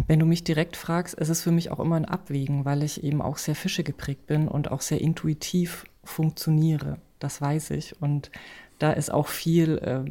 Wenn 0.07 0.19
du 0.19 0.27
mich 0.27 0.45
direkt 0.45 0.77
fragst, 0.77 1.15
ist 1.15 1.29
es 1.29 1.43
für 1.43 1.51
mich 1.51 1.71
auch 1.71 1.81
immer 1.81 1.97
ein 1.97 2.07
Abwägen, 2.07 2.65
weil 2.65 2.83
ich 2.83 3.05
eben 3.05 3.21
auch 3.21 3.37
sehr 3.37 3.55
Fische 3.55 3.85
geprägt 3.85 4.27
bin 4.27 4.49
und 4.49 4.71
auch 4.71 4.81
sehr 4.81 5.01
intuitiv 5.01 5.85
funktioniere. 6.03 6.99
Das 7.19 7.41
weiß 7.41 7.71
ich. 7.71 8.01
Und 8.01 8.31
da 8.79 8.93
ist 8.93 9.13
auch 9.13 9.29
viel, 9.29 9.79
äh, 9.79 10.05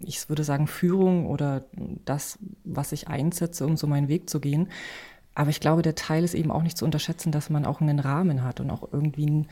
ich 0.00 0.28
würde 0.28 0.44
sagen, 0.44 0.66
Führung 0.66 1.26
oder 1.26 1.64
das, 2.04 2.38
was 2.64 2.92
ich 2.92 3.08
einsetze, 3.08 3.66
um 3.66 3.76
so 3.76 3.86
meinen 3.86 4.08
Weg 4.08 4.28
zu 4.28 4.40
gehen. 4.40 4.68
Aber 5.34 5.50
ich 5.50 5.60
glaube, 5.60 5.82
der 5.82 5.94
Teil 5.94 6.24
ist 6.24 6.34
eben 6.34 6.50
auch 6.50 6.62
nicht 6.62 6.76
zu 6.76 6.84
unterschätzen, 6.84 7.32
dass 7.32 7.50
man 7.50 7.64
auch 7.64 7.80
einen 7.80 7.98
Rahmen 7.98 8.44
hat 8.44 8.60
und 8.60 8.70
auch 8.70 8.92
irgendwie 8.92 9.26
ein 9.26 9.46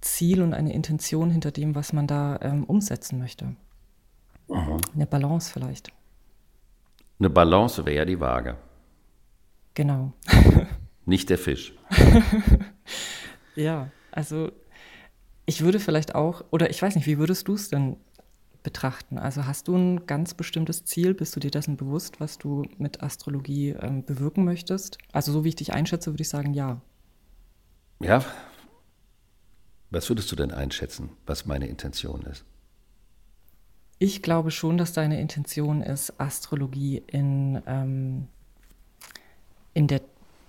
Ziel 0.00 0.42
und 0.42 0.54
eine 0.54 0.72
Intention 0.72 1.30
hinter 1.30 1.50
dem, 1.50 1.74
was 1.74 1.92
man 1.92 2.06
da 2.06 2.38
ähm, 2.42 2.64
umsetzen 2.64 3.18
möchte. 3.18 3.54
Aha. 4.50 4.78
Eine 4.94 5.06
Balance 5.06 5.52
vielleicht. 5.52 5.92
Eine 7.18 7.30
Balance 7.30 7.84
wäre 7.84 7.96
ja 7.96 8.04
die 8.04 8.18
Waage. 8.18 8.56
Genau. 9.80 10.12
nicht 11.06 11.30
der 11.30 11.38
Fisch. 11.38 11.72
ja, 13.56 13.90
also 14.12 14.52
ich 15.46 15.62
würde 15.62 15.80
vielleicht 15.80 16.14
auch, 16.14 16.44
oder 16.50 16.68
ich 16.68 16.82
weiß 16.82 16.96
nicht, 16.96 17.06
wie 17.06 17.16
würdest 17.16 17.48
du 17.48 17.54
es 17.54 17.70
denn 17.70 17.96
betrachten? 18.62 19.16
Also 19.16 19.46
hast 19.46 19.68
du 19.68 19.76
ein 19.76 20.04
ganz 20.04 20.34
bestimmtes 20.34 20.84
Ziel? 20.84 21.14
Bist 21.14 21.34
du 21.34 21.40
dir 21.40 21.50
dessen 21.50 21.78
bewusst, 21.78 22.20
was 22.20 22.36
du 22.36 22.66
mit 22.76 23.02
Astrologie 23.02 23.70
ähm, 23.70 24.04
bewirken 24.04 24.44
möchtest? 24.44 24.98
Also 25.12 25.32
so 25.32 25.44
wie 25.44 25.48
ich 25.48 25.56
dich 25.56 25.72
einschätze, 25.72 26.10
würde 26.12 26.20
ich 26.20 26.28
sagen, 26.28 26.52
ja. 26.52 26.82
Ja. 28.02 28.22
Was 29.88 30.10
würdest 30.10 30.30
du 30.30 30.36
denn 30.36 30.50
einschätzen, 30.50 31.08
was 31.24 31.46
meine 31.46 31.68
Intention 31.68 32.20
ist? 32.24 32.44
Ich 33.98 34.20
glaube 34.20 34.50
schon, 34.50 34.76
dass 34.76 34.92
deine 34.92 35.22
Intention 35.22 35.80
ist, 35.80 36.20
Astrologie 36.20 37.02
in, 37.06 37.62
ähm, 37.66 38.28
in 39.74 39.86
der 39.86 40.00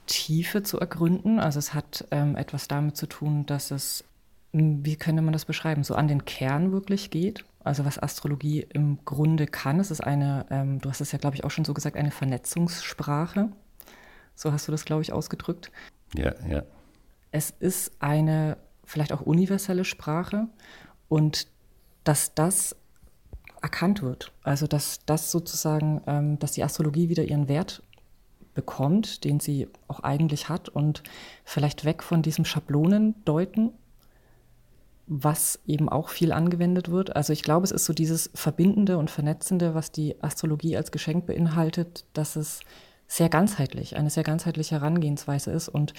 Tiefe 0.08 0.64
zu 0.64 0.80
ergründen. 0.80 1.40
Also 1.40 1.60
es 1.60 1.74
hat 1.74 2.08
ähm, 2.12 2.36
etwas 2.36 2.68
damit 2.68 2.98
zu 2.98 3.08
tun, 3.08 3.46
dass 3.46 3.72
es 3.72 4.04
wie 4.54 4.98
könnte 4.98 5.22
man 5.22 5.34
das 5.34 5.46
beschreiben, 5.46 5.84
so 5.84 5.96
an 5.96 6.08
den 6.08 6.26
Kern 6.26 6.72
wirklich 6.72 7.10
geht. 7.10 7.46
Also 7.64 7.86
was 7.86 8.02
Astrologie 8.02 8.66
im 8.74 9.00
Grunde 9.06 9.48
kann, 9.48 9.80
es 9.80 9.92
ist 9.92 10.02
eine, 10.02 10.46
ähm, 10.50 10.80
du 10.80 10.90
hast 10.90 11.00
es 11.00 11.12
ja, 11.12 11.20
glaube 11.20 11.36
ich, 11.36 11.44
auch 11.44 11.52
schon 11.52 11.64
so 11.64 11.74
gesagt, 11.74 11.96
eine 11.96 12.12
Vernetzungssprache. 12.12 13.50
So 14.36 14.52
hast 14.52 14.68
du 14.68 14.72
das, 14.72 14.84
glaube 14.84 15.04
ich, 15.04 15.14
ausgedrückt. 15.14 15.72
Ja, 16.16 16.34
ja. 16.50 16.64
Es 17.32 17.52
ist 17.60 17.94
eine 18.00 18.58
vielleicht 18.84 19.14
auch 19.14 19.22
universelle 19.22 19.86
Sprache 19.86 20.48
und 21.08 21.48
dass 22.04 22.34
das 22.34 22.76
erkannt 23.62 24.02
wird. 24.02 24.34
Also 24.44 24.68
dass 24.68 25.06
das 25.06 25.32
sozusagen, 25.32 26.02
ähm, 26.08 26.40
dass 26.40 26.54
die 26.54 26.64
Astrologie 26.64 27.08
wieder 27.10 27.24
ihren 27.24 27.48
Wert 27.48 27.84
bekommt, 28.54 29.24
den 29.24 29.40
sie 29.40 29.68
auch 29.88 30.02
eigentlich 30.02 30.50
hat 30.50 30.70
und 30.70 31.04
vielleicht 31.44 31.86
weg 31.86 32.04
von 32.04 32.22
diesem 32.22 32.46
Schablonendeuten 32.46 33.74
was 35.14 35.60
eben 35.68 35.90
auch 35.90 36.08
viel 36.08 36.32
angewendet 36.32 36.90
wird. 36.90 37.18
Also 37.18 37.34
ich 37.34 37.44
glaube, 37.44 37.66
es 37.66 37.72
ist 37.72 37.84
so 37.84 37.92
dieses 37.92 38.30
Verbindende 38.34 38.98
und 38.98 39.12
Vernetzende, 39.12 39.76
was 39.76 39.92
die 39.92 40.16
Astrologie 40.24 40.78
als 40.78 40.92
Geschenk 40.92 41.26
beinhaltet, 41.26 42.06
dass 42.14 42.38
es 42.38 42.62
sehr 43.08 43.28
ganzheitlich, 43.28 43.98
eine 43.98 44.10
sehr 44.10 44.24
ganzheitliche 44.24 44.76
Herangehensweise 44.76 45.52
ist. 45.52 45.68
Und 45.68 45.94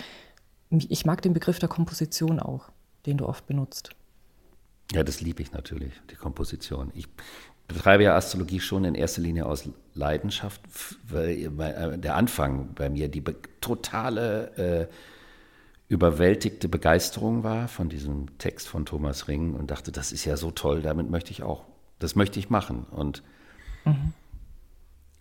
ich 0.71 1.05
mag 1.05 1.21
den 1.21 1.35
Begriff 1.35 1.59
der 1.59 1.69
Komposition 1.69 2.41
auch, 2.41 2.71
den 3.05 3.19
du 3.19 3.27
oft 3.27 3.47
benutzt. 3.47 3.91
Ja, 4.93 5.03
das 5.03 5.21
liebe 5.21 5.43
ich 5.43 5.53
natürlich, 5.53 5.93
die 6.11 6.17
Komposition. 6.17 6.91
Ich 6.95 7.07
betreibe 7.69 8.05
ja 8.05 8.17
Astrologie 8.17 8.61
schon 8.61 8.85
in 8.85 8.95
erster 8.95 9.23
Linie 9.23 9.47
aus 9.47 9.69
Leidenschaft, 9.95 10.61
weil 11.09 11.51
äh, 11.61 11.99
der 11.99 12.17
Anfang 12.17 12.75
bei 12.75 12.89
mir 12.89 13.09
die 13.09 13.23
totale 13.61 14.89
äh, 14.89 14.95
überwältigte 15.89 16.69
Begeisterung 16.69 17.43
war 17.45 17.69
von 17.69 17.89
diesem 17.89 18.39
Text 18.39 18.69
von 18.69 18.87
Thomas 18.87 19.29
Ring 19.29 19.55
und 19.55 19.71
dachte, 19.71 19.93
das 19.93 20.13
ist 20.13 20.25
ja 20.25 20.37
so 20.37 20.51
toll, 20.51 20.81
damit 20.81 21.11
möchte 21.11 21.31
ich 21.31 21.43
auch, 21.43 21.65
das 21.99 22.17
möchte 22.17 22.39
ich 22.39 22.49
machen. 22.49 22.87
Und 22.91 23.23
mhm. 23.85 24.15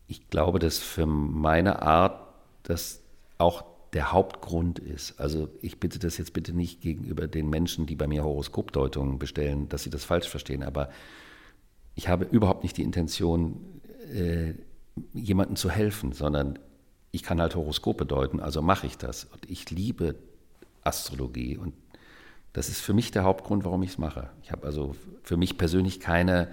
ich 0.07 0.29
glaube, 0.29 0.59
dass 0.59 0.77
für 0.77 1.05
meine 1.05 1.81
Art 1.81 2.25
das 2.63 3.01
auch 3.37 3.65
der 3.91 4.13
Hauptgrund 4.13 4.79
ist. 4.79 5.19
Also 5.19 5.49
ich 5.61 5.79
bitte 5.79 5.99
das 5.99 6.17
jetzt 6.17 6.31
bitte 6.31 6.53
nicht 6.53 6.79
gegenüber 6.79 7.27
den 7.27 7.49
Menschen, 7.49 7.85
die 7.85 7.95
bei 7.95 8.07
mir 8.07 8.23
Horoskopdeutungen 8.23 9.19
bestellen, 9.19 9.67
dass 9.67 9.83
sie 9.83 9.89
das 9.89 10.05
falsch 10.05 10.29
verstehen, 10.29 10.63
aber 10.63 10.89
ich 11.95 12.07
habe 12.07 12.25
überhaupt 12.25 12.63
nicht 12.63 12.77
die 12.77 12.83
Intention, 12.83 13.81
äh, 14.13 14.53
jemandem 15.13 15.55
zu 15.55 15.69
helfen, 15.69 16.13
sondern 16.13 16.59
ich 17.11 17.23
kann 17.23 17.41
halt 17.41 17.55
Horoskope 17.55 18.05
deuten, 18.05 18.39
also 18.39 18.61
mache 18.61 18.87
ich 18.87 18.97
das. 18.97 19.25
Und 19.25 19.49
ich 19.49 19.69
liebe 19.69 20.15
Astrologie. 20.83 21.57
Und 21.57 21.73
das 22.53 22.69
ist 22.69 22.81
für 22.81 22.93
mich 22.93 23.11
der 23.11 23.23
Hauptgrund, 23.23 23.65
warum 23.65 23.83
ich 23.83 23.91
es 23.91 23.97
mache. 23.97 24.29
Ich 24.43 24.51
habe 24.51 24.65
also 24.65 24.95
für 25.23 25.37
mich 25.37 25.57
persönlich 25.57 25.99
keine, 25.99 26.49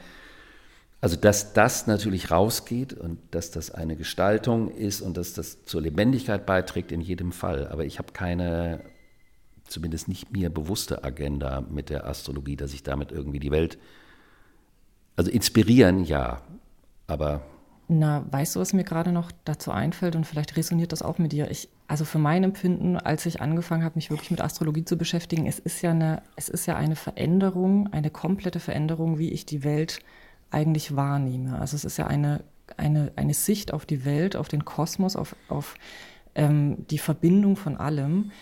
also 1.01 1.17
dass 1.17 1.53
das 1.53 1.87
natürlich 1.87 2.31
rausgeht 2.31 2.93
und 2.93 3.19
dass 3.31 3.51
das 3.51 3.71
eine 3.71 3.97
Gestaltung 3.97 4.71
ist 4.71 5.01
und 5.01 5.17
dass 5.17 5.33
das 5.35 5.65
zur 5.65 5.81
Lebendigkeit 5.81 6.47
beiträgt 6.47 6.93
in 6.93 7.01
jedem 7.01 7.33
Fall. 7.33 7.69
Aber 7.69 7.85
ich 7.85 7.99
habe 7.99 8.13
keine, 8.13 8.85
zumindest 9.67 10.09
nicht 10.09 10.33
mir 10.33 10.51
bewusste 10.51 11.05
Agenda 11.05 11.61
mit 11.61 11.91
der 11.91 12.07
Astrologie, 12.07 12.57
dass 12.57 12.75
ich 12.75 12.83
damit 12.83 13.13
irgendwie 13.13 13.41
die 13.41 13.53
Welt, 13.53 13.79
also 15.19 15.31
inspirieren, 15.31 16.05
ja, 16.05 16.41
aber 17.09 17.43
na, 17.91 18.25
weißt 18.31 18.55
du, 18.55 18.61
was 18.61 18.75
mir 18.75 18.85
gerade 18.85 19.13
noch 19.13 19.33
dazu 19.47 19.71
einfällt 19.71 20.15
und 20.15 20.27
vielleicht 20.27 20.59
resoniert 20.59 20.93
das 20.93 21.01
auch 21.01 21.17
mit 21.17 21.33
dir? 21.33 21.51
Ich, 21.51 21.71
also 21.87 22.05
für 22.05 22.19
mein 22.19 22.45
Empfinden, 22.45 22.99
als 22.99 23.25
ich 23.25 23.41
angefangen 23.41 23.83
habe, 23.83 23.95
mich 23.95 24.11
wirklich 24.11 24.31
mit 24.31 24.43
Astrologie 24.43 24.85
zu 24.85 24.99
beschäftigen, 24.99 25.47
es 25.47 25.59
ist 25.59 25.81
ja 25.81 25.93
eine, 25.93 26.23
es 26.37 26.51
ist 26.51 26.67
ja 26.67 26.77
eine 26.77 26.97
Veränderung, 26.97 27.91
eine 27.91 28.11
komplette 28.11 28.61
Veränderung, 28.61 29.19
wie 29.19 29.31
ich 29.31 29.47
die 29.47 29.65
Welt 29.65 30.01
eigentlich 30.51 30.97
wahrnehme. 30.97 31.59
Also 31.59 31.77
es 31.77 31.87
ist 31.87 31.97
ja 31.97 32.07
eine, 32.07 32.45
eine, 32.77 33.11
eine 33.17 33.33
Sicht 33.33 33.73
auf 33.73 33.87
die 33.87 34.05
Welt, 34.05 34.37
auf 34.37 34.49
den 34.49 34.67
Kosmos, 34.67 35.17
auf, 35.17 35.35
auf 35.49 35.75
ähm, 36.35 36.87
die 36.91 36.99
Verbindung 36.99 37.57
von 37.57 37.79
allem, 37.79 38.33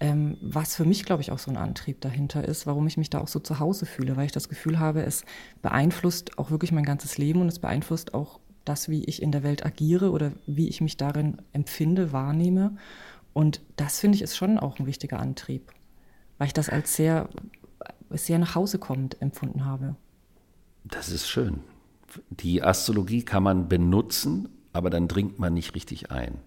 ähm, 0.00 0.36
was 0.40 0.74
für 0.74 0.84
mich, 0.84 1.04
glaube 1.04 1.22
ich, 1.22 1.30
auch 1.30 1.38
so 1.38 1.50
ein 1.50 1.56
Antrieb 1.56 2.00
dahinter 2.00 2.46
ist, 2.46 2.66
warum 2.66 2.86
ich 2.86 2.96
mich 2.96 3.10
da 3.10 3.20
auch 3.20 3.28
so 3.28 3.38
zu 3.38 3.58
Hause 3.58 3.86
fühle, 3.86 4.16
weil 4.16 4.26
ich 4.26 4.32
das 4.32 4.48
Gefühl 4.48 4.78
habe, 4.78 5.02
es 5.02 5.24
beeinflusst 5.62 6.38
auch 6.38 6.50
wirklich 6.50 6.72
mein 6.72 6.84
ganzes 6.84 7.18
Leben 7.18 7.40
und 7.40 7.48
es 7.48 7.58
beeinflusst 7.58 8.14
auch 8.14 8.40
das, 8.64 8.88
wie 8.88 9.04
ich 9.04 9.22
in 9.22 9.30
der 9.30 9.42
Welt 9.42 9.64
agiere 9.64 10.10
oder 10.10 10.32
wie 10.46 10.68
ich 10.68 10.80
mich 10.80 10.96
darin 10.96 11.42
empfinde, 11.52 12.12
wahrnehme. 12.12 12.76
Und 13.32 13.60
das 13.76 14.00
finde 14.00 14.16
ich 14.16 14.22
ist 14.22 14.36
schon 14.36 14.58
auch 14.58 14.78
ein 14.78 14.86
wichtiger 14.86 15.20
Antrieb, 15.20 15.72
weil 16.38 16.48
ich 16.48 16.52
das 16.52 16.68
als 16.68 16.96
sehr, 16.96 17.28
sehr 18.10 18.38
nach 18.38 18.54
Hause 18.54 18.78
kommend 18.78 19.20
empfunden 19.20 19.64
habe. 19.64 19.96
Das 20.84 21.10
ist 21.10 21.28
schön. 21.28 21.60
Die 22.30 22.62
Astrologie 22.62 23.22
kann 23.22 23.42
man 23.42 23.68
benutzen, 23.68 24.48
aber 24.72 24.90
dann 24.90 25.08
dringt 25.08 25.38
man 25.38 25.54
nicht 25.54 25.74
richtig 25.74 26.10
ein. 26.10 26.38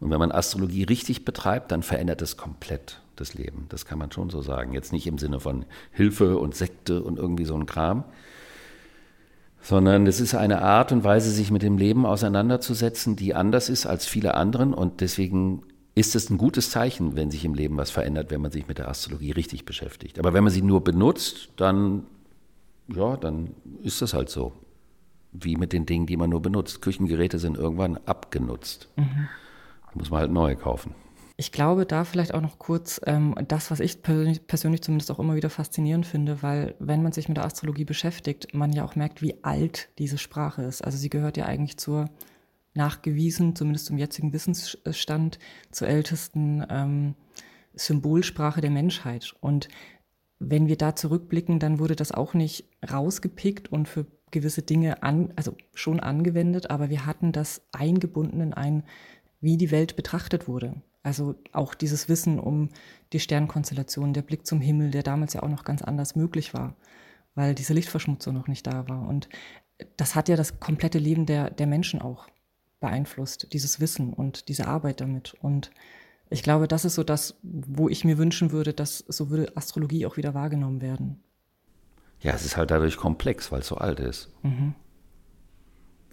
Und 0.00 0.10
wenn 0.10 0.18
man 0.18 0.32
Astrologie 0.32 0.84
richtig 0.84 1.24
betreibt, 1.24 1.72
dann 1.72 1.82
verändert 1.82 2.22
es 2.22 2.36
komplett 2.36 3.00
das 3.16 3.34
Leben. 3.34 3.66
Das 3.68 3.84
kann 3.84 3.98
man 3.98 4.12
schon 4.12 4.30
so 4.30 4.42
sagen. 4.42 4.72
Jetzt 4.72 4.92
nicht 4.92 5.06
im 5.06 5.18
Sinne 5.18 5.40
von 5.40 5.64
Hilfe 5.90 6.38
und 6.38 6.54
Sekte 6.54 7.02
und 7.02 7.18
irgendwie 7.18 7.44
so 7.44 7.56
ein 7.56 7.66
Kram, 7.66 8.04
sondern 9.60 10.06
es 10.06 10.20
ist 10.20 10.34
eine 10.34 10.62
Art 10.62 10.92
und 10.92 11.04
Weise, 11.04 11.30
sich 11.30 11.50
mit 11.50 11.62
dem 11.62 11.78
Leben 11.78 12.06
auseinanderzusetzen, 12.06 13.16
die 13.16 13.34
anders 13.34 13.68
ist 13.68 13.86
als 13.86 14.06
viele 14.06 14.34
anderen 14.34 14.72
und 14.72 15.00
deswegen 15.00 15.62
ist 15.94 16.14
es 16.14 16.30
ein 16.30 16.38
gutes 16.38 16.70
Zeichen, 16.70 17.16
wenn 17.16 17.30
sich 17.30 17.44
im 17.44 17.54
Leben 17.54 17.76
was 17.76 17.90
verändert, 17.90 18.30
wenn 18.30 18.40
man 18.40 18.52
sich 18.52 18.68
mit 18.68 18.78
der 18.78 18.88
Astrologie 18.88 19.32
richtig 19.32 19.64
beschäftigt. 19.64 20.20
Aber 20.20 20.32
wenn 20.32 20.44
man 20.44 20.52
sie 20.52 20.62
nur 20.62 20.84
benutzt, 20.84 21.48
dann, 21.56 22.06
ja, 22.86 23.16
dann 23.16 23.50
ist 23.82 24.00
das 24.00 24.14
halt 24.14 24.30
so. 24.30 24.52
Wie 25.32 25.56
mit 25.56 25.72
den 25.72 25.86
Dingen, 25.86 26.06
die 26.06 26.16
man 26.16 26.30
nur 26.30 26.40
benutzt. 26.40 26.80
Küchengeräte 26.80 27.38
sind 27.38 27.56
irgendwann 27.58 27.98
abgenutzt. 28.06 28.88
Mhm. 28.96 29.28
Muss 29.94 30.10
man 30.10 30.20
halt 30.20 30.30
neue 30.30 30.56
kaufen. 30.56 30.94
Ich 31.40 31.52
glaube, 31.52 31.86
da 31.86 32.02
vielleicht 32.04 32.34
auch 32.34 32.40
noch 32.40 32.58
kurz 32.58 33.00
ähm, 33.06 33.36
das, 33.46 33.70
was 33.70 33.78
ich 33.78 34.02
persönlich, 34.02 34.46
persönlich 34.48 34.82
zumindest 34.82 35.10
auch 35.12 35.20
immer 35.20 35.36
wieder 35.36 35.50
faszinierend 35.50 36.04
finde, 36.04 36.42
weil 36.42 36.74
wenn 36.80 37.02
man 37.02 37.12
sich 37.12 37.28
mit 37.28 37.36
der 37.36 37.44
Astrologie 37.44 37.84
beschäftigt, 37.84 38.54
man 38.54 38.72
ja 38.72 38.84
auch 38.84 38.96
merkt, 38.96 39.22
wie 39.22 39.44
alt 39.44 39.88
diese 39.98 40.18
Sprache 40.18 40.62
ist. 40.62 40.82
Also 40.82 40.98
sie 40.98 41.10
gehört 41.10 41.36
ja 41.36 41.46
eigentlich 41.46 41.76
zur 41.76 42.10
nachgewiesen, 42.74 43.54
zumindest 43.54 43.86
zum 43.86 43.98
jetzigen 43.98 44.32
Wissensstand, 44.32 45.38
zur 45.70 45.86
ältesten 45.86 46.64
ähm, 46.68 47.14
Symbolsprache 47.74 48.60
der 48.60 48.70
Menschheit. 48.70 49.34
Und 49.40 49.68
wenn 50.38 50.66
wir 50.66 50.76
da 50.76 50.96
zurückblicken, 50.96 51.58
dann 51.58 51.78
wurde 51.78 51.96
das 51.96 52.12
auch 52.12 52.34
nicht 52.34 52.64
rausgepickt 52.90 53.70
und 53.70 53.88
für 53.88 54.06
gewisse 54.30 54.62
Dinge 54.62 55.02
an, 55.02 55.32
also 55.36 55.54
schon 55.74 56.00
angewendet, 56.00 56.70
aber 56.70 56.90
wir 56.90 57.06
hatten 57.06 57.32
das 57.32 57.62
eingebunden 57.72 58.40
in 58.40 58.52
ein, 58.52 58.84
wie 59.40 59.56
die 59.56 59.70
Welt 59.70 59.96
betrachtet 59.96 60.48
wurde. 60.48 60.82
Also 61.02 61.36
auch 61.52 61.74
dieses 61.74 62.08
Wissen 62.08 62.38
um 62.38 62.70
die 63.12 63.20
Sternkonstellation, 63.20 64.12
der 64.12 64.22
Blick 64.22 64.46
zum 64.46 64.60
Himmel, 64.60 64.90
der 64.90 65.02
damals 65.02 65.32
ja 65.34 65.42
auch 65.42 65.48
noch 65.48 65.64
ganz 65.64 65.82
anders 65.82 66.16
möglich 66.16 66.54
war, 66.54 66.76
weil 67.34 67.54
diese 67.54 67.72
Lichtverschmutzung 67.72 68.34
noch 68.34 68.48
nicht 68.48 68.66
da 68.66 68.88
war. 68.88 69.08
Und 69.08 69.28
das 69.96 70.14
hat 70.14 70.28
ja 70.28 70.36
das 70.36 70.60
komplette 70.60 70.98
Leben 70.98 71.24
der, 71.24 71.50
der 71.50 71.66
Menschen 71.66 72.02
auch 72.02 72.28
beeinflusst, 72.80 73.52
dieses 73.52 73.80
Wissen 73.80 74.12
und 74.12 74.48
diese 74.48 74.66
Arbeit 74.66 75.00
damit. 75.00 75.34
Und 75.40 75.70
ich 76.30 76.42
glaube, 76.42 76.68
das 76.68 76.84
ist 76.84 76.94
so 76.94 77.04
das, 77.04 77.38
wo 77.42 77.88
ich 77.88 78.04
mir 78.04 78.18
wünschen 78.18 78.52
würde, 78.52 78.72
dass 78.72 78.98
so 78.98 79.30
würde 79.30 79.56
Astrologie 79.56 80.06
auch 80.06 80.16
wieder 80.16 80.34
wahrgenommen 80.34 80.80
werden. 80.80 81.22
Ja, 82.20 82.32
es 82.32 82.44
ist 82.44 82.56
halt 82.56 82.70
dadurch 82.70 82.96
komplex, 82.96 83.52
weil 83.52 83.60
es 83.60 83.68
so 83.68 83.76
alt 83.76 84.00
ist. 84.00 84.30
Mhm. 84.42 84.74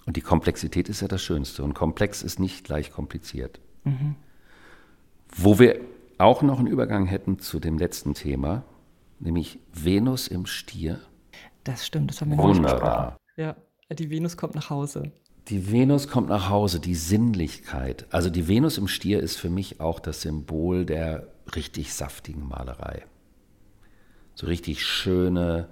Und 0.05 0.17
die 0.17 0.21
Komplexität 0.21 0.89
ist 0.89 1.01
ja 1.01 1.07
das 1.07 1.21
Schönste. 1.21 1.63
Und 1.63 1.73
komplex 1.73 2.21
ist 2.21 2.39
nicht 2.39 2.63
gleich 2.63 2.91
kompliziert. 2.91 3.59
Mhm. 3.83 4.15
Wo 5.35 5.59
wir 5.59 5.81
auch 6.17 6.41
noch 6.41 6.59
einen 6.59 6.67
Übergang 6.67 7.05
hätten 7.05 7.39
zu 7.39 7.59
dem 7.59 7.77
letzten 7.77 8.13
Thema, 8.13 8.63
nämlich 9.19 9.59
Venus 9.73 10.27
im 10.27 10.45
Stier. 10.45 10.99
Das 11.63 11.85
stimmt, 11.85 12.11
das 12.11 12.21
haben 12.21 12.31
wir 12.31 12.37
Wunderbar. 12.37 13.17
Ja, 13.35 13.55
die 13.91 14.09
Venus 14.09 14.37
kommt 14.37 14.55
nach 14.55 14.69
Hause. 14.69 15.11
Die 15.49 15.71
Venus 15.71 16.07
kommt 16.07 16.29
nach 16.29 16.49
Hause, 16.49 16.79
die 16.79 16.95
Sinnlichkeit. 16.95 18.07
Also 18.09 18.29
die 18.29 18.47
Venus 18.47 18.77
im 18.77 18.87
Stier 18.87 19.19
ist 19.19 19.35
für 19.35 19.49
mich 19.49 19.79
auch 19.79 19.99
das 19.99 20.21
Symbol 20.21 20.85
der 20.85 21.27
richtig 21.55 21.93
saftigen 21.93 22.47
Malerei. 22.47 23.03
So 24.33 24.47
richtig 24.47 24.83
schöne, 24.83 25.69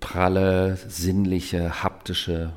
pralle, 0.00 0.76
sinnliche, 0.88 1.82
haptische 1.82 2.52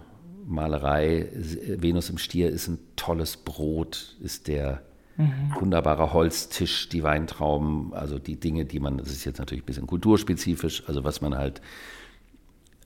Malerei. 0.45 1.29
Venus 1.77 2.09
im 2.09 2.17
Stier 2.17 2.49
ist 2.49 2.67
ein 2.67 2.79
tolles 2.95 3.37
Brot, 3.37 4.17
ist 4.21 4.47
der 4.47 4.81
mhm. 5.17 5.55
wunderbare 5.59 6.13
Holztisch, 6.13 6.89
die 6.89 7.03
Weintrauben, 7.03 7.93
also 7.93 8.19
die 8.19 8.39
Dinge, 8.39 8.65
die 8.65 8.79
man, 8.79 8.97
das 8.97 9.09
ist 9.09 9.25
jetzt 9.25 9.39
natürlich 9.39 9.63
ein 9.63 9.67
bisschen 9.67 9.87
kulturspezifisch, 9.87 10.83
also 10.87 11.03
was 11.03 11.21
man 11.21 11.35
halt 11.35 11.61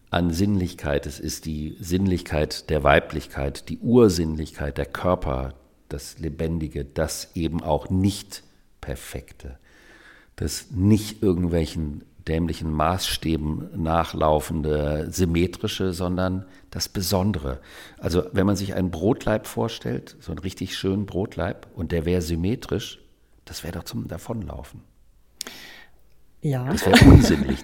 an 0.10 0.32
Sinnlichkeit, 0.32 1.06
es 1.06 1.20
ist 1.20 1.46
die 1.46 1.76
Sinnlichkeit 1.80 2.70
der 2.70 2.84
Weiblichkeit, 2.84 3.70
die 3.70 3.80
Ursinnlichkeit, 3.80 4.78
der 4.78 4.86
Körper, 4.86 5.56
das 5.90 6.20
Lebendige, 6.20 6.86
das 6.86 7.36
eben 7.36 7.62
auch 7.62 7.90
nicht 7.90 8.44
Perfekte, 8.82 9.58
das 10.36 10.72
nicht 10.72 11.22
irgendwelchen 11.22 12.04
dämlichen 12.28 12.72
Maßstäben 12.72 13.70
nachlaufende, 13.82 15.08
symmetrische, 15.12 15.94
sondern 15.94 16.46
das 16.72 16.90
Besondere. 16.90 17.60
Also 17.98 18.24
wenn 18.32 18.46
man 18.46 18.56
sich 18.56 18.74
einen 18.74 18.92
Brotleib 18.92 19.46
vorstellt, 19.46 20.16
so 20.20 20.32
einen 20.32 20.40
richtig 20.40 20.76
schönen 20.78 21.06
Brotleib, 21.06 21.68
und 21.76 21.92
der 21.92 22.06
wäre 22.06 22.22
symmetrisch, 22.22 23.00
das 23.46 23.64
wäre 23.64 23.74
doch 23.74 23.84
zum 23.84 24.08
Davonlaufen. 24.08 24.82
Ja. 26.42 26.66
Das 26.66 26.86
wäre 26.86 27.06
unsinnlich. 27.06 27.64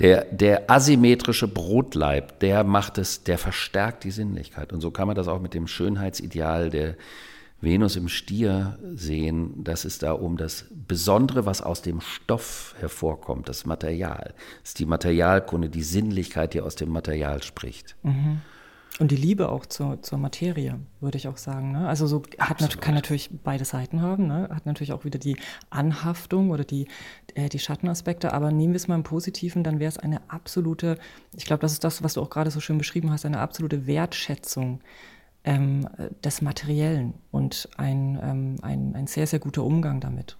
Der, 0.00 0.24
der 0.24 0.70
asymmetrische 0.70 1.46
Brotleib, 1.46 2.40
der 2.40 2.64
macht 2.64 2.98
es, 2.98 3.22
der 3.22 3.38
verstärkt 3.38 4.02
die 4.04 4.10
Sinnlichkeit. 4.10 4.72
Und 4.72 4.80
so 4.80 4.90
kann 4.90 5.06
man 5.06 5.14
das 5.14 5.28
auch 5.28 5.40
mit 5.40 5.54
dem 5.54 5.68
Schönheitsideal 5.68 6.70
der 6.70 6.96
Venus 7.64 7.96
im 7.96 8.08
Stier 8.08 8.78
sehen, 8.94 9.64
dass 9.64 9.84
es 9.84 9.98
da 9.98 10.12
um 10.12 10.36
das 10.36 10.66
Besondere, 10.70 11.46
was 11.46 11.62
aus 11.62 11.82
dem 11.82 12.00
Stoff 12.00 12.74
hervorkommt, 12.78 13.48
das 13.48 13.66
Material. 13.66 14.34
Das 14.62 14.70
ist 14.70 14.78
die 14.78 14.86
Materialkunde, 14.86 15.68
die 15.68 15.82
Sinnlichkeit, 15.82 16.54
die 16.54 16.60
aus 16.60 16.76
dem 16.76 16.90
Material 16.90 17.42
spricht. 17.42 17.96
Mhm. 18.02 18.40
Und 19.00 19.10
die 19.10 19.16
Liebe 19.16 19.48
auch 19.48 19.66
zur, 19.66 20.02
zur 20.02 20.18
Materie, 20.18 20.78
würde 21.00 21.18
ich 21.18 21.26
auch 21.26 21.36
sagen. 21.36 21.72
Ne? 21.72 21.88
Also 21.88 22.06
so 22.06 22.22
hat, 22.38 22.80
kann 22.80 22.94
natürlich 22.94 23.28
beide 23.42 23.64
Seiten 23.64 24.00
haben, 24.00 24.28
ne? 24.28 24.48
hat 24.54 24.66
natürlich 24.66 24.92
auch 24.92 25.04
wieder 25.04 25.18
die 25.18 25.36
Anhaftung 25.68 26.50
oder 26.50 26.62
die, 26.62 26.86
äh, 27.34 27.48
die 27.48 27.58
Schattenaspekte, 27.58 28.32
aber 28.32 28.52
nehmen 28.52 28.72
wir 28.72 28.76
es 28.76 28.86
mal 28.86 28.94
im 28.94 29.02
Positiven, 29.02 29.64
dann 29.64 29.80
wäre 29.80 29.88
es 29.88 29.98
eine 29.98 30.20
absolute, 30.30 30.96
ich 31.36 31.44
glaube, 31.44 31.62
das 31.62 31.72
ist 31.72 31.82
das, 31.82 32.04
was 32.04 32.14
du 32.14 32.20
auch 32.20 32.30
gerade 32.30 32.52
so 32.52 32.60
schön 32.60 32.78
beschrieben 32.78 33.10
hast, 33.10 33.26
eine 33.26 33.40
absolute 33.40 33.88
Wertschätzung 33.88 34.80
ähm, 35.44 35.88
des 36.24 36.42
Materiellen 36.42 37.14
und 37.30 37.68
ein, 37.76 38.18
ähm, 38.22 38.56
ein, 38.62 38.94
ein 38.94 39.06
sehr, 39.06 39.26
sehr 39.26 39.38
guter 39.38 39.62
Umgang 39.62 40.00
damit. 40.00 40.36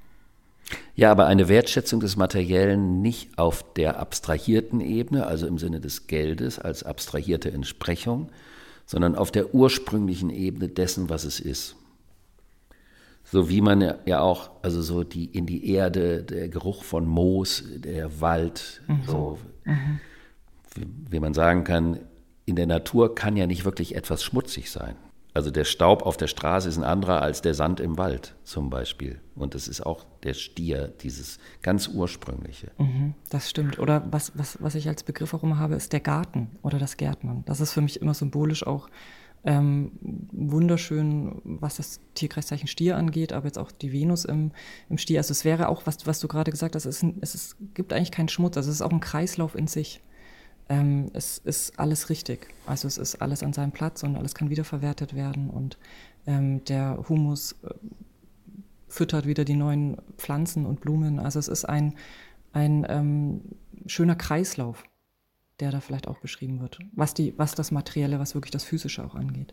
Ja, 0.94 1.10
aber 1.10 1.26
eine 1.26 1.48
Wertschätzung 1.48 2.00
des 2.00 2.16
Materiellen 2.16 3.02
nicht 3.02 3.38
auf 3.38 3.64
der 3.74 3.98
abstrahierten 3.98 4.80
Ebene, 4.80 5.26
also 5.26 5.46
im 5.46 5.58
Sinne 5.58 5.80
des 5.80 6.06
Geldes 6.06 6.58
als 6.58 6.82
abstrahierte 6.82 7.52
Entsprechung, 7.52 8.30
sondern 8.86 9.14
auf 9.14 9.30
der 9.30 9.54
ursprünglichen 9.54 10.30
Ebene 10.30 10.68
dessen, 10.68 11.10
was 11.10 11.24
es 11.24 11.38
ist. 11.40 11.76
So 13.24 13.48
wie 13.48 13.60
man 13.60 13.94
ja 14.04 14.20
auch, 14.20 14.50
also 14.62 14.82
so 14.82 15.02
die 15.02 15.24
in 15.26 15.46
die 15.46 15.70
Erde, 15.70 16.22
der 16.22 16.48
Geruch 16.48 16.84
von 16.84 17.06
Moos, 17.06 17.64
der 17.76 18.20
Wald, 18.20 18.82
mhm. 18.86 19.02
so 19.06 19.38
mhm. 19.64 20.00
Wie, 20.74 20.86
wie 21.10 21.20
man 21.20 21.34
sagen 21.34 21.64
kann, 21.64 22.00
in 22.46 22.56
der 22.56 22.66
Natur 22.66 23.14
kann 23.14 23.36
ja 23.36 23.46
nicht 23.46 23.64
wirklich 23.64 23.94
etwas 23.94 24.22
schmutzig 24.22 24.70
sein. 24.70 24.96
Also 25.34 25.50
der 25.50 25.64
Staub 25.64 26.02
auf 26.02 26.16
der 26.16 26.28
Straße 26.28 26.68
ist 26.68 26.78
ein 26.78 26.84
anderer 26.84 27.20
als 27.20 27.42
der 27.42 27.54
Sand 27.54 27.80
im 27.80 27.98
Wald 27.98 28.36
zum 28.44 28.70
Beispiel. 28.70 29.20
Und 29.34 29.56
das 29.56 29.66
ist 29.66 29.84
auch 29.84 30.06
der 30.22 30.32
Stier, 30.32 30.92
dieses 31.00 31.38
ganz 31.60 31.88
ursprüngliche. 31.88 32.70
Mhm, 32.78 33.14
das 33.30 33.50
stimmt. 33.50 33.80
Oder 33.80 34.06
was, 34.12 34.30
was, 34.36 34.62
was 34.62 34.76
ich 34.76 34.86
als 34.86 35.02
Begriff 35.02 35.34
auch 35.34 35.42
immer 35.42 35.58
habe, 35.58 35.74
ist 35.74 35.92
der 35.92 35.98
Garten 35.98 36.52
oder 36.62 36.78
das 36.78 36.96
Gärtnern. 36.96 37.42
Das 37.46 37.60
ist 37.60 37.72
für 37.72 37.80
mich 37.80 38.00
immer 38.00 38.14
symbolisch 38.14 38.64
auch 38.64 38.88
ähm, 39.42 39.90
wunderschön, 40.00 41.40
was 41.44 41.76
das 41.76 42.00
Tierkreiszeichen 42.14 42.68
Stier 42.68 42.96
angeht, 42.96 43.32
aber 43.32 43.46
jetzt 43.46 43.58
auch 43.58 43.72
die 43.72 43.92
Venus 43.92 44.24
im, 44.24 44.52
im 44.88 44.98
Stier. 44.98 45.18
Also 45.18 45.32
es 45.32 45.44
wäre 45.44 45.68
auch, 45.68 45.82
was, 45.84 46.06
was 46.06 46.20
du 46.20 46.28
gerade 46.28 46.52
gesagt 46.52 46.76
hast, 46.76 46.86
es, 46.86 47.02
ist, 47.02 47.14
es 47.20 47.34
ist, 47.34 47.56
gibt 47.74 47.92
eigentlich 47.92 48.12
keinen 48.12 48.28
Schmutz. 48.28 48.56
Also 48.56 48.70
es 48.70 48.76
ist 48.76 48.82
auch 48.82 48.92
ein 48.92 49.00
Kreislauf 49.00 49.56
in 49.56 49.66
sich 49.66 50.00
ähm, 50.68 51.10
es 51.12 51.38
ist 51.38 51.78
alles 51.78 52.08
richtig. 52.10 52.48
Also 52.66 52.88
es 52.88 52.98
ist 52.98 53.16
alles 53.20 53.42
an 53.42 53.52
seinem 53.52 53.72
Platz 53.72 54.02
und 54.02 54.16
alles 54.16 54.34
kann 54.34 54.50
wiederverwertet 54.50 55.14
werden 55.14 55.50
und 55.50 55.78
ähm, 56.26 56.64
der 56.64 57.04
Humus 57.08 57.52
äh, 57.62 57.74
füttert 58.88 59.26
wieder 59.26 59.44
die 59.44 59.56
neuen 59.56 59.96
Pflanzen 60.16 60.66
und 60.66 60.80
Blumen. 60.80 61.18
Also 61.18 61.38
es 61.38 61.48
ist 61.48 61.64
ein, 61.64 61.94
ein 62.52 62.86
ähm, 62.88 63.40
schöner 63.86 64.14
Kreislauf, 64.14 64.84
der 65.60 65.70
da 65.70 65.80
vielleicht 65.80 66.08
auch 66.08 66.18
beschrieben 66.18 66.60
wird, 66.60 66.78
was, 66.92 67.12
die, 67.14 67.34
was 67.36 67.54
das 67.54 67.70
Materielle, 67.70 68.18
was 68.18 68.34
wirklich 68.34 68.52
das 68.52 68.64
Physische 68.64 69.04
auch 69.04 69.14
angeht. 69.14 69.52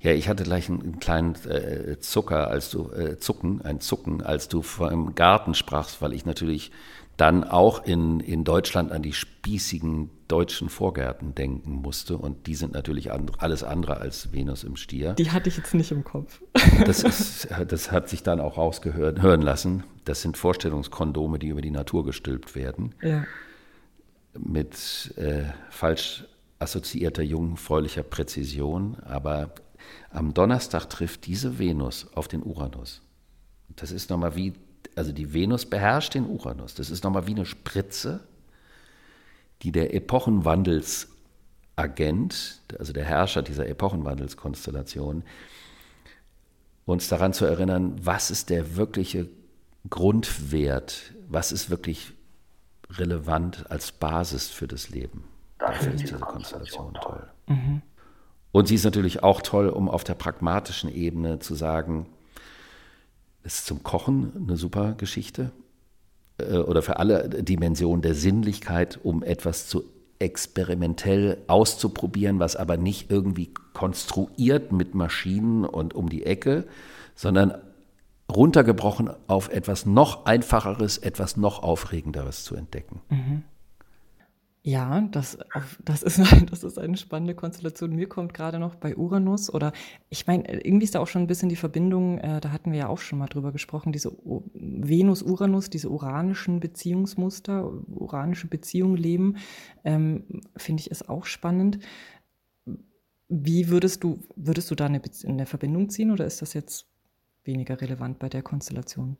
Ja, 0.00 0.12
ich 0.12 0.28
hatte 0.28 0.44
gleich 0.44 0.68
einen 0.68 0.98
kleinen 0.98 1.34
äh, 1.46 1.98
Zucker, 2.00 2.48
als 2.48 2.70
du 2.70 2.90
äh, 2.90 3.18
Zucken, 3.18 3.62
ein 3.62 3.80
Zucken, 3.80 4.22
als 4.22 4.48
du 4.48 4.60
vor 4.60 4.92
im 4.92 5.14
Garten 5.14 5.54
sprachst, 5.54 6.02
weil 6.02 6.12
ich 6.12 6.26
natürlich 6.26 6.70
dann 7.16 7.44
auch 7.44 7.84
in, 7.84 8.20
in 8.20 8.44
Deutschland 8.44 8.92
an 8.92 9.02
die 9.02 9.12
spießigen 9.12 10.10
deutschen 10.28 10.68
Vorgärten 10.68 11.34
denken 11.34 11.72
musste. 11.72 12.18
Und 12.18 12.46
die 12.46 12.54
sind 12.54 12.74
natürlich 12.74 13.10
alles 13.12 13.62
andere 13.62 13.98
als 13.98 14.32
Venus 14.32 14.64
im 14.64 14.76
Stier. 14.76 15.14
Die 15.14 15.30
hatte 15.30 15.48
ich 15.48 15.56
jetzt 15.56 15.72
nicht 15.74 15.92
im 15.92 16.04
Kopf. 16.04 16.42
Das, 16.84 17.02
ist, 17.02 17.48
das 17.68 17.90
hat 17.90 18.08
sich 18.08 18.22
dann 18.22 18.40
auch 18.40 18.58
rausgehören 18.58 19.40
lassen. 19.40 19.84
Das 20.04 20.20
sind 20.20 20.36
Vorstellungskondome, 20.36 21.38
die 21.38 21.48
über 21.48 21.62
die 21.62 21.70
Natur 21.70 22.04
gestülpt 22.04 22.54
werden. 22.54 22.94
Ja. 23.02 23.24
Mit 24.38 25.14
äh, 25.16 25.44
falsch 25.70 26.24
assoziierter 26.58 27.22
jungfräulicher 27.22 28.02
Präzision. 28.02 28.96
Aber 29.04 29.54
am 30.10 30.34
Donnerstag 30.34 30.90
trifft 30.90 31.26
diese 31.26 31.58
Venus 31.58 32.08
auf 32.14 32.28
den 32.28 32.42
Uranus. 32.42 33.00
Das 33.74 33.90
ist 33.90 34.10
nochmal 34.10 34.36
wie 34.36 34.54
also 34.96 35.12
die 35.12 35.32
Venus 35.32 35.66
beherrscht 35.66 36.14
den 36.14 36.26
Uranus. 36.26 36.74
Das 36.74 36.90
ist 36.90 37.04
nochmal 37.04 37.28
wie 37.28 37.34
eine 37.34 37.46
Spritze, 37.46 38.26
die 39.62 39.70
der 39.70 39.94
Epochenwandelsagent, 39.94 42.62
also 42.78 42.92
der 42.92 43.04
Herrscher 43.04 43.42
dieser 43.42 43.68
Epochenwandelskonstellation, 43.68 45.22
uns 46.86 47.08
daran 47.08 47.32
zu 47.32 47.44
erinnern, 47.44 47.96
was 48.02 48.30
ist 48.30 48.50
der 48.50 48.76
wirkliche 48.76 49.28
Grundwert, 49.90 51.12
was 51.28 51.52
ist 51.52 51.70
wirklich 51.70 52.12
relevant 52.90 53.70
als 53.70 53.92
Basis 53.92 54.48
für 54.48 54.66
das 54.66 54.88
Leben. 54.88 55.28
Dafür 55.58 55.94
ist 55.94 56.02
diese 56.02 56.18
Konstellation 56.18 56.94
toll. 56.94 57.28
Mhm. 57.48 57.82
Und 58.52 58.68
sie 58.68 58.76
ist 58.76 58.84
natürlich 58.84 59.22
auch 59.22 59.42
toll, 59.42 59.68
um 59.68 59.90
auf 59.90 60.04
der 60.04 60.14
pragmatischen 60.14 60.90
Ebene 60.90 61.40
zu 61.40 61.54
sagen, 61.54 62.06
ist 63.46 63.66
zum 63.66 63.82
Kochen 63.82 64.32
eine 64.36 64.56
super 64.56 64.94
Geschichte 64.94 65.52
äh, 66.38 66.58
oder 66.58 66.82
für 66.82 66.98
alle 66.98 67.28
Dimensionen 67.28 68.02
der 68.02 68.14
Sinnlichkeit, 68.14 68.98
um 69.02 69.22
etwas 69.22 69.68
zu 69.68 69.84
experimentell 70.18 71.38
auszuprobieren, 71.46 72.38
was 72.38 72.56
aber 72.56 72.76
nicht 72.76 73.10
irgendwie 73.10 73.52
konstruiert 73.74 74.72
mit 74.72 74.94
Maschinen 74.94 75.64
und 75.64 75.94
um 75.94 76.08
die 76.08 76.24
Ecke, 76.24 76.66
sondern 77.14 77.54
runtergebrochen 78.34 79.10
auf 79.26 79.50
etwas 79.50 79.86
noch 79.86 80.24
einfacheres, 80.24 80.98
etwas 80.98 81.36
noch 81.36 81.62
aufregenderes 81.62 82.44
zu 82.44 82.56
entdecken. 82.56 83.00
Mhm. 83.10 83.42
Ja, 84.66 85.00
das, 85.12 85.38
das, 85.84 86.02
ist, 86.02 86.18
das 86.50 86.64
ist 86.64 86.76
eine 86.76 86.96
spannende 86.96 87.36
Konstellation. 87.36 87.94
Mir 87.94 88.08
kommt 88.08 88.34
gerade 88.34 88.58
noch 88.58 88.74
bei 88.74 88.96
Uranus 88.96 89.48
oder 89.48 89.72
ich 90.08 90.26
meine, 90.26 90.42
irgendwie 90.60 90.82
ist 90.82 90.96
da 90.96 90.98
auch 90.98 91.06
schon 91.06 91.22
ein 91.22 91.28
bisschen 91.28 91.48
die 91.48 91.54
Verbindung, 91.54 92.18
äh, 92.18 92.40
da 92.40 92.50
hatten 92.50 92.72
wir 92.72 92.80
ja 92.80 92.88
auch 92.88 92.98
schon 92.98 93.20
mal 93.20 93.28
drüber 93.28 93.52
gesprochen, 93.52 93.92
diese 93.92 94.10
Venus-Uranus, 94.54 95.70
diese 95.70 95.88
uranischen 95.88 96.58
Beziehungsmuster, 96.58 97.72
uranische 97.86 98.48
Beziehungen 98.48 98.96
leben, 98.96 99.36
ähm, 99.84 100.24
finde 100.56 100.80
ich 100.80 100.90
ist 100.90 101.08
auch 101.08 101.26
spannend. 101.26 101.78
Wie 103.28 103.68
würdest 103.68 104.02
du, 104.02 104.18
würdest 104.34 104.68
du 104.68 104.74
da 104.74 104.86
eine, 104.86 105.00
eine 105.28 105.46
Verbindung 105.46 105.90
ziehen 105.90 106.10
oder 106.10 106.26
ist 106.26 106.42
das 106.42 106.54
jetzt 106.54 106.86
weniger 107.44 107.80
relevant 107.80 108.18
bei 108.18 108.28
der 108.28 108.42
Konstellation? 108.42 109.16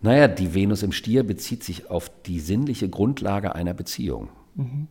Naja, 0.00 0.26
die 0.26 0.54
Venus 0.54 0.82
im 0.82 0.90
Stier 0.90 1.22
bezieht 1.22 1.62
sich 1.62 1.88
auf 1.88 2.10
die 2.24 2.40
sinnliche 2.40 2.88
Grundlage 2.88 3.54
einer 3.54 3.74
Beziehung. 3.74 4.30
Mhm. 4.54 4.88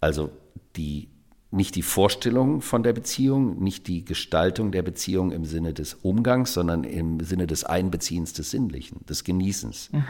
Also 0.00 0.30
die, 0.76 1.08
nicht 1.50 1.74
die 1.76 1.82
Vorstellung 1.82 2.62
von 2.62 2.82
der 2.82 2.92
Beziehung, 2.92 3.62
nicht 3.62 3.86
die 3.86 4.04
Gestaltung 4.04 4.72
der 4.72 4.82
Beziehung 4.82 5.32
im 5.32 5.44
Sinne 5.44 5.74
des 5.74 5.94
Umgangs, 5.94 6.54
sondern 6.54 6.84
im 6.84 7.20
Sinne 7.20 7.46
des 7.46 7.64
Einbeziehens 7.64 8.32
des 8.32 8.50
Sinnlichen, 8.50 9.04
des 9.06 9.24
Genießens. 9.24 9.90
Mhm. 9.92 10.04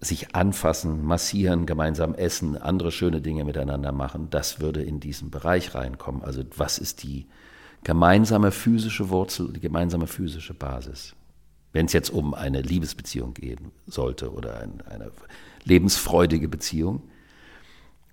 Sich 0.00 0.34
anfassen, 0.34 1.04
massieren, 1.04 1.64
gemeinsam 1.64 2.14
essen, 2.14 2.56
andere 2.56 2.90
schöne 2.90 3.20
Dinge 3.20 3.44
miteinander 3.44 3.92
machen, 3.92 4.28
das 4.30 4.60
würde 4.60 4.82
in 4.82 4.98
diesen 4.98 5.30
Bereich 5.30 5.74
reinkommen. 5.74 6.22
Also 6.22 6.42
was 6.56 6.78
ist 6.78 7.04
die 7.04 7.26
gemeinsame 7.84 8.50
physische 8.50 9.10
Wurzel, 9.10 9.52
die 9.52 9.60
gemeinsame 9.60 10.08
physische 10.08 10.54
Basis? 10.54 11.14
Wenn 11.72 11.86
es 11.86 11.92
jetzt 11.92 12.10
um 12.10 12.34
eine 12.34 12.62
Liebesbeziehung 12.62 13.34
gehen 13.34 13.70
sollte 13.86 14.32
oder 14.32 14.60
eine 14.60 15.12
lebensfreudige 15.66 16.48
Beziehung, 16.48 17.02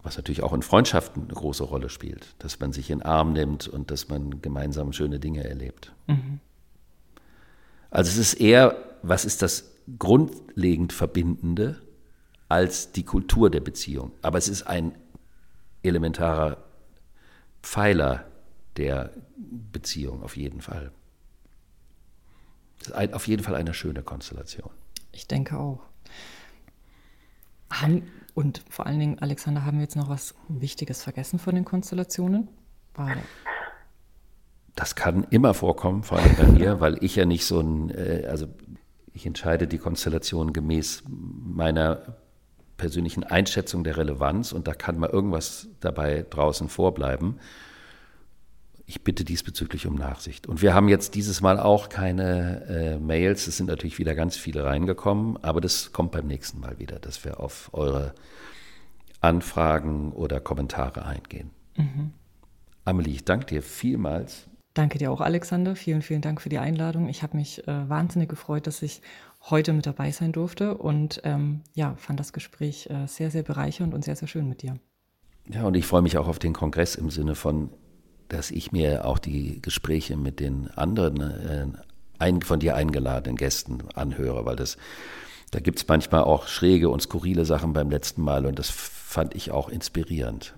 was 0.01 0.18
natürlich 0.18 0.43
auch 0.43 0.51
in 0.51 0.62
Freundschaften 0.62 1.24
eine 1.24 1.34
große 1.34 1.64
Rolle 1.64 1.89
spielt, 1.89 2.36
dass 2.39 2.60
man 2.60 2.74
sich 2.74 2.89
in 2.89 2.99
den 2.99 3.06
Arm 3.06 3.32
nimmt 3.32 3.68
und 3.68 3.89
dass 3.89 4.10
man 4.10 4.41
gemeinsam 4.41 4.91
schöne 4.91 5.20
Dinge 5.20 5.47
erlebt. 5.47 5.93
Mhm. 6.08 6.39
Also 7.89 8.10
es 8.10 8.18
ist 8.18 8.34
eher, 8.34 8.76
was 9.01 9.24
ist 9.24 9.41
das 9.41 9.72
grundlegend 9.97 10.91
Verbindende 10.91 11.82
als 12.49 12.91
die 12.91 13.04
Kultur 13.04 13.49
der 13.49 13.60
Beziehung. 13.62 14.12
Aber 14.22 14.38
es 14.38 14.47
ist 14.47 14.64
ein 14.64 14.95
elementarer 15.84 16.58
Pfeiler 17.62 18.26
der 18.78 19.12
Beziehung 19.72 20.24
auf 20.24 20.36
jeden 20.36 20.62
Fall. 20.62 20.91
Es 22.82 22.88
ist 22.88 22.93
ein, 22.93 23.14
auf 23.14 23.28
jeden 23.28 23.43
Fall 23.43 23.56
eine 23.56 23.74
schöne 23.74 24.01
Konstellation. 24.01 24.72
Ich 25.12 25.28
denke 25.28 25.58
auch. 25.58 25.82
Haben, 27.82 28.03
und 28.34 28.63
vor 28.69 28.86
allen 28.86 28.99
Dingen, 28.99 29.19
Alexander, 29.19 29.65
haben 29.65 29.78
wir 29.78 29.84
jetzt 29.84 29.95
noch 29.95 30.09
was 30.09 30.36
Wichtiges 30.47 31.03
vergessen 31.03 31.39
von 31.39 31.55
den 31.55 31.65
Konstellationen? 31.65 32.47
War 32.95 33.15
das 34.76 34.95
kann 34.95 35.26
immer 35.30 35.53
vorkommen, 35.53 36.03
vor 36.03 36.17
allem 36.19 36.36
bei 36.36 36.45
mir, 36.45 36.80
weil 36.80 37.03
ich 37.03 37.15
ja 37.15 37.26
nicht 37.26 37.45
so 37.45 37.59
ein, 37.59 37.89
äh, 37.91 38.26
also 38.28 38.47
ich 39.13 39.26
entscheide 39.26 39.67
die 39.67 39.78
Konstellation 39.78 40.53
gemäß 40.53 41.03
meiner 41.07 42.17
persönlichen 42.78 43.24
Einschätzung 43.24 43.84
der 43.84 43.97
Relevanz 43.97 44.51
und 44.51 44.67
da 44.67 44.74
kann 44.74 44.97
mal 44.97 45.09
irgendwas 45.09 45.67
dabei 45.80 46.26
draußen 46.28 46.69
vorbleiben. 46.69 47.39
Ich 48.86 49.04
bitte 49.04 49.24
diesbezüglich 49.24 49.88
um 49.88 49.96
Nachsicht. 49.96 50.48
Und 50.48 50.62
wir 50.62 50.74
haben 50.74 50.90
jetzt 50.90 51.16
dieses 51.16 51.40
Mal 51.40 51.60
auch 51.60 51.88
keine 51.88 52.66
äh, 52.68 53.00
Mails. 53.00 53.48
Es 53.48 53.58
sind 53.58 53.68
natürlich 53.68 53.98
wieder 53.98 54.14
ganz 54.14 54.36
viele 54.36 54.66
reingekommen, 54.66 55.42
aber 55.42 55.62
das 55.62 55.94
kommt 55.94 56.12
beim 56.12 56.28
nächsten 56.28 56.60
Mal 56.60 56.80
wieder, 56.80 57.00
dass 57.00 57.24
wir 57.24 57.40
auf 57.40 57.70
eure 57.72 58.14
Anfragen 59.22 60.12
oder 60.12 60.42
Kommentare 60.42 61.06
eingehen. 61.06 61.52
Mhm. 61.78 62.12
Amelie, 62.84 63.14
ich 63.14 63.24
danke 63.24 63.46
dir 63.46 63.62
vielmals. 63.62 64.48
Danke 64.74 64.98
dir 64.98 65.12
auch, 65.12 65.22
Alexander. 65.22 65.76
Vielen, 65.76 66.02
vielen 66.02 66.22
Dank 66.22 66.42
für 66.42 66.50
die 66.50 66.58
Einladung. 66.58 67.08
Ich 67.08 67.24
habe 67.24 67.38
mich 67.38 67.66
äh, 67.68 67.90
wahnsinnig 67.90 68.28
gefreut, 68.28 68.68
dass 68.68 68.82
ich 68.82 69.02
heute 69.50 69.72
mit 69.72 69.86
dabei 69.86 70.12
sein 70.12 70.32
durfte 70.32 70.78
und 70.78 71.22
ähm, 71.24 71.62
ja, 71.74 71.96
fand 71.98 72.20
das 72.20 72.34
Gespräch 72.34 72.90
äh, 72.90 73.08
sehr, 73.08 73.30
sehr 73.30 73.44
bereichernd 73.44 73.94
und 73.94 74.04
sehr, 74.04 74.16
sehr 74.16 74.28
schön 74.28 74.50
mit 74.50 74.62
dir. 74.62 74.76
Ja, 75.50 75.64
und 75.64 75.76
ich 75.76 75.86
freue 75.86 76.02
mich 76.02 76.18
auch 76.18 76.28
auf 76.28 76.40
den 76.40 76.54
Kongress 76.54 76.96
im 76.96 77.10
Sinne 77.10 77.36
von, 77.36 77.70
dass 78.30 78.51
ich 78.51 78.71
mir 78.71 79.05
auch 79.05 79.19
die 79.19 79.61
Gespräche 79.61 80.17
mit 80.17 80.39
den 80.39 80.69
anderen 80.69 81.21
äh, 81.21 81.67
ein, 82.19 82.41
von 82.41 82.59
dir 82.59 82.76
eingeladenen 82.76 83.38
Gästen 83.38 83.80
anhöre, 83.95 84.45
weil 84.45 84.55
das, 84.55 84.78
da 85.51 85.59
gibt 85.59 85.80
es 85.80 85.88
manchmal 85.88 86.24
auch 86.24 86.47
schräge 86.47 86.89
und 86.89 87.01
skurrile 87.01 87.45
Sachen 87.45 87.74
beim 87.74 87.89
letzten 87.89 88.21
Mal 88.21 88.45
und 88.45 88.59
das 88.59 88.69
fand 88.69 89.36
ich 89.36 89.51
auch 89.51 89.69
inspirierend. 89.69 90.55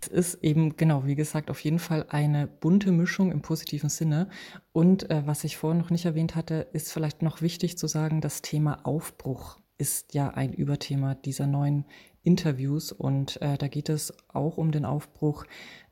Es 0.00 0.08
ist 0.08 0.44
eben, 0.44 0.76
genau, 0.76 1.06
wie 1.06 1.16
gesagt, 1.16 1.50
auf 1.50 1.60
jeden 1.60 1.80
Fall 1.80 2.06
eine 2.08 2.46
bunte 2.46 2.92
Mischung 2.92 3.32
im 3.32 3.42
positiven 3.42 3.90
Sinne. 3.90 4.28
Und 4.72 5.10
äh, 5.10 5.22
was 5.26 5.42
ich 5.42 5.56
vorhin 5.56 5.80
noch 5.80 5.90
nicht 5.90 6.04
erwähnt 6.04 6.36
hatte, 6.36 6.68
ist 6.72 6.92
vielleicht 6.92 7.22
noch 7.22 7.42
wichtig 7.42 7.76
zu 7.78 7.88
sagen, 7.88 8.20
das 8.20 8.40
Thema 8.40 8.80
Aufbruch 8.84 9.58
ist 9.76 10.14
ja 10.14 10.28
ein 10.28 10.52
Überthema 10.52 11.14
dieser 11.16 11.48
neuen 11.48 11.84
Interviews. 12.22 12.92
Und 12.92 13.42
äh, 13.42 13.58
da 13.58 13.66
geht 13.66 13.88
es 13.88 14.12
auch 14.28 14.56
um 14.56 14.70
den 14.70 14.84
Aufbruch 14.84 15.44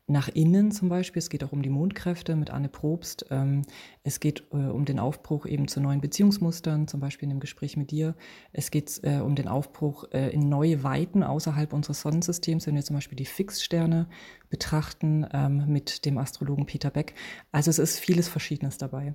nach 0.08 0.28
innen 0.28 0.70
zum 0.70 0.88
Beispiel. 0.88 1.18
Es 1.18 1.30
geht 1.30 1.42
auch 1.42 1.52
um 1.52 1.62
die 1.62 1.70
Mondkräfte 1.70 2.36
mit 2.36 2.50
Anne 2.50 2.68
Probst. 2.68 3.26
Ähm, 3.30 3.62
es 4.04 4.20
geht 4.20 4.44
äh, 4.52 4.56
um 4.56 4.84
den 4.84 4.98
Aufbruch 4.98 5.46
eben 5.46 5.66
zu 5.66 5.80
neuen 5.80 6.00
Beziehungsmustern, 6.00 6.86
zum 6.86 7.00
Beispiel 7.00 7.24
in 7.24 7.30
dem 7.30 7.40
Gespräch 7.40 7.76
mit 7.76 7.90
dir. 7.90 8.14
Es 8.52 8.70
geht 8.70 9.00
äh, 9.02 9.18
um 9.18 9.34
den 9.34 9.48
Aufbruch 9.48 10.04
äh, 10.12 10.30
in 10.30 10.48
neue 10.48 10.84
Weiten 10.84 11.22
außerhalb 11.22 11.72
unseres 11.72 12.02
Sonnensystems, 12.02 12.66
wenn 12.66 12.76
wir 12.76 12.84
zum 12.84 12.96
Beispiel 12.96 13.16
die 13.16 13.24
Fixsterne 13.24 14.06
betrachten 14.48 15.26
ähm, 15.32 15.64
mit 15.66 16.04
dem 16.04 16.18
Astrologen 16.18 16.66
Peter 16.66 16.90
Beck. 16.90 17.14
Also 17.50 17.70
es 17.70 17.78
ist 17.78 17.98
vieles 17.98 18.28
Verschiedenes 18.28 18.78
dabei. 18.78 19.14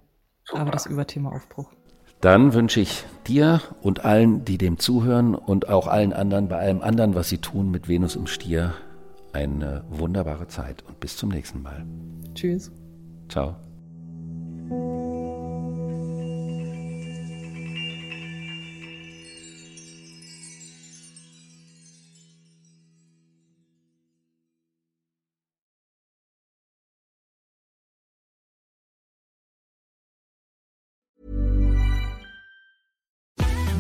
Aber 0.52 0.72
das 0.72 0.88
Überthema 0.88 1.32
Aufbruch. 1.32 1.72
Dann 2.20 2.54
wünsche 2.54 2.82
ich 2.82 3.06
dir 3.28 3.62
und 3.82 4.04
allen, 4.04 4.44
die 4.44 4.58
dem 4.58 4.78
zuhören 4.78 5.36
und 5.36 5.70
auch 5.70 5.88
allen 5.88 6.14
anderen 6.14 6.50
bei 6.50 6.58
allem 6.58 6.82
anderen, 6.82 7.16
was 7.16 7.30
sie 7.30 7.40
tun 7.40 7.72
mit 7.72 7.88
Venus 7.88 8.16
im 8.16 8.28
Stier, 8.28 8.76
eine 9.34 9.84
wunderbare 9.90 10.48
Zeit 10.48 10.84
und 10.88 11.00
bis 11.00 11.18
zum 11.18 11.30
nächsten 11.30 11.62
Mal. 11.62 11.86
Tschüss. 12.34 12.72
Ciao. 13.30 13.56